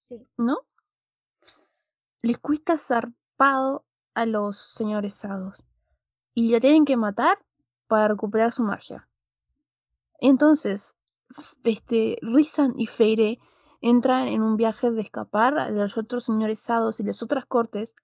[0.00, 0.24] Sí.
[0.36, 0.58] ¿no?
[2.22, 3.84] Les cuesta zarpado
[4.14, 5.64] a los señores hados.
[6.34, 7.38] Y la tienen que matar
[7.88, 9.05] para recuperar su magia.
[10.20, 10.96] Entonces,
[11.64, 13.38] este, Rizan y Feire
[13.80, 17.94] entran en un viaje de escapar a los otros señores hados y las otras cortes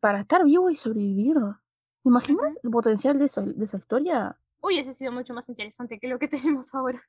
[0.00, 1.36] para estar vivos y sobrevivir.
[2.02, 4.38] ¿Te imaginas el potencial de esa, de esa historia?
[4.60, 7.00] Hubiese sido mucho más interesante que lo que tenemos ahora.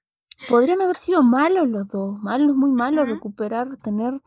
[0.47, 4.21] Podrían haber sido malos los dos, malos, muy malos, recuperar, tener,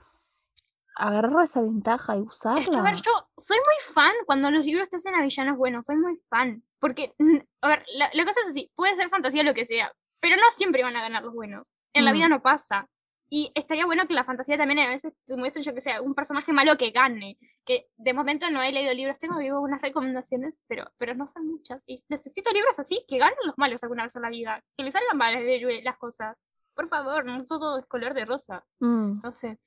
[0.96, 2.60] agarrar esa ventaja y usarla.
[2.60, 5.56] Es que, a ver, yo soy muy fan cuando los libros te hacen a villanos
[5.56, 6.62] buenos, soy muy fan.
[6.80, 9.92] Porque, mm, a ver, la, la cosa es así, puede ser fantasía lo que sea,
[10.20, 11.72] pero no siempre van a ganar los buenos.
[11.94, 12.14] En la Mm.
[12.14, 12.88] vida no pasa.
[13.34, 16.14] Y estaría bueno que la fantasía también a veces te muestre, yo que sea, un
[16.14, 17.38] personaje malo que gane.
[17.64, 21.46] Que de momento no he leído libros, tengo vivo unas recomendaciones, pero, pero no son
[21.46, 21.82] muchas.
[21.86, 24.62] Y necesito libros así, que ganen los malos alguna vez en la vida.
[24.76, 25.34] Que les salgan mal
[25.82, 26.44] las cosas.
[26.74, 28.64] Por favor, no todo es color de rosas.
[28.80, 29.58] Mm, No sé.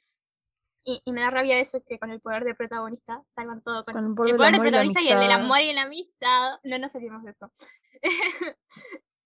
[0.87, 3.95] Y, y me da rabia eso que con el poder de protagonista salvan todo con,
[3.95, 5.81] Con el el poder poder, del de y protagonista y el del amor y la
[5.81, 6.59] amistad.
[6.63, 7.51] No nos salimos de eso.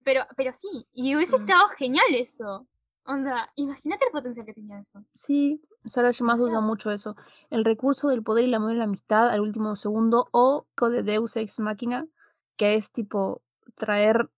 [0.03, 1.40] pero, pero sí, y hubiese Mm.
[1.41, 2.68] estado genial eso.
[3.06, 5.03] Onda, imagínate el potencial que tenía eso.
[5.15, 6.23] Sí, Sarah J.
[6.23, 7.15] Maas usa mucho eso.
[7.49, 11.02] El recurso del poder y el amor y la amistad al último segundo o de
[11.03, 12.07] Deus Ex Machina,
[12.56, 13.41] que es tipo
[13.76, 14.30] traer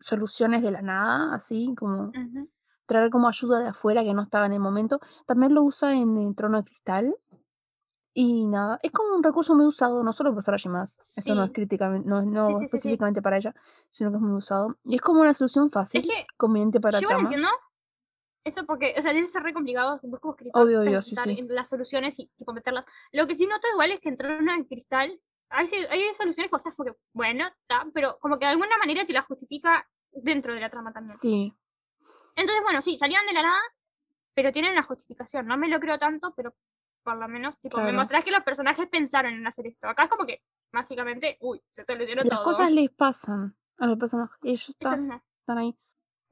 [0.00, 2.12] soluciones de la nada, así como.
[2.86, 5.00] Traer como ayuda de afuera que no estaba en el momento.
[5.26, 7.16] También lo usa en Trono de Cristal.
[8.16, 10.70] Y nada, es como un recurso muy usado, no solo por Sarah J.
[10.70, 11.54] Maas, Eso no es Sí.
[11.54, 12.64] críticamente, no, no Sí, sí, sí, sí.
[12.66, 13.52] específicamente para ella,
[13.90, 14.76] sino que es muy usado.
[14.84, 17.22] Y es como una solución fácil, Es que conveniente para yo la trama.
[17.22, 17.48] entiendo
[18.44, 21.30] eso porque, o sea, debe ser re complicado vos como escritor Obvio, obvio, sí, sí.
[21.40, 22.84] en las soluciones y tipo meterlas.
[23.10, 26.56] Lo que sí noto igual es que en Trono de Cristal hay, hay soluciones que
[26.56, 30.60] estás porque, bueno, está, pero como que de alguna manera te las justifica dentro de
[30.60, 31.16] la trama también.
[31.16, 31.52] Sí,
[32.36, 33.60] Entonces, bueno, sí, salieron de la nada,
[34.34, 35.46] pero tienen una justificación.
[35.46, 36.54] No me lo creo tanto, pero
[37.02, 37.98] por lo menos, tipo, me Claro.
[37.98, 39.88] mostrás que los personajes pensaron en hacer esto.
[39.88, 40.42] Acá es como que,
[40.72, 42.44] mágicamente, uy, se solucionó las todo.
[42.44, 45.76] cosas les pasan a los personajes, ellos Eso, están, no- están ahí.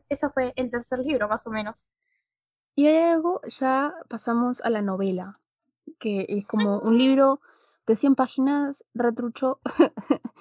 [0.08, 1.90] eso fue el tercer libro, más o menos.
[2.74, 5.34] Y hay algo, ya pasamos a la novela,
[5.98, 7.40] que es como un libro
[7.86, 9.60] de 100 páginas, retrucho,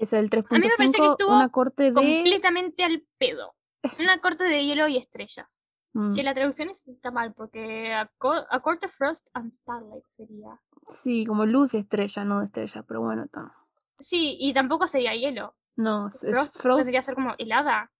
[0.00, 1.92] es el A mí me parece que 3.5, estuvo una corte de...
[1.92, 3.54] Completamente al pedo.
[4.00, 5.70] Una corte de hielo y estrellas.
[5.92, 8.10] Mm, Que la traducción es- está mal, porque a,
[8.50, 10.60] a Court of Frost and Starlight sería.
[10.88, 13.54] Sí, como luz de estrella, no de estrella, pero bueno, está.
[13.98, 15.54] Sí, y tampoco sería hielo.
[15.78, 16.80] No, Frost Frost.
[16.82, 17.90] podría ser como helada.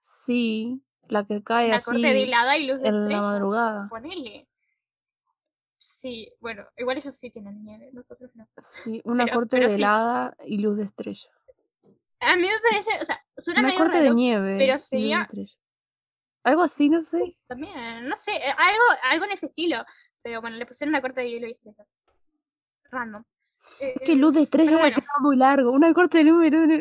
[0.00, 3.88] Sí, La que cae la así corte de helada y luz de en la madrugada.
[3.90, 4.48] Ponele.
[5.78, 8.48] Sí, bueno, igual ellos sí tienen nieve, nosotros no.
[8.62, 9.80] Sí, una Pero- corte pero de sí.
[9.82, 11.28] helada y luz de estrella.
[12.26, 14.56] A mí me parece, o sea, suena Una medio corte de nieve.
[14.58, 15.28] pero sería-.
[16.44, 17.38] Algo así, no sé.
[17.46, 19.84] También, no sé, eh, algo, algo en ese estilo.
[20.22, 21.94] Pero bueno, le pusieron una corte de hielo y estrellas.
[22.90, 23.24] Random.
[23.80, 24.96] Es que Eh, luz de estrella pero le bueno.
[24.96, 25.70] queda muy largo.
[25.70, 26.64] Una corte de número.
[26.64, 26.80] Es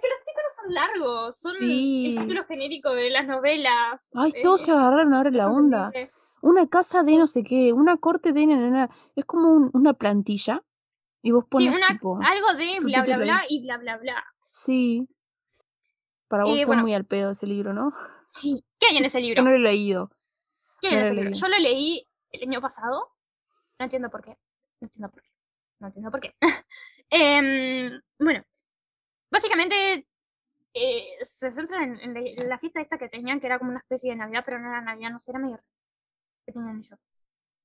[0.00, 2.16] que los títulos son largos, son Sí.
[2.16, 4.10] el título genérico de las novelas.
[4.14, 5.92] Ay, eh, todos se agarraron ahora es la onda.
[6.40, 8.90] Una casa de no sé qué, una corte de na, na, na.
[9.14, 10.62] Es como un- una plantilla.
[11.22, 12.18] Y vos Sí, pones una, tipo.
[12.22, 14.24] algo de bla bla bla y bla bla bla.
[14.50, 15.08] Sí.
[16.28, 16.82] Para vos Eh, está bueno.
[16.82, 17.92] muy al pedo ese libro, ¿no?
[18.26, 18.64] Sí.
[18.78, 19.42] ¿Qué hay en ese Yo libro?
[19.44, 20.10] no lo he leído.
[20.80, 21.30] ¿Qué hay no en ese libro?
[21.30, 21.40] leído.
[21.40, 23.12] Yo lo leí el año pasado.
[23.78, 24.30] No entiendo por qué.
[24.80, 25.28] No entiendo por qué.
[25.80, 26.34] No entiendo por qué.
[27.14, 28.42] Em, bueno,
[29.30, 30.08] básicamente
[30.72, 33.70] eh, se centra en, en la, en la fiesta esta que tenían, que era como
[33.70, 35.60] una especie de Navidad, pero no era Navidad, no sé, era medio.
[36.46, 37.06] ¿Qué tenían ellos?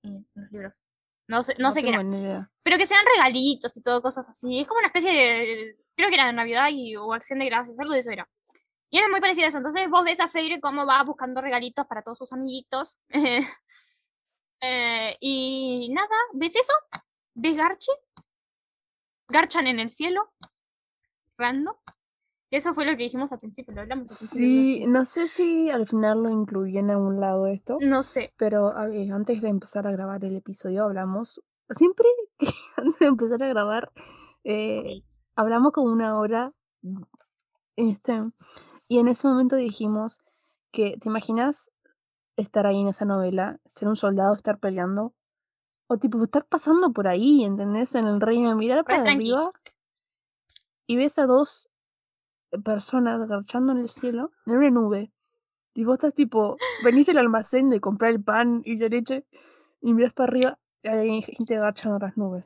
[0.04, 0.84] En los libros.
[1.28, 2.02] No sé, no sé qué era.
[2.04, 2.50] idea.
[2.64, 4.60] Pero que sean regalitos y todo, cosas así.
[4.60, 5.78] Es como una especie de.
[5.96, 8.30] Creo que era de Navidad y, o Acción de Gracias, algo de eso era.
[8.90, 9.58] Y era muy parecido a eso.
[9.58, 12.98] Entonces vos ves a Feire cómo va buscando regalitos para todos sus amiguitos.
[14.60, 16.74] Eh, y nada, ¿ves eso?
[17.36, 17.92] ¿Ves Garche?
[19.28, 20.34] Garchan en el cielo.
[21.38, 21.76] Random.
[22.50, 24.40] Eso fue lo que dijimos al principio, lo hablamos al principio.
[24.40, 28.34] Sí, no sé si al final lo incluí en algún lado esto, No sé.
[28.38, 31.42] pero ver, antes de empezar a grabar el episodio hablamos,
[31.72, 32.08] siempre
[32.40, 32.48] que
[32.78, 33.92] antes de empezar a grabar,
[34.46, 35.04] eh, Sí.
[35.36, 36.54] hablamos como una hora,
[37.76, 38.22] este,
[38.88, 40.20] y en ese momento dijimos
[40.72, 41.70] que, ¿te imaginas
[42.38, 45.14] estar ahí en esa novela, ser un soldado, estar peleando?
[45.88, 47.96] O tipo, estar pasando por ahí, ¿entendés?
[47.96, 49.50] En el reino, mirar para arriba
[50.86, 51.70] y ves a dos
[52.64, 55.12] personas agarchando en el cielo, en una nube.
[55.74, 59.26] Y vos estás tipo, venís del almacén de comprar el pan y la leche
[59.82, 62.46] y miras para arriba y hay gente agachando en las nubes.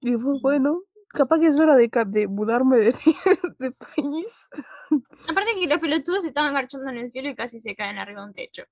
[0.00, 2.94] Y vos, bueno, capaz que es hora de, de mudarme de,
[3.58, 4.48] de país.
[5.28, 8.26] Aparte que los pelotudos estaban garchando en el cielo y casi se caen arriba de
[8.26, 8.64] un techo.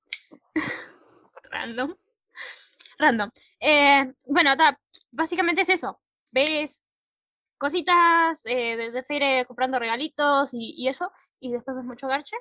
[1.51, 1.95] Random.
[2.99, 3.31] Random.
[3.61, 4.79] Eh, bueno, ta,
[5.11, 6.01] básicamente es eso.
[6.33, 6.85] Ves
[7.61, 12.37] cositas eh, de, de Feire comprando regalitos y, y eso, y después ves mucho garche.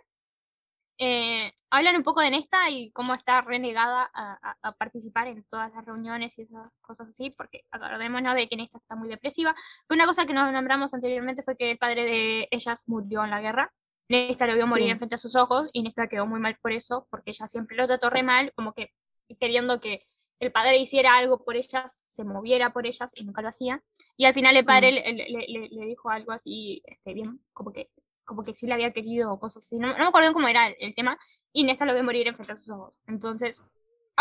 [1.02, 5.46] Eh, hablan un poco de Nesta y cómo está renegada a, a- a participar en
[5.46, 9.56] todas las reuniones y esas cosas así, porque acordémonos de que Nesta está muy depresiva.
[9.90, 13.40] Una cosa que nos nombramos anteriormente fue que el padre de ellas murió en la
[13.42, 13.74] guerra.
[14.10, 14.92] Nesta lo vio morir Sí.
[14.92, 17.88] enfrente a sus ojos y Nesta quedó muy mal por eso, porque ella siempre lo
[17.88, 18.92] trató re mal, como que
[19.40, 20.06] queriendo que
[20.40, 23.84] el padre hiciera algo por ellas, se moviera por ellas y nunca lo hacía.
[24.18, 24.94] Y al final el padre Mm.
[24.96, 27.90] le, le- le- le- le dijo algo así, este, bien, como que,
[28.26, 29.78] como que sí la había querido o cosas así.
[29.80, 31.18] No, no me acuerdo cómo era el, el tema.
[31.52, 33.02] Y Nesta lo ve morir enfrente a sus ojos.
[33.08, 33.64] Entonces,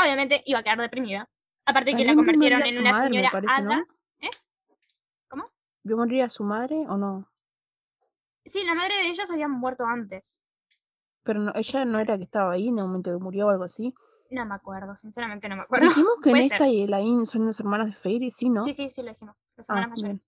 [0.01, 1.28] obviamente iba a quedar deprimida.
[1.66, 3.62] Aparte que la También convirtieron en una madre, señora parece.
[4.20, 4.31] ¿Eh?
[5.28, 5.45] ¿Cómo?
[5.82, 7.31] ¿Vio morir a su madre o no?
[8.47, 10.43] Sí, la madre de ellos había muerto antes.
[11.23, 13.65] Pero no, ella no era que estaba ahí en el momento que murió o algo
[13.65, 13.93] así.
[14.31, 15.87] No me acuerdo, sinceramente no me acuerdo.
[15.89, 16.69] Dijimos que Nesta ser.
[16.69, 18.63] y Elaine son las hermanas de Fairy, sí, ¿no?
[18.63, 19.47] Sí, sí, sí, lo dijimos.
[19.57, 20.07] Las Ah, hermanas bien.
[20.13, 20.27] mayores.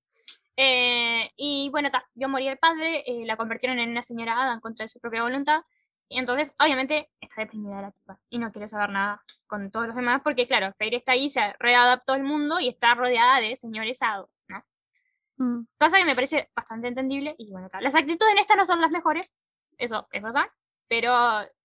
[0.57, 4.53] Eh, y bueno, ta, vio morir el padre, eh, la convirtieron en una señora hada
[4.55, 5.63] en contra de su propia voluntad.
[6.09, 9.97] Y entonces, obviamente, está deprimida la tipa y no quiere saber nada con todos los
[9.97, 14.03] demás, porque claro, Fairy está ahí, se readaptó al mundo y está rodeada de señores
[14.03, 14.65] hados, ¿no?
[15.37, 17.37] Mm, Cosa que me parece bastante entendible.
[17.39, 19.31] Y bueno, ta, las actitudes en esta no son las mejores,
[19.79, 20.47] eso es verdad,
[20.89, 21.15] pero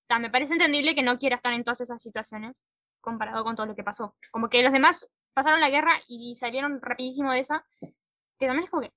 [0.08, 2.66] ta, me parece entendible que no quiera estar en todas esas situaciones
[3.02, 4.16] comparado con todo lo que pasó.
[4.32, 7.66] Como que los demás pasaron la guerra y salieron rapidísimo de esa,
[8.40, 8.94] que también es como que,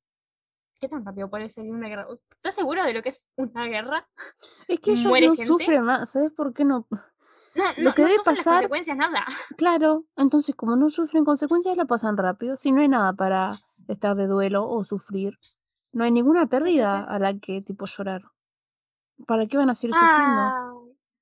[0.81, 2.07] ¿qué tan rápido puede salir una guerra?
[2.31, 4.09] ¿Estás seguro de lo que es una guerra?
[4.67, 5.47] Es que ellos ¿Muere no gente?
[5.47, 6.87] sufren nada, ¿sabes por qué no?
[7.55, 9.27] No, Lo no, que no debe sufren las consecuencias, nada.
[9.57, 12.57] Claro, entonces como no sufren consecuencias, la pasan rápido.
[12.57, 13.51] Si no hay nada para
[13.89, 15.39] estar de duelo o sufrir,
[15.93, 18.23] no hay ninguna pérdida a la que tipo llorar.
[19.27, 20.68] ¿Para qué van a seguir sufriendo?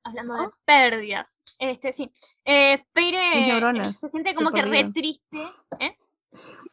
[0.06, 0.52] Hablando de ¿No?
[0.64, 1.40] pérdidas.
[1.58, 2.10] Este, sí.
[2.44, 4.92] Eh, Feire eh, neuronas se siente se como que re perdieron.
[4.92, 5.52] triste.
[5.80, 5.96] ¿eh?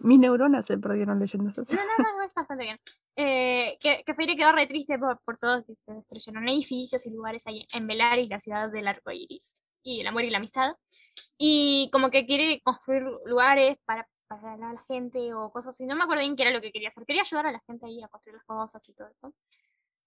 [0.02, 1.64] Mis neuronas se perdieron leyendo eso.
[1.76, 2.80] No, no, no, no, está bastante bien.
[3.16, 7.10] Eh, que, que Feire quedó re triste por, por todo, que se destruyeron edificios y
[7.10, 10.76] lugares ahí en Velaris, la ciudad del arco iris, y el amor y la amistad.
[11.38, 15.88] Y como que quiere construir lugares para, para la, la gente o cosas así.
[15.88, 17.04] No me acuerdo bien qué era lo que quería hacer.
[17.06, 19.34] Quería ayudar a la gente ahí a construir las cosas y todo eso.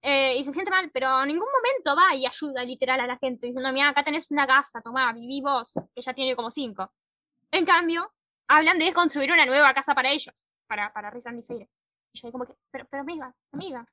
[0.09, 3.16] Eh, y se siente mal, pero en ningún momento va y ayuda literal a la
[3.16, 6.93] gente diciendo, mira, acá tenés una casa, tomá, viví vos, que ya tiene como cinco.
[7.51, 8.15] En cambio,
[8.47, 11.69] hablan de construir una nueva casa para ellos, para, para Riz y Feire.
[12.12, 13.85] Y yo como que, pero, pero amiga, amiga.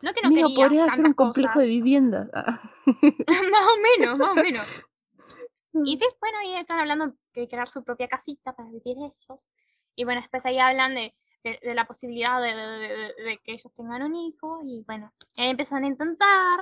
[0.00, 1.62] No que no Amigo, quería podrías hacer un complejo cosas.
[1.62, 2.28] de viviendas.
[2.32, 2.60] Ah.
[3.50, 4.66] más o menos, más o menos.
[5.86, 9.48] Y sí, bueno, y están hablando de crear su propia casita para vivir ellos.
[9.96, 11.14] Y bueno, después ahí hablan de,
[11.44, 14.60] de- de la posibilidad de, de- que ellos tengan un hijo.
[14.64, 16.60] Y bueno, empiezan a intentar.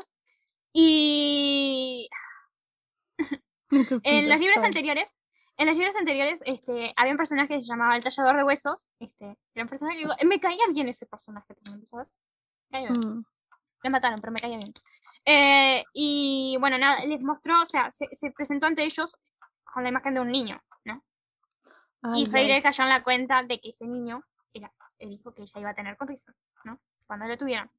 [0.73, 2.09] Y
[4.03, 5.15] en los libros anteriores,
[5.57, 8.91] en los libros anteriores, este, había un personaje que se llamaba el tallador de huesos.
[9.01, 12.19] Este, era un personaje que me caía bien ese personaje también, ¿sabes?
[12.71, 13.15] Me caía bien.
[13.19, 13.25] Mm.
[13.85, 14.73] Me mataron, pero me caía bien.
[15.25, 19.17] Eh, y bueno, nada, les mostró, o sea, se, se presentó ante ellos
[19.65, 21.05] con la imagen de un niño, ¿no?
[22.03, 22.63] Ay, y Feire yikes.
[22.63, 25.75] cayó en la cuenta de que ese niño era el hijo que ella iba a
[25.75, 26.35] tener con Risa,
[26.65, 26.81] ¿no?
[27.07, 27.71] Cuando lo tuvieron.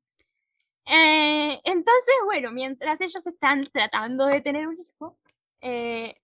[0.85, 5.17] Eh, entonces, bueno, mientras ellos están tratando de tener un hijo,
[5.61, 6.15] eh,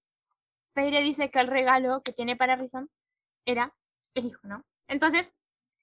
[0.74, 2.86] Feire dice que el regalo que tiene para Risa
[3.46, 3.74] era
[4.14, 4.66] el hijo, ¿no?
[4.88, 5.32] Entonces,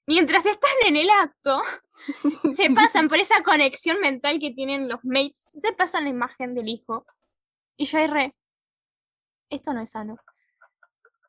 [0.05, 1.61] mientras están en el acto,
[2.51, 6.67] se pasan por esa conexión mental que tienen los mates, se pasan la imagen del
[6.67, 7.05] hijo.
[7.77, 8.35] Y yo ahí re,
[9.49, 10.17] esto no es sano.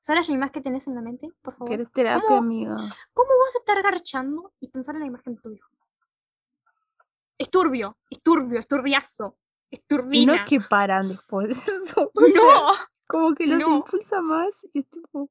[0.04, 1.30] Sara, ¿hay más que tenés en la mente?
[1.40, 1.70] Por favor.
[1.70, 2.36] ¿Querés terapia, ¿Cómo?
[2.40, 2.76] amiga?
[3.14, 5.70] ¿Cómo vas a estar garchando y pensar en la imagen de tu hijo?
[7.38, 9.38] Es turbio, es turbio, es turbiazo,
[9.70, 10.34] es Y no turbina.
[10.44, 12.12] es que paran después de eso.
[12.14, 12.72] sea, No,
[13.08, 13.76] como que los no.
[13.76, 15.30] impulsa más y es tipo.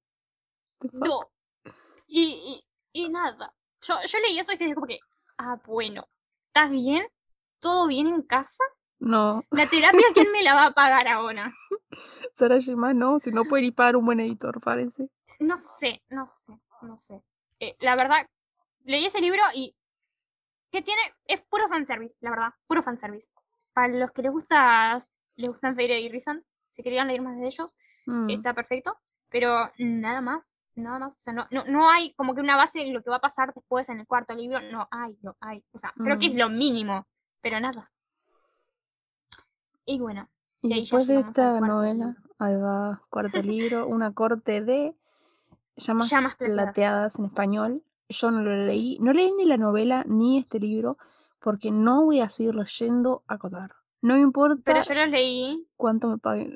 [0.92, 1.20] no.
[2.08, 2.64] Y,
[2.94, 3.54] y, y nada.
[3.82, 4.98] Yo, yo leí eso y que como que,
[5.38, 6.08] ah, bueno,
[6.48, 7.06] ¿estás bien?
[7.60, 8.64] ¿Todo bien en casa?
[9.06, 11.54] No, La terapia, ¿quién me la va a pagar ahora?
[12.34, 15.10] Sara Shima no, si no puede ir pagar un buen editor, parece.
[15.40, 17.22] No sé, no sé, no sé.
[17.60, 18.26] Eh, la verdad,
[18.86, 19.76] leí ese libro y
[20.72, 23.30] que tiene, es puro fanservice, la verdad, puro fanservice.
[23.74, 25.04] Para los que les gusta,
[25.36, 27.76] les gustan Feire y Rizan, si querían leer más de ellos,
[28.06, 28.30] Mm.
[28.30, 28.98] está perfecto,
[29.30, 31.16] pero nada más, nada más.
[31.18, 33.22] O sea, no, no, no hay como que una base de lo que va a
[33.22, 35.62] pasar después en el cuarto libro, no hay, no hay.
[35.74, 36.38] O sea, creo que es Mm.
[36.38, 37.06] lo mínimo,
[37.42, 37.90] pero nada.
[39.86, 40.30] Y bueno,
[40.62, 44.96] Y ya después de esta novela, ahí va, cuarto libro, una corte de
[45.76, 46.64] llamas llamas plateadas.
[46.64, 47.84] plateadas en español.
[48.10, 50.98] Yo no lo leí, no leí ni la novela ni este libro,
[51.40, 53.72] porque no voy a seguir leyendo a Cotar.
[54.02, 56.54] No me importa Pero yo los leí cuánto me paguen.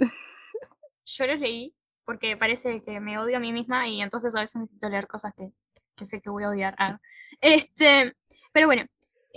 [1.06, 1.74] yo los leí
[2.06, 5.34] porque parece que me odio a mí misma y entonces a veces necesito leer cosas
[5.34, 5.52] que,
[5.95, 6.76] que sé que voy a odiar.
[6.78, 6.99] Ah.
[7.41, 8.16] Este,
[8.54, 8.84] pero bueno,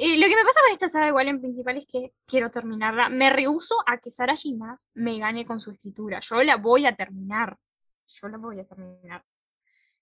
[0.01, 3.09] lo que me pasa con esta saga igual en principal es que quiero terminarla.
[3.09, 6.21] Me rehuso a que Sara Shimas me gane con su escritura.
[6.21, 7.59] Yo la voy a terminar.
[8.07, 9.25] Yo la voy a terminar.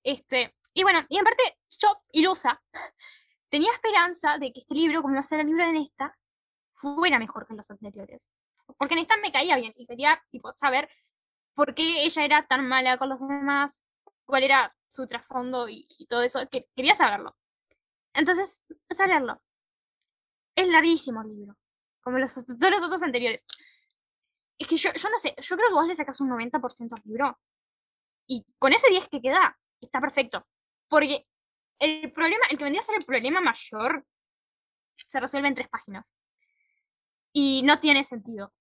[0.02, 2.62] Este, y bueno, y en parte, yo, ilusa,
[3.48, 6.16] tenía esperanza de que este libro, como iba a ser el libro de Nesta,
[6.74, 8.30] fuera mejor que los anteriores.
[8.78, 10.88] Porque Nesta me caía bien y quería, tipo, saber
[11.54, 13.84] por qué ella era tan mala con los demás,
[14.24, 17.36] cuál era su trasfondo y, todo eso, que quería saberlo.
[18.14, 19.42] Entonces, empecé a leerlo.
[20.58, 21.56] Es larguísimo el libro,
[22.00, 23.46] como los, todos los otros anteriores.
[24.58, 27.02] Es que yo, yo no sé, yo creo que vos le sacas un 90% al
[27.04, 27.38] libro.
[28.26, 30.44] Y con ese 10 que queda, está perfecto.
[30.88, 31.28] Porque
[31.78, 34.04] el problema, el que vendría a ser el problema mayor,
[34.96, 36.12] se resuelve en tres páginas.
[37.32, 38.52] Y no tiene sentido.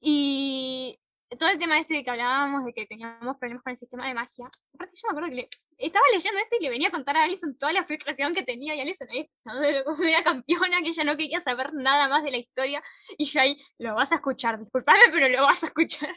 [0.00, 0.98] Y
[1.38, 4.14] todo el tema este de que hablábamos de que teníamos problemas con el sistema de
[4.14, 4.50] magia.
[4.74, 5.48] Aparte, yo me acuerdo que
[5.78, 8.74] estaba leyendo esto y le venía a contar a Alison toda la frustración que tenía.
[8.74, 9.30] Y Alison ahí,
[9.84, 12.82] como una campeona que ella no quería saber nada más de la historia.
[13.18, 16.14] Y yo ahí, lo vas a escuchar, disculpame, pero lo vas a escuchar.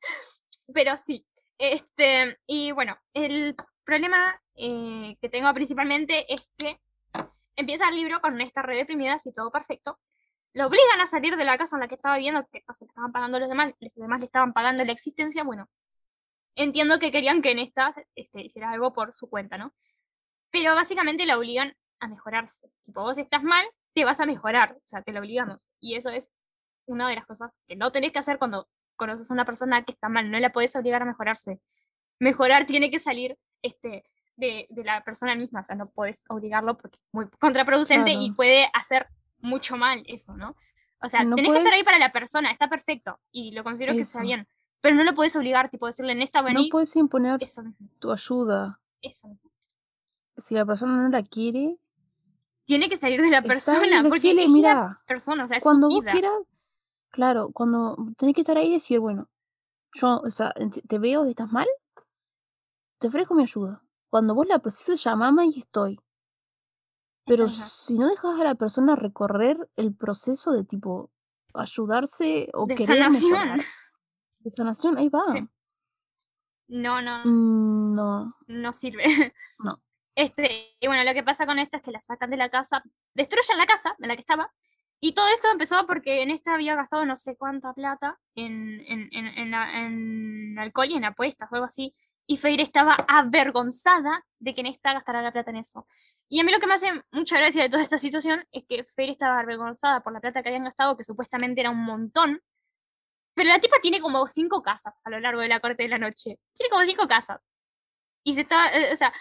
[0.74, 1.26] pero sí.
[1.58, 6.80] Este, y bueno, el problema eh, que tengo principalmente es que
[7.56, 9.98] empieza el libro con esta red deprimida, y todo perfecto.
[10.54, 12.88] Lo obligan a salir de la casa en la que estaba viviendo, que se le
[12.88, 15.44] estaban pagando los demás, los demás le estaban pagando la existencia.
[15.44, 15.68] Bueno,
[16.56, 19.72] entiendo que querían que en esta este, hiciera algo por su cuenta, ¿no?
[20.50, 22.70] Pero básicamente la obligan a mejorarse.
[22.82, 23.64] Tipo, vos estás mal,
[23.94, 24.72] te vas a mejorar.
[24.76, 25.68] O sea, te lo obligamos.
[25.80, 26.30] Y eso es
[26.84, 29.92] una de las cosas que no tenés que hacer cuando conoces a una persona que
[29.92, 30.30] está mal.
[30.30, 31.60] No la podés obligar a mejorarse.
[32.18, 34.04] Mejorar tiene que salir este,
[34.36, 35.60] de, de la persona misma.
[35.60, 39.08] O sea, no podés obligarlo porque es muy contraproducente y puede hacer
[39.42, 40.56] mucho mal eso, ¿no?
[41.02, 43.18] O sea, No tenés que estar ahí para la persona, está perfecto.
[43.30, 44.46] Y lo considero que está bien.
[44.80, 47.62] Pero no lo puedes obligar, tipo, decirle en esta No vení, puedes imponer eso
[47.98, 48.80] tu ayuda.
[49.00, 49.36] eso.
[50.36, 51.78] Si la persona no la quiere,
[52.64, 55.62] Tiene que salir de la persona, porque decirle, es la mira, persona, o sea, es
[55.62, 56.32] cuando su vos quieras,
[57.10, 59.28] claro, cuando tenés que estar ahí y decir, bueno,
[59.94, 60.54] yo, o sea,
[60.88, 61.66] te veo y estás mal,
[62.98, 63.82] te ofrezco mi ayuda.
[64.08, 65.98] Cuando vos la precises, llamame y estoy.
[67.24, 71.10] Pero si no dejas a la persona recorrer el proceso de tipo
[71.54, 73.32] ayudarse o De querer sanación.
[73.32, 73.60] mejorar,
[74.40, 75.22] de sanación, ahí va.
[75.32, 75.48] Sí.
[76.68, 79.04] No, no, Mm, no, no sirve.
[79.58, 79.80] No.
[80.14, 82.82] Este, y bueno, lo que pasa con esto es que la sacan de la casa,
[83.14, 84.52] destruyen la casa en la que estaba
[85.00, 89.08] Y todo esto empezó porque en esta había gastado no sé cuánta plata en, en,
[89.10, 91.94] en, en, alcohol y en apuestas o algo así.
[92.26, 95.86] Y Feire estaba avergonzada de que en esta gastara la plata en eso.
[96.28, 98.84] Y a mí lo que me hace mucha gracia de toda esta situación es que
[98.84, 102.40] Feire estaba avergonzada por la plata que habían gastado, que supuestamente era un montón.
[103.34, 105.98] Pero la tipa tiene como cinco casas a lo largo de la corte de la
[105.98, 106.38] noche.
[106.54, 107.46] Tiene como cinco casas.
[108.24, 109.12] Y se estaba, eh, o sea,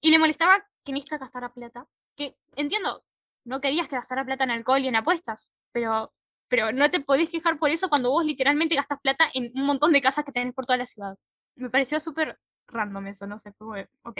[0.00, 1.86] y le molestaba que en esta gastara plata.
[2.16, 3.04] Que entiendo,
[3.44, 6.12] no querías que gastara plata en alcohol y en apuestas, pero,
[6.48, 9.92] pero no te podés quejar por eso cuando vos literalmente gastas plata en un montón
[9.92, 11.16] de casas que tenés por toda la ciudad.
[11.56, 14.18] Me pareció súper random eso, no sé, fue, ok.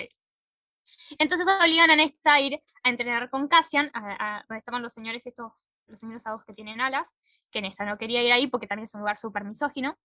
[1.19, 5.27] Entonces obligan a Nesta a ir a entrenar con Cassian, a, donde estaban los señores
[5.27, 7.17] estos, los señores adultos que tienen alas,
[7.51, 9.99] que Nesta no quería ir ahí porque también es un lugar súper misógino,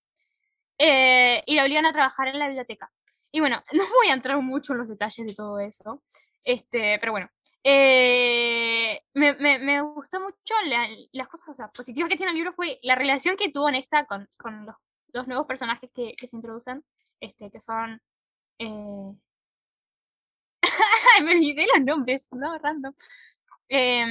[0.77, 2.91] eh, y la obligan a trabajar en la biblioteca.
[3.31, 6.03] Y bueno, no voy a entrar mucho en los detalles de todo eso,
[6.43, 7.29] este, pero bueno,
[7.63, 10.53] eh, me, me, me, gustó mucho
[11.11, 14.65] las cosas positivas que tiene el libro fue la relación que tuvo Nesta con, con
[14.65, 14.75] los
[15.07, 16.85] dos nuevos personajes que, se introducen,
[17.19, 18.01] este, que son...
[18.59, 19.13] Eh...
[21.23, 22.93] me olvidé los nombres, no, random.
[23.69, 24.05] Eh,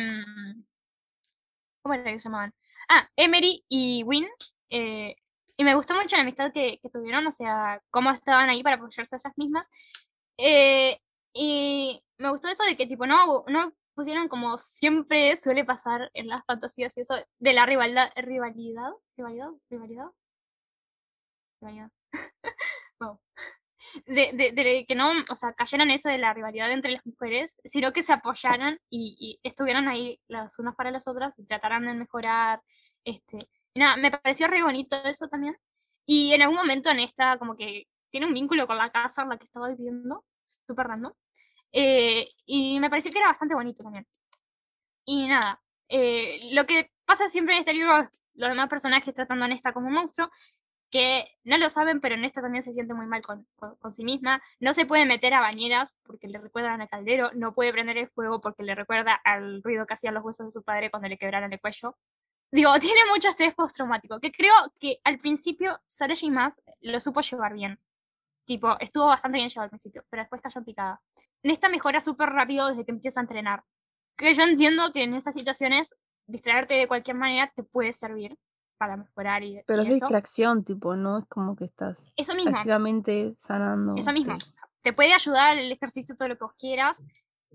[1.82, 2.54] ¿Cómo era que se llamaban?
[2.88, 4.26] Ah, Emery y Win.
[4.70, 5.14] Eh,
[5.56, 8.76] y me gustó mucho la amistad que, que, tuvieron, o sea, cómo estaban ahí para
[8.76, 9.70] apoyarse a ellas mismas.
[10.38, 11.00] Eh,
[11.32, 16.28] y me gustó eso de que, tipo, no, no pusieron como siempre suele pasar en
[16.28, 20.10] las fantasías y eso, de la rivalidad, rivalidad, rivalidad, rivalidad,
[21.60, 21.90] rivalidad.
[24.06, 27.60] De, de, de, que no, o sea, cayeran eso de la rivalidad entre las mujeres,
[27.64, 31.86] sino que se apoyaran y, y estuvieran ahí las unas para las otras y trataran
[31.86, 32.60] de mejorar,
[33.04, 33.38] este,
[33.76, 35.56] y nada, me pareció re bonito eso también.
[36.06, 39.28] Y en algún momento en esta, como que tiene un vínculo con la casa en
[39.28, 40.24] la que estaba viviendo,
[40.66, 41.12] súper random.
[41.72, 44.06] Eh, y me pareció que era bastante bonito también.
[45.04, 49.48] Y nada, eh, lo que pasa siempre en este libro los demás personajes tratando a
[49.48, 50.30] Nesta como un monstruo,
[50.90, 54.42] que no lo saben, pero Nesta también se siente muy mal con, con, sí misma.
[54.60, 58.08] No se puede meter a bañeras porque le recuerdan al caldero, no puede prender el
[58.08, 61.18] fuego porque le recuerda al ruido que hacían los huesos de su padre cuando le
[61.18, 61.96] quebraron el cuello.
[62.52, 67.20] Digo, tiene mucho estrés postraumático, que creo que al principio Sarah y más lo supo
[67.20, 67.80] llevar bien.
[68.44, 71.00] Tipo, estuvo bastante bien llevado al principio, pero después cayó en picada.
[71.42, 73.64] Nesta mejora súper rápido desde que empieza a entrenar.
[74.16, 75.96] Que yo entiendo que en esas situaciones
[76.26, 78.38] distraerte de cualquier manera te puede servir
[78.78, 80.06] para mejorar y Pero y es eso.
[80.06, 82.56] distracción, tipo, no es como que estás Eso mismo.
[82.56, 83.94] activamente sanando.
[83.96, 84.36] Eso mismo.
[84.82, 87.04] Te puede ayudar el ejercicio, todo lo que vos quieras,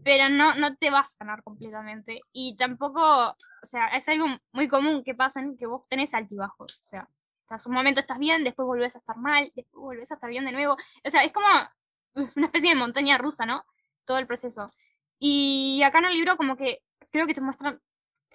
[0.03, 2.22] pero no, no te va a sanar completamente.
[2.34, 3.35] Y tampoco, o
[3.65, 6.80] sea, es algo muy común que pasen que vos tenés altibajos.
[6.80, 7.07] O sea,
[7.49, 10.45] hasta un momento estás bien, después volvés a estar mal, después volvés a estar bien
[10.45, 10.76] de nuevo.
[11.06, 11.48] O sea, es como
[12.35, 13.64] una especie de montaña rusa, ¿no?
[14.06, 14.72] Todo el proceso.
[15.19, 16.81] Y acá en el libro como que
[17.11, 17.80] creo que te muestran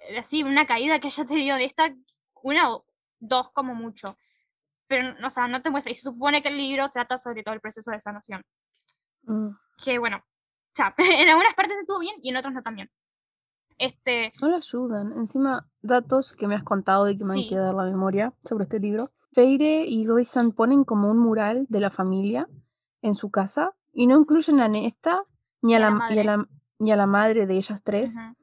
[0.09, 1.93] eh, así una caída que haya tenido de esta,
[2.43, 2.85] una o
[3.19, 4.17] dos como mucho.
[4.87, 5.91] Pero, o sea, no te muestra.
[5.91, 8.41] Y se supone que el libro trata sobre todo el proceso de sanación.
[9.23, 9.49] Mm.
[9.83, 10.93] Que bueno, o sea,
[11.23, 12.89] en algunas partes estuvo bien y en otras no también.
[13.77, 15.13] Este, No le ayudan.
[15.13, 17.43] Encima, datos que me has contado y que me Sí.
[17.43, 19.11] han quedado en la memoria sobre este libro.
[19.33, 22.47] Feire y Rizan ponen como un mural de la familia
[23.03, 25.23] en su casa y no incluyen a Nesta
[25.61, 26.47] ni a, la, la y a la-
[26.79, 28.15] ni a la madre de ellas tres.
[28.15, 28.35] ujú.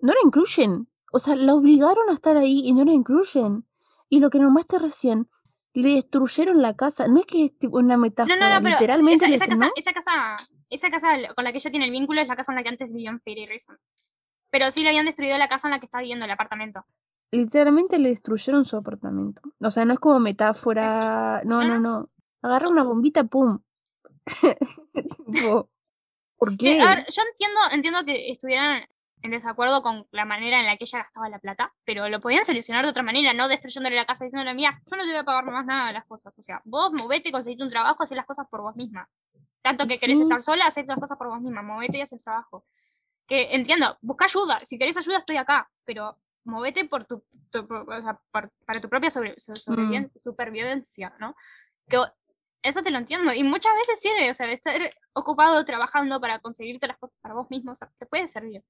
[0.00, 0.88] No la incluyen.
[1.14, 3.64] O sea, la obligaron a estar ahí y no la incluyen.
[4.08, 5.28] Y lo que nombraste recién,
[5.72, 7.06] le destruyeron la casa.
[7.06, 9.70] No es que es tipo una No, metáfora, no, no, pero literalmente esa, casa, ¿no?
[9.76, 10.36] esa casa,
[10.70, 12.70] esa casa con la que ella tiene el vínculo es la casa en la que
[12.70, 13.78] antes vivían Fairy y Rison.
[14.50, 16.84] Pero sí le habían destruido la casa en la que está viviendo, el apartamento.
[17.30, 19.40] Literalmente le destruyeron su apartamento.
[19.60, 21.42] O sea, no es como metáfora.
[21.44, 22.10] No, No, no, no.
[22.42, 23.60] Agarra una bombita, pum.
[25.32, 25.70] tipo,
[26.36, 26.80] ¿por qué?
[26.80, 28.82] a ver, yo entiendo, entiendo que estuvieran
[29.24, 32.44] en desacuerdo con la manera en la que ella gastaba la plata, pero lo podían
[32.44, 35.24] solucionar de otra manera, no destruyéndole la casa diciéndole, mira, yo no te voy a
[35.24, 36.38] pagar más nada de las cosas.
[36.38, 39.08] O sea, vos movete, conseguiste un trabajo, hacé las cosas por vos misma.
[39.62, 40.24] Tanto que querés sí.
[40.24, 42.66] estar sola, hacé las cosas por vos misma, movete y haz el trabajo.
[43.26, 47.90] Que entiendo, busca ayuda, si querés ayuda estoy acá, pero movete por tu, tu- por-
[47.90, 51.34] o sea, por- para tu propia sobre- so- sobreviven- supervivencia, ¿no?
[51.88, 51.96] Que
[52.62, 54.78] eso te lo entiendo, y muchas veces sirve, o sea, estar
[55.14, 58.62] ocupado trabajando para conseguirte las cosas para vos mismo, o sea, te puede servir,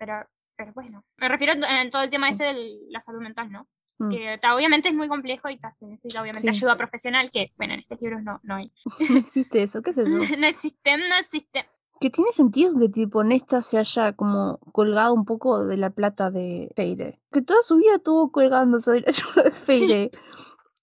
[0.00, 2.32] pero, pero bueno, me refiero en todo el tema Sí.
[2.32, 3.68] este de la salud mental, ¿no?
[3.98, 4.08] Mm.
[4.08, 6.56] Que ta, obviamente es muy complejo y ta, se necesita obviamente Sí.
[6.56, 8.72] ayuda profesional, que bueno, en estos libros no, no hay.
[9.14, 10.08] No existe eso, ¿qué es eso?
[10.38, 11.68] no existe, no existe.
[12.00, 16.30] Que tiene sentido que tipo Nesta se haya como colgado un poco de la plata
[16.30, 17.20] de Feire.
[17.30, 20.10] Que toda su vida estuvo colgándose de la ayuda de Feire.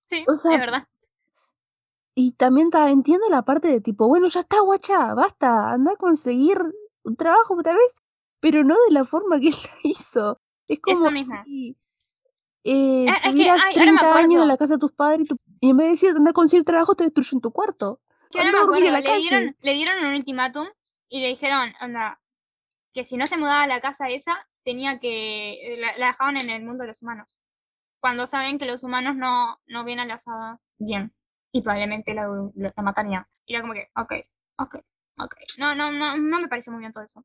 [0.06, 0.88] Sí, O sea, es verdad.
[2.14, 5.96] Y también ta, entiendo la parte de tipo, bueno, ya está, guacha, basta, anda a
[5.96, 6.60] conseguir
[7.04, 7.96] un trabajo otra vez,
[8.52, 10.42] pero no de la forma que él lo hizo.
[10.68, 10.96] Es como
[11.44, 11.78] si
[12.64, 15.22] eh, Eh, es que, ay, ahora me 30 años en la casa de tus padres
[15.22, 18.00] y, tu- y en vez de decir anda a conseguir trabajo, te destruyen tu cuarto.
[18.32, 20.68] Que ahora me acuerdo, la le dieron, le dieron un ultimátum
[21.10, 22.20] y le dijeron, anda,
[22.94, 26.36] que si no se mudaba a la casa esa, tenía que, eh, la, la dejaban
[26.42, 27.40] en el mundo de los humanos.
[28.02, 31.14] Cuando saben que los humanos no, no ven a las hadas bien.
[31.54, 33.26] Y probablemente la, la, la matarían.
[33.46, 34.14] Y era como que, ok,
[34.58, 34.76] ok,
[35.20, 35.36] ok.
[35.58, 37.24] No, no, no, no me pareció muy bien todo eso.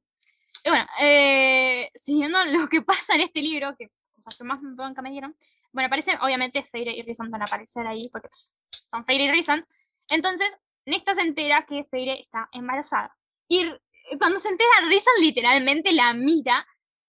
[0.65, 5.03] Y bueno, eh, siguiendo lo que pasa en este libro, que cosas que más bronca
[5.03, 5.37] me dieron.
[5.73, 8.57] Bueno, aparece, obviamente, Feyre y Rison van a aparecer ahí, porque pues,
[8.91, 9.65] son Feyre y Rison.
[10.11, 13.17] Entonces, Nesta se entera que Feyre está embarazada.
[13.49, 13.81] Y r-
[14.19, 16.67] cuando se entera, Rison literalmente la mira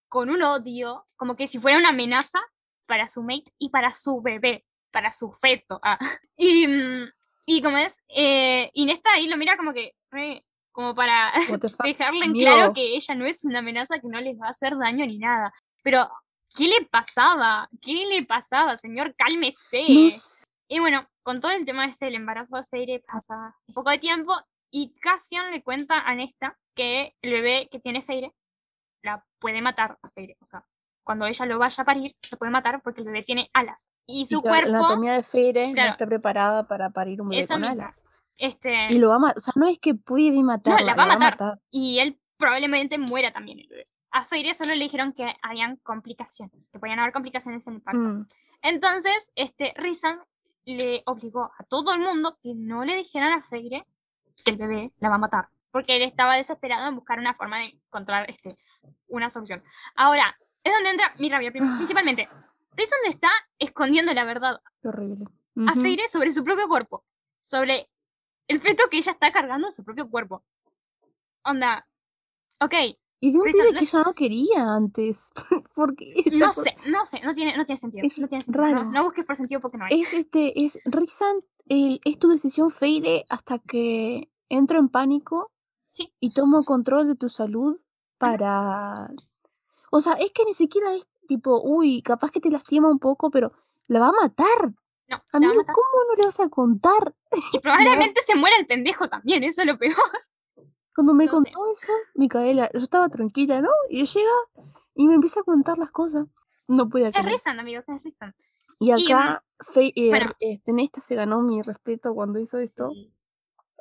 [0.08, 2.40] con un odio, como que si fuera una amenaza
[2.86, 5.80] para su mate y para su bebé, para su feto.
[5.84, 5.98] ah.
[6.38, 7.10] Y, mm,
[7.46, 9.96] y como es, eh, y Nesta ahí lo mira como que,
[10.74, 11.32] como para
[11.84, 14.78] dejarle en claro que ella no es una amenaza que no les va a hacer
[14.78, 15.54] daño ni nada.
[15.84, 16.10] Pero,
[16.56, 17.70] ¿qué le pasaba?
[17.82, 19.16] ¿Qué le pasaba, señor?
[19.16, 20.10] Cálmese.
[20.68, 24.00] Y bueno, con todo el tema este del embarazo de Seire pasa un poco de
[24.00, 24.34] tiempo
[24.72, 28.34] y Cassian le cuenta a Nesta que el bebé que tiene Feire
[29.04, 30.36] la puede matar a Feire.
[30.42, 30.66] O sea,
[31.04, 33.90] cuando ella lo vaya a parir, se puede matar porque el bebé tiene alas.
[34.08, 37.30] Y Y su que La cuerpo, anatomía de Feire no está preparada para parir un
[37.30, 38.04] bebé con alas.
[38.38, 39.38] Este, Y lo va a matar.
[39.38, 41.60] O sea, no es que puede matarla, la va a matar.
[41.72, 43.60] y él probablemente muera también.
[44.12, 48.08] A Feire solo le dijeron que habían complicaciones, que podían haber complicaciones en el parto.
[48.08, 48.28] Mm.
[48.62, 50.20] Entonces, este, Rizan
[50.66, 53.86] le obligó a todo el mundo que no le dijeran a Feire
[54.44, 55.50] que el bebé la va a matar.
[55.72, 58.56] Porque él estaba desesperado en buscar una forma de encontrar este,
[59.08, 59.64] una solución.
[59.96, 61.52] Ahora, es donde entra mi rabia.
[61.78, 62.30] Principalmente,
[62.76, 65.26] Rizan está escondiendo la verdad Qué horrible.
[65.68, 65.82] a Ujú.
[65.82, 67.04] Feire sobre su propio cuerpo.
[67.40, 67.90] Sobre
[68.48, 70.44] el feto que ella está cargando en su propio cuerpo.
[71.46, 71.88] Onda,
[72.62, 72.74] ok,
[73.20, 75.32] Y de un Risa, no que ella no quería antes.
[75.76, 78.06] porque no sé, no sé, no tiene, no tiene sentido.
[78.06, 78.66] Es No tiene sentido.
[78.66, 78.84] no- raro.
[78.92, 80.02] No, busques por sentido porque no hay.
[80.02, 81.36] Es este, es Rizan,
[81.68, 85.52] el- es tu decisión, Feire, hasta que entro en pánico
[85.90, 86.14] Sí.
[86.20, 87.80] y tomo control de tu salud
[88.18, 89.10] para.
[89.92, 93.30] O sea, es que ni siquiera es tipo, uy, capaz que te lastima un poco,
[93.32, 93.54] pero
[93.88, 94.74] la va a matar.
[95.08, 95.54] No, a Amigo.
[95.66, 97.14] ¿cómo no le vas a contar?
[97.52, 99.96] Y probablemente se muera el pendejo también, eso es lo peor.
[100.96, 101.36] Cuando me No sé.
[101.52, 103.72] contó eso, Micaela, yo estaba tranquila, ¿no?
[103.90, 104.32] Y llega
[104.96, 106.28] y me empieza a contar las cosas.
[106.68, 107.34] No podía Es creer.
[107.34, 108.36] Rizan, amigos, es Rizan.
[108.80, 110.32] Y Y, acá, Fe- eh, bueno.
[110.40, 112.92] este, Nesta se ganó mi respeto cuando hizo esto.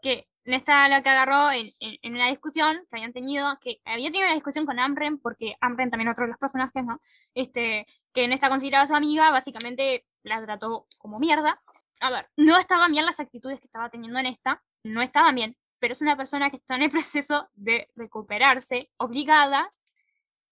[0.00, 4.08] Que Nesta la que agarró en, en, en una discusión que habían tenido, que había
[4.08, 7.00] tenido una discusión con Amren, porque Amren también otro de los personajes, ¿no?
[7.34, 11.60] Este, que Nesta consideraba su amiga, básicamente la trató como mierda.
[12.00, 15.92] A ver, no estaban bien las actitudes que estaba teniendo Nesta, no estaban bien, pero
[15.92, 19.72] es una persona que está en el proceso de recuperarse, obligada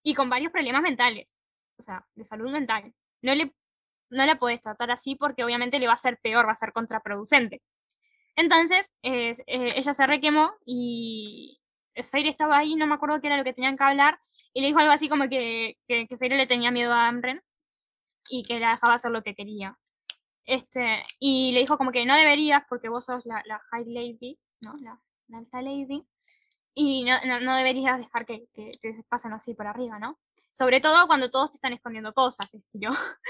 [0.02, 1.36] y con varios problemas mentales,
[1.78, 2.94] o sea, de salud mental.
[3.22, 3.54] No le
[4.10, 6.72] no la puedes tratar así porque obviamente le va a ser peor, va a ser
[6.72, 7.62] contraproducente.
[8.36, 11.60] Entonces, es- eh, ella se requemó y
[12.10, 14.20] Feire estaba ahí, no me acuerdo qué era lo que tenían que hablar,
[14.52, 17.42] y le dijo algo así como que, que, que Feire le tenía miedo a Amren
[18.28, 19.78] y que la dejaba hacer lo que quería.
[20.44, 24.38] Este, y le dijo como que no deberías porque vos sos la, la High Lady,
[24.62, 24.74] ¿no?
[24.80, 26.04] La, la alta lady,
[26.74, 30.18] y no, no, no deberías dejar que, que te pasen así por arriba, ¿no?
[30.52, 32.90] Sobre todo cuando todos te están escondiendo cosas, estilo.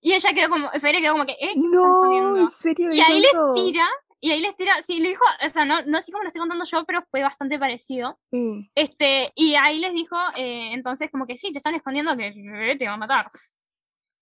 [0.00, 1.52] Y ella quedó como, Feire quedó como que, ¿eh?
[1.54, 2.40] ¿qué me estás No, escondiendo?".
[2.40, 2.88] en serio.
[2.92, 3.86] Y ahí les tira,
[4.20, 6.40] y ahí les tira, sí, le dijo, o sea, no, no así como lo estoy
[6.40, 8.18] contando yo, pero fue bastante parecido.
[8.32, 8.70] Sí.
[8.74, 12.76] Este, y ahí les dijo, eh, entonces, como que sí, te están escondiendo que bebé
[12.76, 13.28] te va a matar.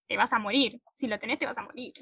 [0.09, 0.81] Te vas a morir.
[0.93, 1.93] Si lo tenés, te vas a morir.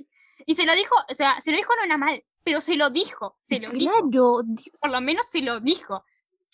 [0.46, 2.90] Y se lo dijo, o sea, se lo dijo no era mal, pero se lo
[2.90, 3.92] dijo, se lo dijo.
[3.92, 4.44] Claro, Dios,
[4.80, 6.04] Por lo menos se lo dijo.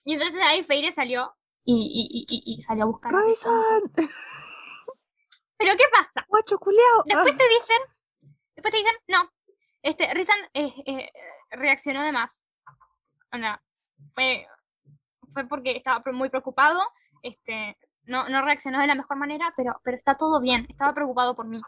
[0.04, 1.34] Y entonces ahí Feire salió
[1.64, 3.12] y, y, y, y- salió a buscar.
[5.56, 6.24] Pero ¿qué pasa?
[6.28, 7.02] guacho culeado.
[7.06, 7.78] Después te dicen,
[8.54, 9.30] después te dicen, no,
[9.82, 11.10] este, Rizan eh, eh,
[11.50, 12.46] reaccionó de más.
[13.32, 13.62] Onda,
[14.14, 14.46] fue,
[15.32, 16.80] fue porque estaba muy preocupado,
[17.22, 17.76] este,
[18.08, 21.46] no, no reaccionó de la mejor manera, pero, pero está todo bien, estaba preocupado por
[21.46, 21.60] mí.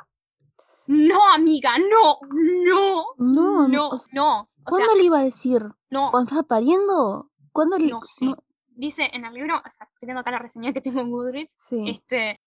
[0.87, 2.19] No, amiga, no,
[2.67, 5.63] no, No, no, o sea, no, o sea, ¿Cuándo le iba a decir?
[5.91, 7.31] no, ¿Cuando estaba pariendo?
[7.53, 7.89] ¿Cuándo le.?
[7.89, 8.35] no sé.
[8.69, 11.55] Dice en el libro, o sea, estoy viendo acá la reseña que tengo en Goodreads,
[11.69, 11.85] Sí.
[11.89, 12.41] Este,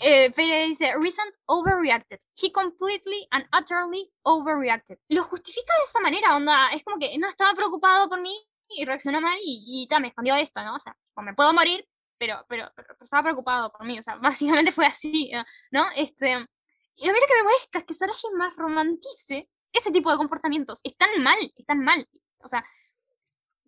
[0.00, 2.18] eh, Feire dice, Recent overreacted.
[2.40, 4.98] He completely and utterly overreacted.
[5.08, 6.68] Lo justifica de esa manera, onda.
[6.72, 8.36] Es como que no estaba preocupado por mí
[8.68, 10.76] y reaccionó mal y, y me escondió esto, ¿no?
[10.76, 11.86] O sea, tipo, me puedo morir,
[12.22, 13.98] pero, pero, pero, estaba preocupado por mí.
[13.98, 15.32] O sea, básicamente fue así,
[15.72, 15.84] ¿no?
[15.96, 18.36] Este, y a mí lo que me molesta es que Sarah J.
[18.36, 20.78] más romantice ese tipo de comportamientos.
[20.84, 22.08] Están mal, están mal.
[22.38, 22.64] O sea,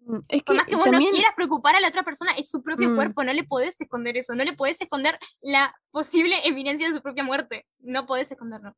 [0.06, 2.32] Mm, Es Por que más que vos también no quieras preocupar a la otra persona,
[2.32, 2.94] es su propio Mm.
[2.94, 7.00] cuerpo, no le podés esconder eso, no le podés esconder la posible eminencia de su
[7.00, 7.66] propia muerte.
[7.78, 8.74] No podés esconderlo.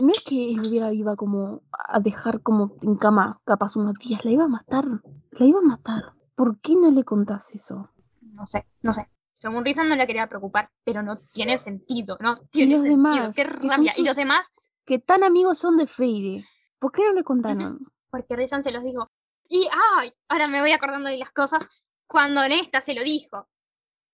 [0.00, 4.24] no es que él la iba como a dejar como en cama capaz unos días,
[4.24, 4.84] la iba a matar,
[5.32, 6.12] la iba a matar.
[6.36, 7.90] ¿Por qué no le contás eso?
[8.20, 9.10] No sé, no sé.
[9.38, 13.12] Según Rizan no la quería preocupar, pero no tiene sentido, no tiene los sentido.
[13.12, 13.92] demás, Qué rabia.
[13.96, 14.50] Y los demás,
[14.84, 16.44] Que tan amigos son de Feire.
[16.80, 17.78] ¿Por qué no le contaron?
[18.10, 19.08] porque Rizan se los dijo.
[19.48, 21.68] Y ay, ahora me voy acordando de las cosas.
[22.08, 23.48] Cuando Nesta se lo dijo,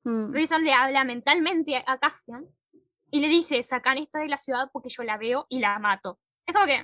[0.07, 0.33] Mm.
[0.35, 2.45] Rizan le habla mentalmente a Cassian
[3.11, 6.19] y le dice, sacan esta de la ciudad porque yo la veo y la mato.
[6.45, 6.83] Es como que,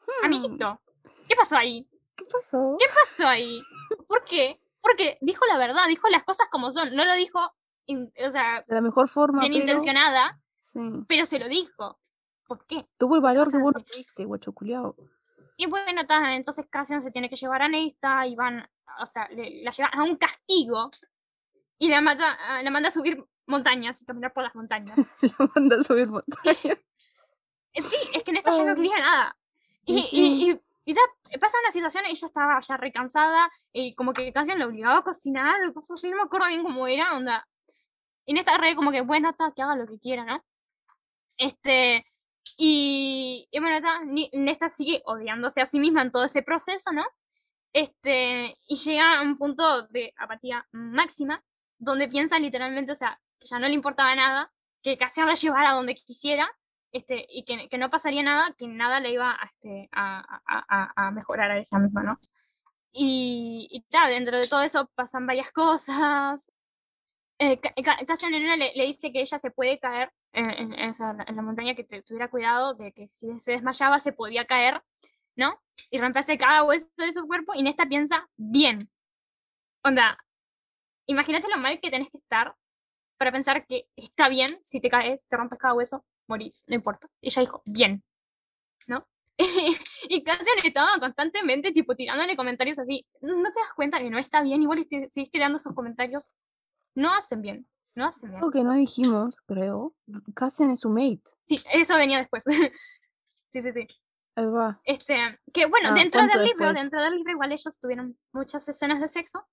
[0.00, 0.80] Hmm, amiguito,
[1.28, 1.88] ¿qué pasó ahí?
[2.16, 2.76] ¿Qué pasó?
[2.80, 3.60] ¿Qué pasó ahí?
[4.08, 4.60] ¿Por qué?
[4.80, 7.38] Porque dijo la verdad, dijo las cosas como son, no lo dijo,
[7.86, 9.64] in- o sea, De la mejor forma, bien pero...
[9.64, 10.80] intencionada, Sí.
[11.08, 11.98] pero se lo dijo.
[12.46, 12.86] ¿Por qué?
[12.98, 13.90] Tuvo el valor que vos no así.
[13.90, 14.94] tuviste, guacho culiao.
[15.56, 18.68] Y bueno, entonces Cassian se tiene que llevar a Nesta y van,
[19.00, 20.90] o sea, le- la llevan a un castigo
[21.78, 24.96] y la, mata, a- la manda a subir montañas y caminar por las montañas.
[25.38, 26.74] La manda a subir montaña.
[27.72, 29.36] Eh, Sí, es que Nesta ya no quería nada.
[29.84, 30.50] Y, Y y, sí.
[30.84, 31.00] y- y ta,
[31.40, 35.56] pasa una situación, ella estaba ya recansada, y como que Cassian la obligaba a cocinar,
[35.68, 37.46] o cosas así, no me acuerdo bien cómo era, onda.
[38.26, 40.44] Y Nesta re como que, bueno, ta, que haga lo que quiera, ¿no?
[41.38, 42.04] Este,
[42.56, 47.04] y, y bueno, ni- Nesta sigue odiándose a sí misma en todo ese proceso, ¿no?
[47.72, 51.44] Este, y llega a un punto de apatía máxima,
[51.78, 55.70] donde piensa literalmente, o sea, que ya no le importaba nada, que Cassian la llevara
[55.70, 56.50] a donde quisiera,
[56.92, 60.92] este, y que, que no pasaría nada, que nada le iba a, este, a, a-
[60.96, 62.20] a- mejorar a ella misma, ¿no?
[62.92, 66.52] Y, y dentro de todo eso pasan varias cosas.
[67.38, 67.60] Eh,
[68.56, 72.02] le, le dice que ella se puede caer en, en- en la montaña, que te-
[72.02, 74.82] tuviera cuidado de que si se desmayaba se podía caer,
[75.36, 75.60] ¿no?
[75.90, 78.78] Y romperse cada hueso de su cuerpo, y Nesta piensa, bien.
[79.84, 80.18] Onda,
[81.06, 82.54] imagínate lo mal que tenés que estar
[83.18, 87.08] para pensar que está bien si te caes, te rompes cada hueso, morís, no importa.
[87.22, 88.04] Ella dijo, bien,
[88.88, 89.06] ¿no?
[90.08, 93.06] y Cassian estaba constantemente, tipo, tirándole comentarios así.
[93.20, 94.62] ¿No te das cuenta que no está bien?
[94.62, 96.30] Igual sigues tirando esos comentarios.
[96.96, 98.38] No hacen bien, no hacen bien.
[98.38, 99.94] Algo que no dijimos, creo.
[100.34, 101.22] Cassian es su mate.
[101.46, 102.42] Sí, eso venía después.
[103.50, 103.86] sí, sí, sí.
[104.34, 104.80] Ahí va.
[104.84, 105.16] Este,
[105.52, 106.82] que bueno, Ah, dentro del ¿cuánto libro, después?
[106.82, 109.46] dentro del libro igual ellos tuvieron muchas escenas de sexo.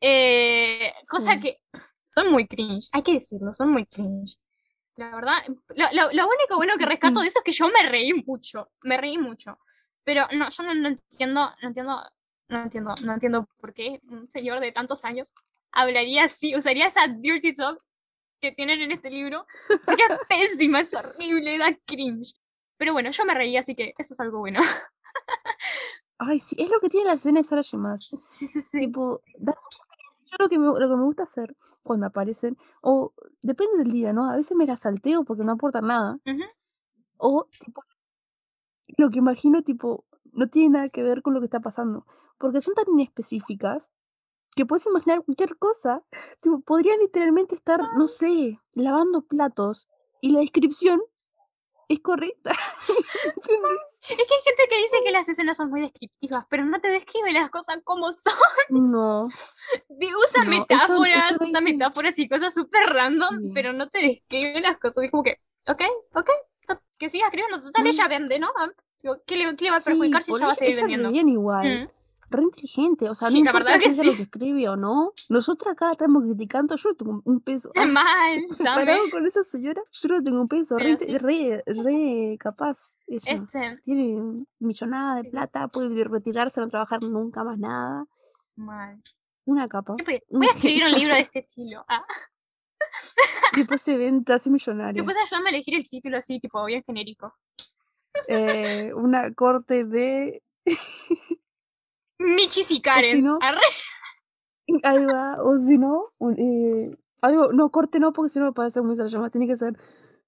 [0.00, 1.40] eh, cosa Sí.
[1.40, 1.58] que
[2.06, 4.36] son muy cringe, hay que decirlo, son muy cringe.
[4.96, 7.88] La verdad, lo, lo- lo único bueno que rescato de eso es que yo me
[7.88, 9.58] reí mucho, me reí mucho.
[10.04, 12.02] Pero no, yo no, no entiendo, no entiendo,
[12.48, 15.32] no entiendo, no entiendo por qué un señor de tantos años
[15.72, 17.82] hablaría así, usaría esa dirty talk
[18.40, 19.46] que tienen en este libro.
[19.84, 22.34] Porque es pésima, es horrible, da cringe.
[22.76, 24.60] Pero bueno, yo me reí, así que eso es algo bueno.
[26.18, 28.10] Ay, sí, es lo que tiene la escena de Sarah Shemas.
[28.26, 28.78] Sí, sí, sí.
[28.80, 33.90] Tipo, yo lo que, me, lo que me gusta hacer cuando aparecen, o depende del
[33.90, 34.30] día, ¿no?
[34.30, 36.18] A veces me la salteo porque no aportan nada.
[37.16, 37.82] O, tipo,
[38.96, 42.06] lo que imagino, tipo, no tiene nada que ver con lo que está pasando.
[42.38, 43.90] Porque son tan inespecíficas
[44.56, 46.02] que puedes imaginar cualquier cosa.
[46.40, 49.88] Tipo, podrían literalmente estar, no sé, lavando platos
[50.20, 51.00] y la descripción
[51.88, 52.52] es correcta.
[53.36, 53.78] ¿Entendés?
[54.02, 56.88] Es que hay gente que dice que las escenas son muy descriptivas, pero no te
[56.88, 58.32] describe las cosas como son.
[58.68, 59.26] No.
[59.88, 63.50] Usa No, metáforas, eso usa metáforas y cosas súper random, Sí.
[63.54, 65.04] pero no te describe las cosas.
[65.04, 65.82] Es como que, ok,
[66.14, 66.30] ok,
[66.98, 67.62] que siga escribiendo.
[67.62, 67.86] Total, Mm.
[67.88, 68.50] ella vende, ¿no?
[68.56, 68.70] Ah,
[69.02, 70.80] digo, ¿Qué le, qué le va a Sí, perjudicar si ella va a seguir ella
[70.82, 71.10] vendiendo?
[71.10, 71.84] bien igual.
[71.84, 71.90] Mm.
[72.30, 73.08] Re inteligente.
[73.10, 74.16] O sea, no Sí, la importa verdad si que ella lo sí.
[74.18, 75.12] que escribe o no.
[75.28, 76.76] Nosotros acá estamos criticando.
[76.76, 77.72] Yo tengo un peso.
[77.92, 80.78] Mal, comparado con esa señora, yo no tengo un peso.
[80.78, 82.96] Re, inte- re, re capaz.
[83.08, 85.28] Ella Este, tiene millonada de Sí.
[85.30, 85.68] plata.
[85.68, 88.04] Puede retirarse, no trabajar nunca más nada.
[88.56, 89.02] mal.
[89.46, 89.94] Una capa.
[90.04, 91.84] Voy voy a escribir un libro de este estilo.
[91.88, 92.04] Ah.
[93.56, 95.02] Después se vende, hace millonaria.
[95.02, 97.34] Después ayúdame a elegir el título así, tipo, bien genérico.
[98.28, 100.42] Eh, una corte de.
[102.20, 102.80] Michis y
[103.22, 103.60] no, Arre.
[104.84, 105.42] Ahí va.
[105.42, 107.52] O si no, un, eh, algo.
[107.52, 109.30] No, corte no, porque si no puede ser muy llama.
[109.30, 109.76] Tiene que ser.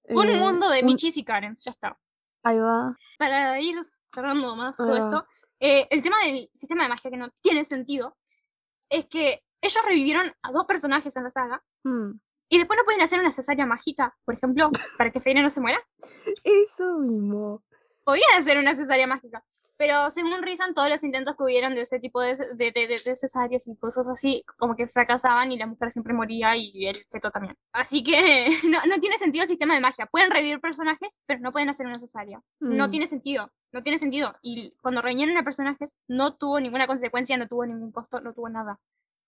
[0.09, 1.97] Un eh, mundo de un- Michis y Karens, ya está.
[2.43, 2.95] Ahí va.
[3.17, 5.25] Para ir cerrando más todo esto,
[5.59, 8.17] eh, el tema del sistema de magia que no tiene sentido
[8.89, 12.19] es que ellos revivieron a dos personajes en la saga Mm.
[12.49, 15.61] y después no pueden hacer una cesárea mágica, por ejemplo, para que Feine no se
[15.61, 15.79] muera.
[16.43, 17.63] Eso mismo.
[18.03, 19.41] Podían hacer una cesárea mágica.
[19.77, 23.15] Pero según Rizan, todos los intentos que hubieran de ese tipo de, de, de, de
[23.15, 27.31] cesáreas y cosas así, como que fracasaban y la mujer siempre moría y el feto
[27.31, 27.57] también.
[27.73, 30.05] Así que no, no tiene sentido el sistema de magia.
[30.05, 32.41] Pueden revivir personajes, pero no pueden hacer una cesárea.
[32.59, 32.91] No Mm.
[32.91, 33.51] tiene sentido.
[33.71, 34.35] No tiene sentido.
[34.43, 38.47] Y cuando rellenan a personajes, no tuvo ninguna consecuencia, no tuvo ningún costo, no tuvo
[38.49, 38.79] nada.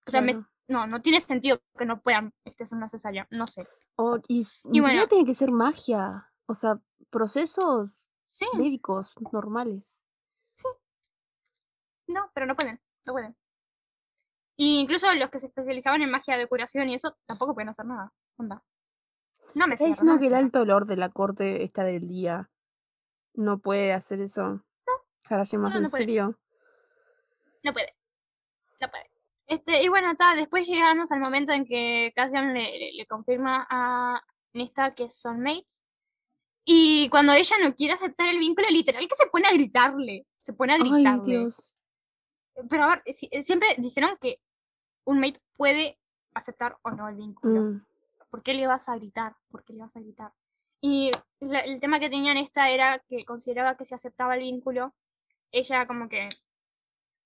[0.06, 3.26] O sea, me- no, no tiene sentido que no puedan este, hacer una cesárea.
[3.30, 3.66] No sé.
[3.96, 4.44] O- y
[4.80, 5.08] bueno.
[5.08, 6.28] tiene que ser magia.
[6.46, 6.78] O sea,
[7.10, 10.05] procesos Sí, médicos normales.
[12.08, 12.80] No, pero no pueden.
[13.04, 13.36] No pueden.
[14.56, 17.84] Y incluso los que se especializaban en magia de curación y eso tampoco pueden hacer
[17.84, 18.12] nada.
[18.36, 18.62] Onda.
[19.54, 22.50] No me Está diciendo no que el alto olor de la corte está del día
[23.34, 24.64] no puede hacer eso.
[25.24, 26.02] ¿Se más no, en no puede.
[26.04, 26.38] serio?
[27.62, 27.94] No puede.
[28.80, 29.10] No puede.
[29.46, 33.66] Este, y bueno, ta, después llegamos al momento en que Cassian le, le- le confirma
[33.68, 34.20] a
[34.54, 35.85] Nesta que son mates.
[36.68, 40.26] Y cuando ella no quiere aceptar el vínculo, literal que se pone a gritarle.
[40.40, 41.22] Se pone a Ay, gritarle.
[41.24, 41.72] Dios.
[42.68, 44.40] Pero a ver, si- eh, siempre dijeron que
[45.04, 45.96] un mate puede
[46.34, 47.60] aceptar o no el vínculo.
[47.62, 47.86] Mm,
[48.30, 49.36] ¿Por qué le vas a gritar?
[49.48, 50.32] ¿Por qué le vas a gritar?
[50.80, 54.92] Y la- el tema que tenían esta era que consideraba que si aceptaba el vínculo,
[55.52, 56.28] ella como que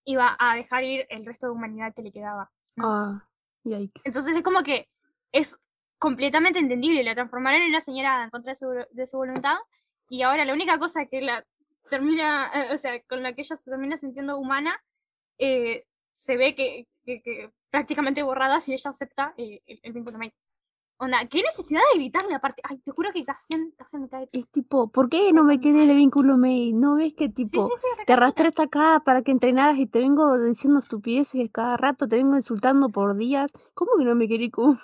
[0.05, 2.53] iba a dejar ir el resto de humanidad que le quedaba.
[2.77, 2.85] ¿no?
[2.93, 3.29] Ah,
[3.65, 4.03] yikes.
[4.05, 4.89] Entonces es como que
[5.33, 5.59] es
[6.01, 7.05] completamente entendible.
[7.05, 9.57] La transformaron en una señora en contra de su, de su voluntad
[10.09, 11.45] y ahora la única cosa que la
[11.89, 14.83] termina, eh, o sea, con la que ella se termina sintiendo humana,
[15.39, 20.19] eh, se ve que, que- que prácticamente borrada si ella acepta eh, el, el vínculo
[20.19, 20.35] mate.
[21.03, 22.61] Onda, ¿qué necesidad de gritarle aparte?
[22.69, 24.29] Ay, te juro que Cassian, Cassian me cae.
[24.33, 26.75] Es tipo, ¿por qué no me querés el vínculo May?
[26.75, 29.87] ¿No ves que Sí, tipo sí, sí, te arrastré hasta acá para que entrenaras y
[29.87, 33.51] te vengo diciendo estupideces cada rato, te vengo insultando por días?
[33.75, 34.79] ¿Cómo que no me querés como?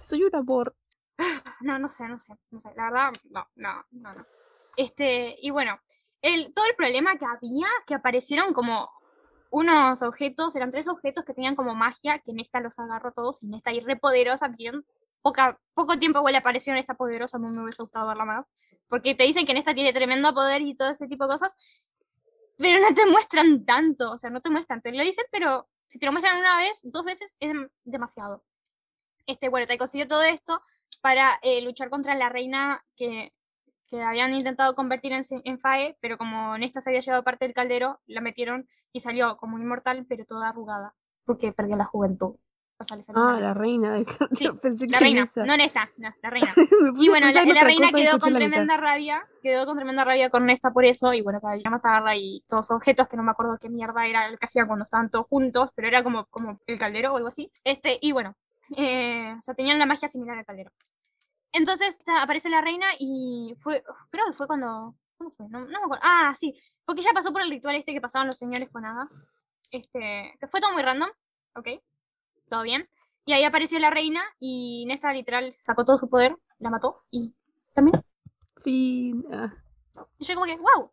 [0.00, 0.74] Soy un amor.
[1.60, 2.70] No, no sé, no sé, no sé.
[2.76, 4.26] La verdad, no, no, no, no.
[4.76, 5.78] Este, y bueno,
[6.22, 8.88] el, todo el problema que había, que aparecieron como
[9.50, 13.42] unos objetos, eran tres objetos que tenían como magia, que en esta los agarró todos,
[13.42, 14.84] y en esta re poderosa, bien,
[15.22, 18.54] poca, poco tiempo igual apareció en esta poderosa, mí me hubiese gustado verla más,
[18.88, 21.56] porque te dicen que en esta tiene tremendo poder y todo ese tipo de cosas,
[22.58, 25.98] pero no te muestran tanto, o sea, no te muestran, te lo dicen, pero si
[25.98, 28.44] te lo muestran una vez, dos veces, es dem- demasiado.
[29.26, 30.62] Este, bueno, te consiguió todo esto
[31.00, 33.32] para eh, luchar contra la reina que,
[33.86, 37.44] que habían intentado convertir en, en Fae, pero como en esta se había llevado parte
[37.44, 40.94] del caldero, la metieron y salió como inmortal, pero toda arrugada,
[41.24, 42.36] porque perdió la juventud.
[42.80, 45.44] O sea, Ah, la reina de Sí, Pensé la que reina, esa.
[45.44, 46.50] no en esta, no, la reina.
[46.98, 50.48] Y bueno, la, la reina y quedó con tremenda rabia, quedó con tremenda rabia con
[50.48, 53.68] esta por eso, y bueno, para matarla y todos objetos, que no me acuerdo qué
[53.68, 57.12] mierda era el que hacían cuando estaban todos juntos, pero era como, como el caldero
[57.12, 57.52] o algo así.
[57.64, 58.34] Este, y bueno,
[58.76, 60.72] eh, o sea, tenían la magia similar al caldero.
[61.52, 65.48] Entonces aparece la reina y fue, creo que fue cuando, ¿cuándo fue?
[65.48, 66.02] No, no me acuerdo.
[66.04, 69.20] Ah, sí, porque ya pasó por el ritual este que pasaban los señores con hadas.
[69.70, 71.10] Este, que fue todo muy random,
[71.56, 71.68] ok,
[72.48, 72.88] todo bien.
[73.24, 77.34] Y ahí apareció la reina y Nesta literal sacó todo su poder, la mató y
[77.74, 78.00] también.
[78.62, 79.24] Fin.
[79.32, 79.52] Ah,
[80.18, 80.92] Y yo como que, wow,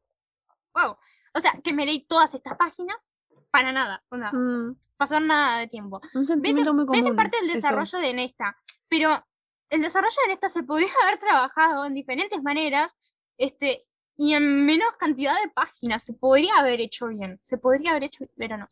[0.73, 0.97] wow.
[1.33, 3.13] O sea, que me leí todas estas páginas
[3.51, 6.01] para nada, onda, mm, pasó nada de tiempo.
[6.13, 7.15] un ves, muy ves en común.
[7.15, 7.55] parte el eso.
[7.55, 8.57] desarrollo de Nesta,
[8.87, 9.25] pero
[9.69, 12.95] el desarrollo de Nesta se podría haber trabajado en diferentes maneras,
[13.37, 18.03] este, y en menos cantidad de páginas, se podría haber hecho bien, se podría haber
[18.05, 18.67] hecho, pero no.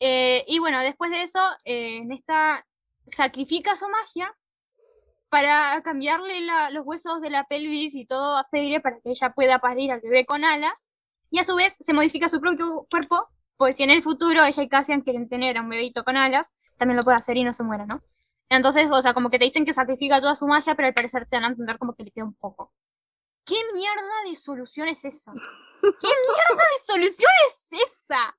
[0.00, 2.66] Eh, y bueno, después de eso, eh, Nesta
[3.06, 4.34] sacrifica su magia
[5.28, 9.32] para cambiarle la- los huesos de la pelvis y todo a Feyre para que ella
[9.32, 10.90] pueda parir al bebé con alas,
[11.30, 13.28] y a su vez se modifica su propio cuerpo
[13.60, 16.54] pues si en el futuro ella y Cassian quieren tener a un bebito con alas,
[16.78, 18.02] también lo puede hacer y no se muera, ¿no?
[18.48, 21.26] Entonces, o sea, como que te dicen que sacrifica toda su magia, pero al parecer
[21.26, 22.72] te dan a entender como que le queda un poco.
[23.44, 25.34] ¿Qué mierda de solución es esa?
[25.34, 25.38] ¿Qué
[25.82, 28.34] mierda de solución es esa?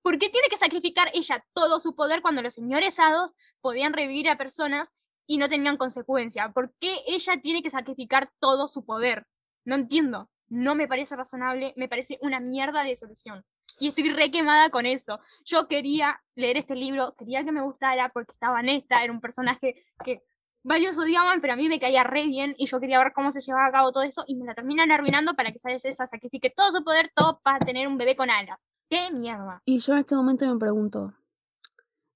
[0.00, 3.32] ¿Por qué tiene que sacrificar ella todo su poder cuando los señores hados
[3.62, 4.94] podían revivir a personas
[5.26, 6.52] y no tenían consecuencia?
[6.52, 9.26] ¿Por qué ella tiene que sacrificar todo su poder?
[9.64, 10.30] No entiendo.
[10.46, 13.44] No me parece razonable, me parece una mierda de solución.
[13.78, 15.20] Y estoy re quemada con eso.
[15.44, 19.84] Yo quería leer este libro, quería que me gustara porque estaba Nesta, era un personaje
[20.04, 20.22] que
[20.62, 23.40] varios odiaban, pero a mí me caía re bien y yo quería ver cómo se
[23.40, 26.70] llevaba a cabo todo eso y me la terminan arruinando para que ella sacrifique todo
[26.70, 28.70] su poder, todo para tener un bebé con alas.
[28.88, 29.62] ¡Qué mierda!
[29.64, 31.14] Y yo en este momento me pregunto,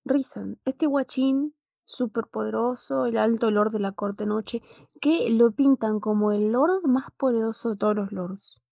[0.05, 1.55] Rizan, este guachín
[1.85, 4.61] súper poderoso, el alto lord de la corte noche,
[5.01, 8.63] que lo pintan como el lord más poderoso de todos los lords,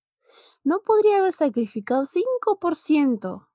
[0.62, 3.48] ¿no podría haber sacrificado 5%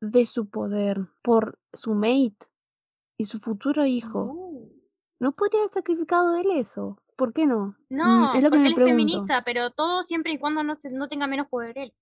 [0.00, 2.46] de su poder por su mate
[3.16, 4.32] y su futuro hijo?
[4.34, 4.72] Uh.
[5.20, 6.96] ¿No podría haber sacrificado él eso?
[7.16, 7.76] ¿Por qué no?
[7.90, 10.76] Mm, No, es lo que me él es feminista, pero todo siempre y cuando no,
[10.92, 11.94] no tenga menos poder él.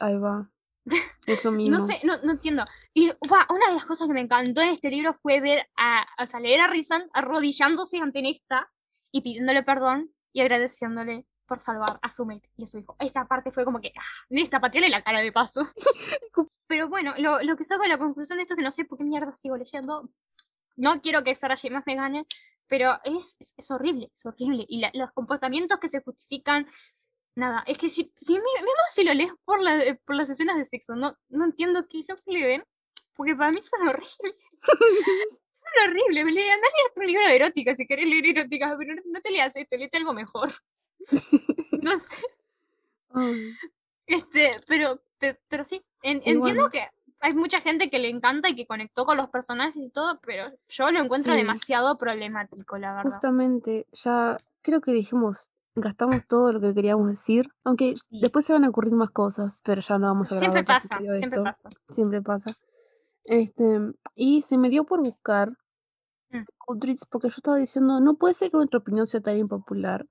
[0.00, 0.50] Ahí va.
[1.26, 1.78] Eso mismo.
[1.78, 2.64] No sé, no, no entiendo.
[2.92, 6.26] Y una de las cosas que me encantó en este libro fue ver a, o
[6.26, 8.70] sea, leer a Rizan arrodillándose ante Nesta
[9.12, 12.94] y pidiéndole perdón y agradeciéndole por salvar a su mate y a su hijo.
[13.00, 15.66] Esta parte fue como que, ah, Nesta, pateale la cara de paso.
[16.68, 18.84] Pero bueno, lo, lo que saco de la conclusión de esto es que no sé
[18.84, 20.08] por qué mierda sigo leyendo.
[20.76, 21.82] No quiero que Sarah J.
[21.86, 22.26] Me gane,
[22.68, 24.64] pero es, es, es horrible, es horrible.
[24.68, 26.66] Y la- los comportamientos que se justifican,
[27.36, 30.56] nada, es que si, si mi- mismo si lo lees por, la, por las escenas
[30.58, 32.64] de sexo, no, no entiendo qué es lo que le ven,
[33.14, 34.18] porque para mí son horribles.
[35.50, 36.24] son horribles.
[36.24, 39.02] Me leí, andá a leerte un libro de erótica si querés leer erótica, pero no,
[39.06, 40.50] no te leas esto, léete algo mejor.
[41.82, 42.22] no sé.
[44.06, 46.70] Este, pero, pe- pero, sí, en- entiendo bueno.
[46.70, 46.82] que
[47.20, 50.50] hay mucha gente que le encanta y que conectó con los personajes y todo, pero
[50.68, 51.38] yo lo encuentro Sí.
[51.40, 53.10] demasiado problemático, la verdad.
[53.10, 58.20] Justamente, ya creo que dijimos, gastamos todo lo que queríamos decir, aunque Sí.
[58.20, 61.18] después se van a ocurrir más cosas, pero ya no vamos a Siempre pasa, siempre
[61.28, 61.44] esto.
[61.44, 61.68] pasa.
[61.90, 62.50] Siempre pasa.
[63.24, 63.78] Este,
[64.14, 65.56] y se me dio por buscar
[66.32, 66.44] Mm.
[66.66, 70.06] Goodreads porque yo estaba diciendo, no puede ser que nuestra opinión sea tan impopular.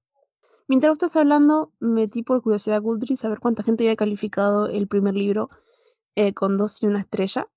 [0.69, 4.87] Mientras estás hablando, metí por curiosidad a Goodreads a ver cuánta gente había calificado el
[4.87, 5.47] primer libro
[6.13, 7.47] eh, con dos y una estrella.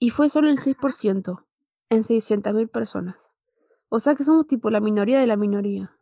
[0.00, 1.44] Y fue solo el 6%
[1.90, 3.30] en 600.000 personas.
[3.88, 5.96] O sea que somos tipo la minoría de la minoría.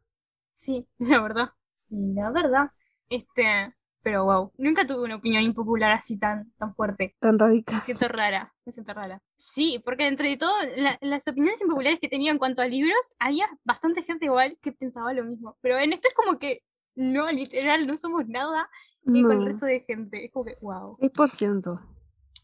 [0.54, 1.50] Sí, la verdad.
[1.90, 2.70] La verdad.
[3.10, 7.16] Este, pero wow, nunca tuve una opinión impopular así tan, tan fuerte.
[7.18, 7.76] Tan radical.
[7.78, 9.20] Me siento rara, me siento rara.
[9.34, 12.94] Sí, porque dentro de todo, la- las opiniones impopulares que tenía en cuanto a libros,
[13.18, 15.56] había bastante gente igual que pensaba lo mismo.
[15.62, 16.62] Pero en esto es como que,
[16.94, 18.68] no, literal, no somos nada
[19.06, 20.26] eh, con el No, resto de gente.
[20.26, 20.96] Es como que, wow.
[21.00, 21.80] 6%.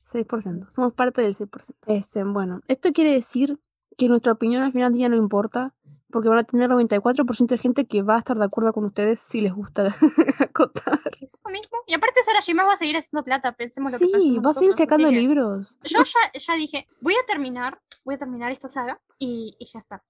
[0.03, 0.71] 6%.
[0.73, 1.77] Somos parte del 6%.
[1.87, 3.59] Este, bueno, esto quiere decir
[3.97, 5.75] que nuestra opinión al final del día no importa,
[6.11, 9.21] porque van a tener 94% de gente que va a estar de acuerdo con ustedes
[9.21, 9.85] si les gusta
[10.39, 11.01] acotar.
[11.21, 11.79] Eso mismo.
[11.87, 12.41] Y aparte, Sara.
[12.55, 15.79] Maas va a seguir haciendo plata, pensemos lo que Sí, va a seguir sacando libros.
[15.85, 19.79] Yo ya, ya dije, voy a terminar, voy a terminar esta saga y, y ya
[19.79, 20.03] está.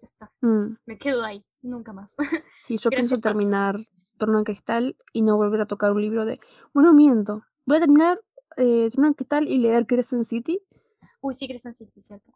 [0.00, 0.32] Ya está.
[0.40, 2.14] Mm, Me quedo ahí, nunca más.
[2.60, 3.76] sí, yo pienso Gracias, terminar
[4.18, 6.40] Torno Cristal y no volver a tocar un libro de...
[6.74, 7.44] Bueno, miento.
[7.64, 8.20] Voy a terminar
[8.56, 10.60] eh, Torno de Cristal y leer Crescent City.
[11.20, 12.32] Uy, sí, Crescent City, cierto.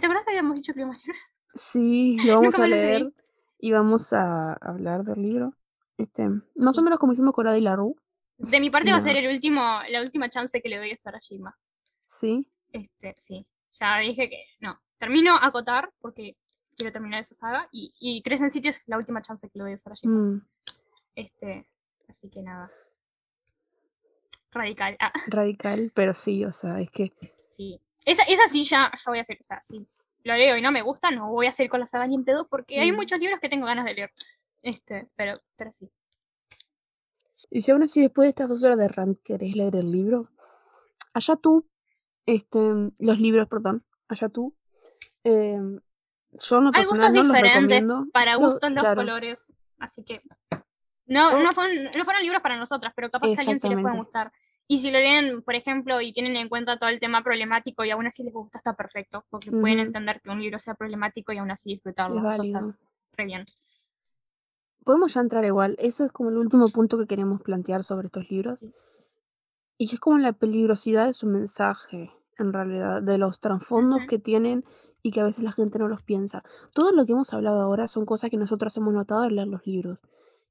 [0.00, 1.22] ¿te acuerdas que habíamos dicho que lo íbamos a leer?
[1.54, 3.12] Sí, lo vamos a leer
[3.58, 5.54] y vamos a hablar del libro.
[5.96, 6.82] Este, más o Sí.
[6.82, 7.94] menos como hicimos con Adi Larue.
[8.38, 9.60] De mi parte va a ser el último,
[9.90, 11.40] la última chance que le doy a Sara J.
[11.40, 11.70] Maas.
[12.06, 12.46] Sí.
[12.72, 13.46] Este, sí.
[13.80, 14.80] Ya dije que no.
[14.98, 16.36] Termino a acotar porque
[16.76, 19.72] quiero terminar esa saga y, y Crescent City es la última chance que le doy
[19.74, 20.08] a Sara J.
[20.08, 20.28] Maas.
[20.30, 20.38] Mm,
[21.14, 21.68] Este,
[22.08, 22.70] así que nada.
[24.50, 24.96] Radical.
[25.00, 27.12] Ah, radical, pero sí, o sea, es que
[27.48, 27.80] sí.
[28.04, 29.38] Esa, esa sí ya, ya voy a hacer.
[29.40, 29.86] O sea, si
[30.24, 32.24] lo leo y no me gusta, no voy a hacer con la saga ni en
[32.24, 32.96] pedo porque hay Mm.
[32.96, 34.12] muchos libros que tengo ganas de leer.
[34.62, 35.90] Este, pero, pero sí.
[37.50, 40.30] Y si aún así después de estas dos horas de rant querés leer el libro,
[41.12, 41.68] allá tú,
[42.26, 42.58] este,
[42.98, 44.56] los libros, perdón, allá tú.
[45.24, 45.60] Eh,
[46.32, 47.84] yo en lo Hay gustos no diferentes.
[48.12, 49.52] Para gustos los claro, colores.
[49.78, 50.22] Así que.
[51.06, 53.78] No, no, fueron, no fueron libros para nosotras, pero capaz que a alguien sí pueden
[53.80, 53.98] Exactamente.
[54.04, 54.32] gustar.
[54.66, 57.90] Y si lo leen, por ejemplo, y tienen en cuenta todo el tema problemático y
[57.90, 59.24] aún así les gusta, está perfecto.
[59.28, 59.86] Porque pueden Ujú.
[59.88, 62.26] entender que un libro sea problemático y aún así disfrutarlo.
[62.28, 62.76] Es Eso está
[63.16, 63.44] re bien.
[64.84, 65.76] Podemos ya entrar igual.
[65.78, 68.60] Eso es como el último punto que queremos plantear sobre estos libros.
[68.60, 68.72] Sí.
[69.76, 74.06] Y es como la peligrosidad de su mensaje, en realidad, de los trasfondos Ujú.
[74.08, 74.64] que tienen
[75.02, 76.42] y que a veces la gente no los piensa.
[76.72, 79.66] Todo lo que hemos hablado ahora son cosas que nosotros hemos notado al leer los
[79.66, 79.98] libros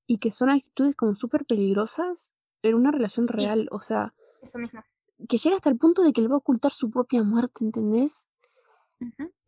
[0.05, 2.33] y que son actitudes como súper peligrosas
[2.63, 3.67] en una relación Sí, real.
[3.71, 4.81] O sea, eso mismo.
[5.29, 8.27] que llega hasta el punto de que le va a ocultar su propia muerte, ¿entendés?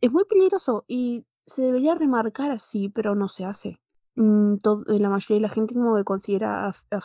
[0.02, 3.80] Es muy peligroso y se debería remarcar así, pero no se hace.
[4.16, 7.02] Mm, todo- la mayoría de la gente como que considera a, a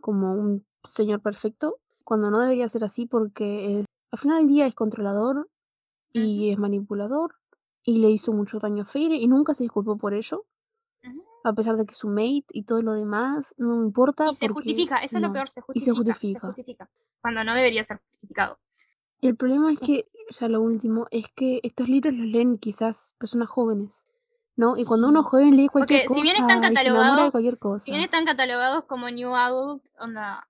[0.00, 4.66] como un señor perfecto, cuando no debería ser así porque es- al final del día
[4.66, 5.48] es controlador
[6.12, 7.36] y es manipulador
[7.84, 10.44] y le hizo mucho daño a Feire y nunca se disculpó por ello.
[11.44, 14.48] A pesar de que su mate y todo lo demás no me importa Y se
[14.48, 16.40] justifica, eso es lo peor, se Y se justifica, se justifica.
[16.40, 16.88] justifica.
[17.20, 18.58] Cuando no debería ser justificado.
[19.22, 20.04] Y el problema es que,
[20.38, 24.06] ya lo último, es que estos libros los leen quizás personas jóvenes,
[24.56, 24.76] ¿no?
[24.76, 25.24] Y cuando uno Sí.
[25.24, 28.04] joven lee cualquier Porque si bien están cosa de catalogados, cualquier si bien cosa.
[28.04, 30.48] están catalogados como New Adult, onda,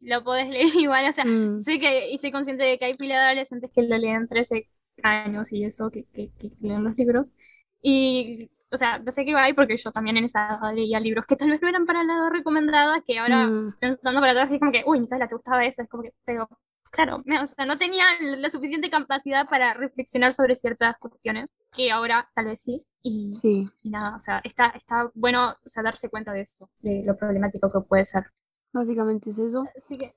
[0.00, 2.96] lo podés leer igual, o sea, Mm, sé que, y soy consciente de que hay
[2.96, 4.70] pila de adolescentes que lo leen 13
[5.02, 7.36] años y eso, que, que, que leen los libros.
[7.82, 11.26] Y, o sea, yo sé que hay porque yo también en esa edad leía libros
[11.26, 14.52] que tal vez no eran para la edad recomendada, que ahora, mm, pensando para atrás,
[14.52, 15.82] es como que, uy, Micaela, ¿te gustaba eso?
[15.82, 16.48] Es como que, pero,
[16.90, 21.90] claro, me- o sea, no tenía la suficiente capacidad para reflexionar sobre ciertas cuestiones, que
[21.92, 25.82] ahora tal vez sí, y, sí, y nada, o sea, está, está bueno o sea,
[25.82, 28.24] darse cuenta de eso, de lo problemático que puede ser.
[28.72, 29.64] básicamente es eso.
[29.76, 30.14] Así que,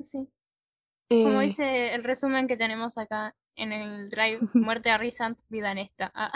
[0.00, 0.28] sí.
[1.08, 5.70] Como Eh, dice el resumen que tenemos acá en el drive, muerte a Risant, vida
[5.72, 6.10] en esta.
[6.14, 6.32] Ah,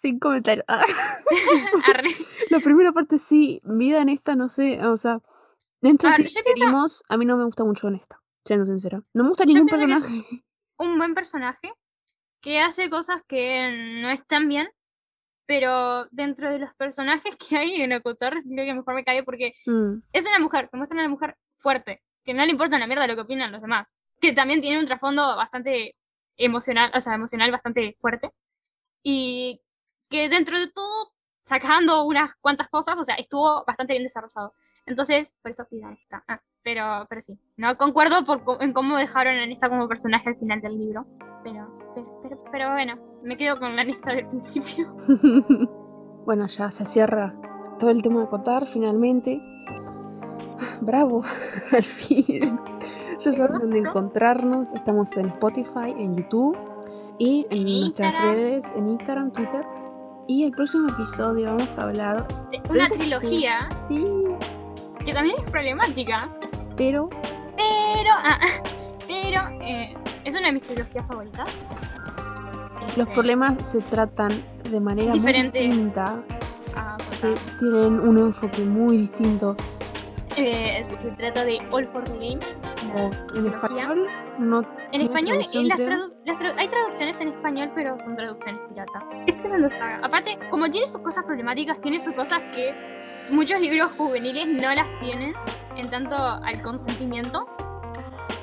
[0.00, 0.64] Sin comentarios.
[0.68, 0.84] Ah.
[2.50, 5.20] La primera parte sí, vida en esta, no sé, o sea,
[5.80, 9.02] dentro A si pienso- a mí no me gusta mucho en esta, siendo sincera.
[9.12, 10.42] No me gusta ningún personaje.
[10.78, 11.72] un buen personaje
[12.40, 14.68] que hace cosas que no están bien,
[15.46, 19.22] pero dentro de los personajes que hay en Acotar, es el que mejor me cae
[19.22, 22.76] porque Mm, es una mujer, te muestran a una mujer fuerte, que no le importa
[22.76, 25.96] una mierda lo que opinan los demás, que también tiene un trasfondo bastante
[26.38, 28.30] emocional, o sea, emocional bastante fuerte,
[29.02, 29.60] y
[30.10, 31.12] que dentro de todo,
[31.42, 34.52] sacando unas cuantas cosas, o sea, estuvo bastante bien desarrollado.
[34.86, 35.98] Entonces, por eso Pidan.
[36.28, 40.36] Ah, pero, pero sí, no concuerdo por en cómo dejaron a Nesta como personaje al
[40.36, 41.06] final del libro,
[41.42, 44.92] pero, pero, pero, pero bueno, me quedo con la Nesta del principio.
[46.26, 47.34] bueno, ya se cierra
[47.78, 49.40] todo el tema de Cotar finalmente.
[50.82, 51.22] Bravo,
[51.72, 52.58] al fin.
[53.18, 54.74] Ya saben dónde encontrarnos.
[54.74, 56.56] Estamos en Spotify, en YouTube
[57.18, 58.34] y en, En nuestras Instagram.
[58.34, 59.79] redes, en Instagram, Twitter.
[60.30, 62.24] Y el próximo episodio vamos a hablar
[62.68, 64.06] Una de- trilogía Sí,
[65.04, 66.28] que también es problemática,
[66.76, 67.10] pero
[67.56, 68.38] pero, ah,
[69.08, 69.92] pero eh,
[70.24, 71.48] es una de mis trilogías favoritas.
[72.96, 74.40] los problemas se tratan
[74.70, 75.58] de manera Diferente.
[75.58, 76.22] muy distinta.
[76.76, 76.96] ah,
[77.58, 79.56] tienen un enfoque muy distinto.
[80.36, 82.38] Eh, se trata de All for the Game.
[83.34, 84.06] En español,
[84.38, 84.62] no
[84.92, 89.00] En español, las tradu- las tradu- hay traducciones en español, pero son traducciones pirata.
[89.26, 90.00] Es tremenda saga.
[90.02, 92.74] Aparte, como tiene sus cosas problemáticas, tiene sus cosas que
[93.30, 95.34] muchos libros juveniles no las tienen
[95.76, 97.46] en tanto al consentimiento.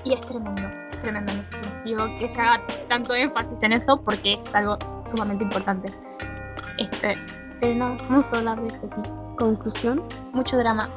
[0.04, 0.62] Y es tremendo,
[0.92, 4.78] es tremendo en ese sentido que se haga tanto énfasis en eso porque es algo
[5.06, 5.92] sumamente importante.
[6.78, 7.14] Este,
[7.60, 9.10] pero no, vamos a hablar de esto aquí.
[9.38, 10.90] Conclusión, Mucho drama.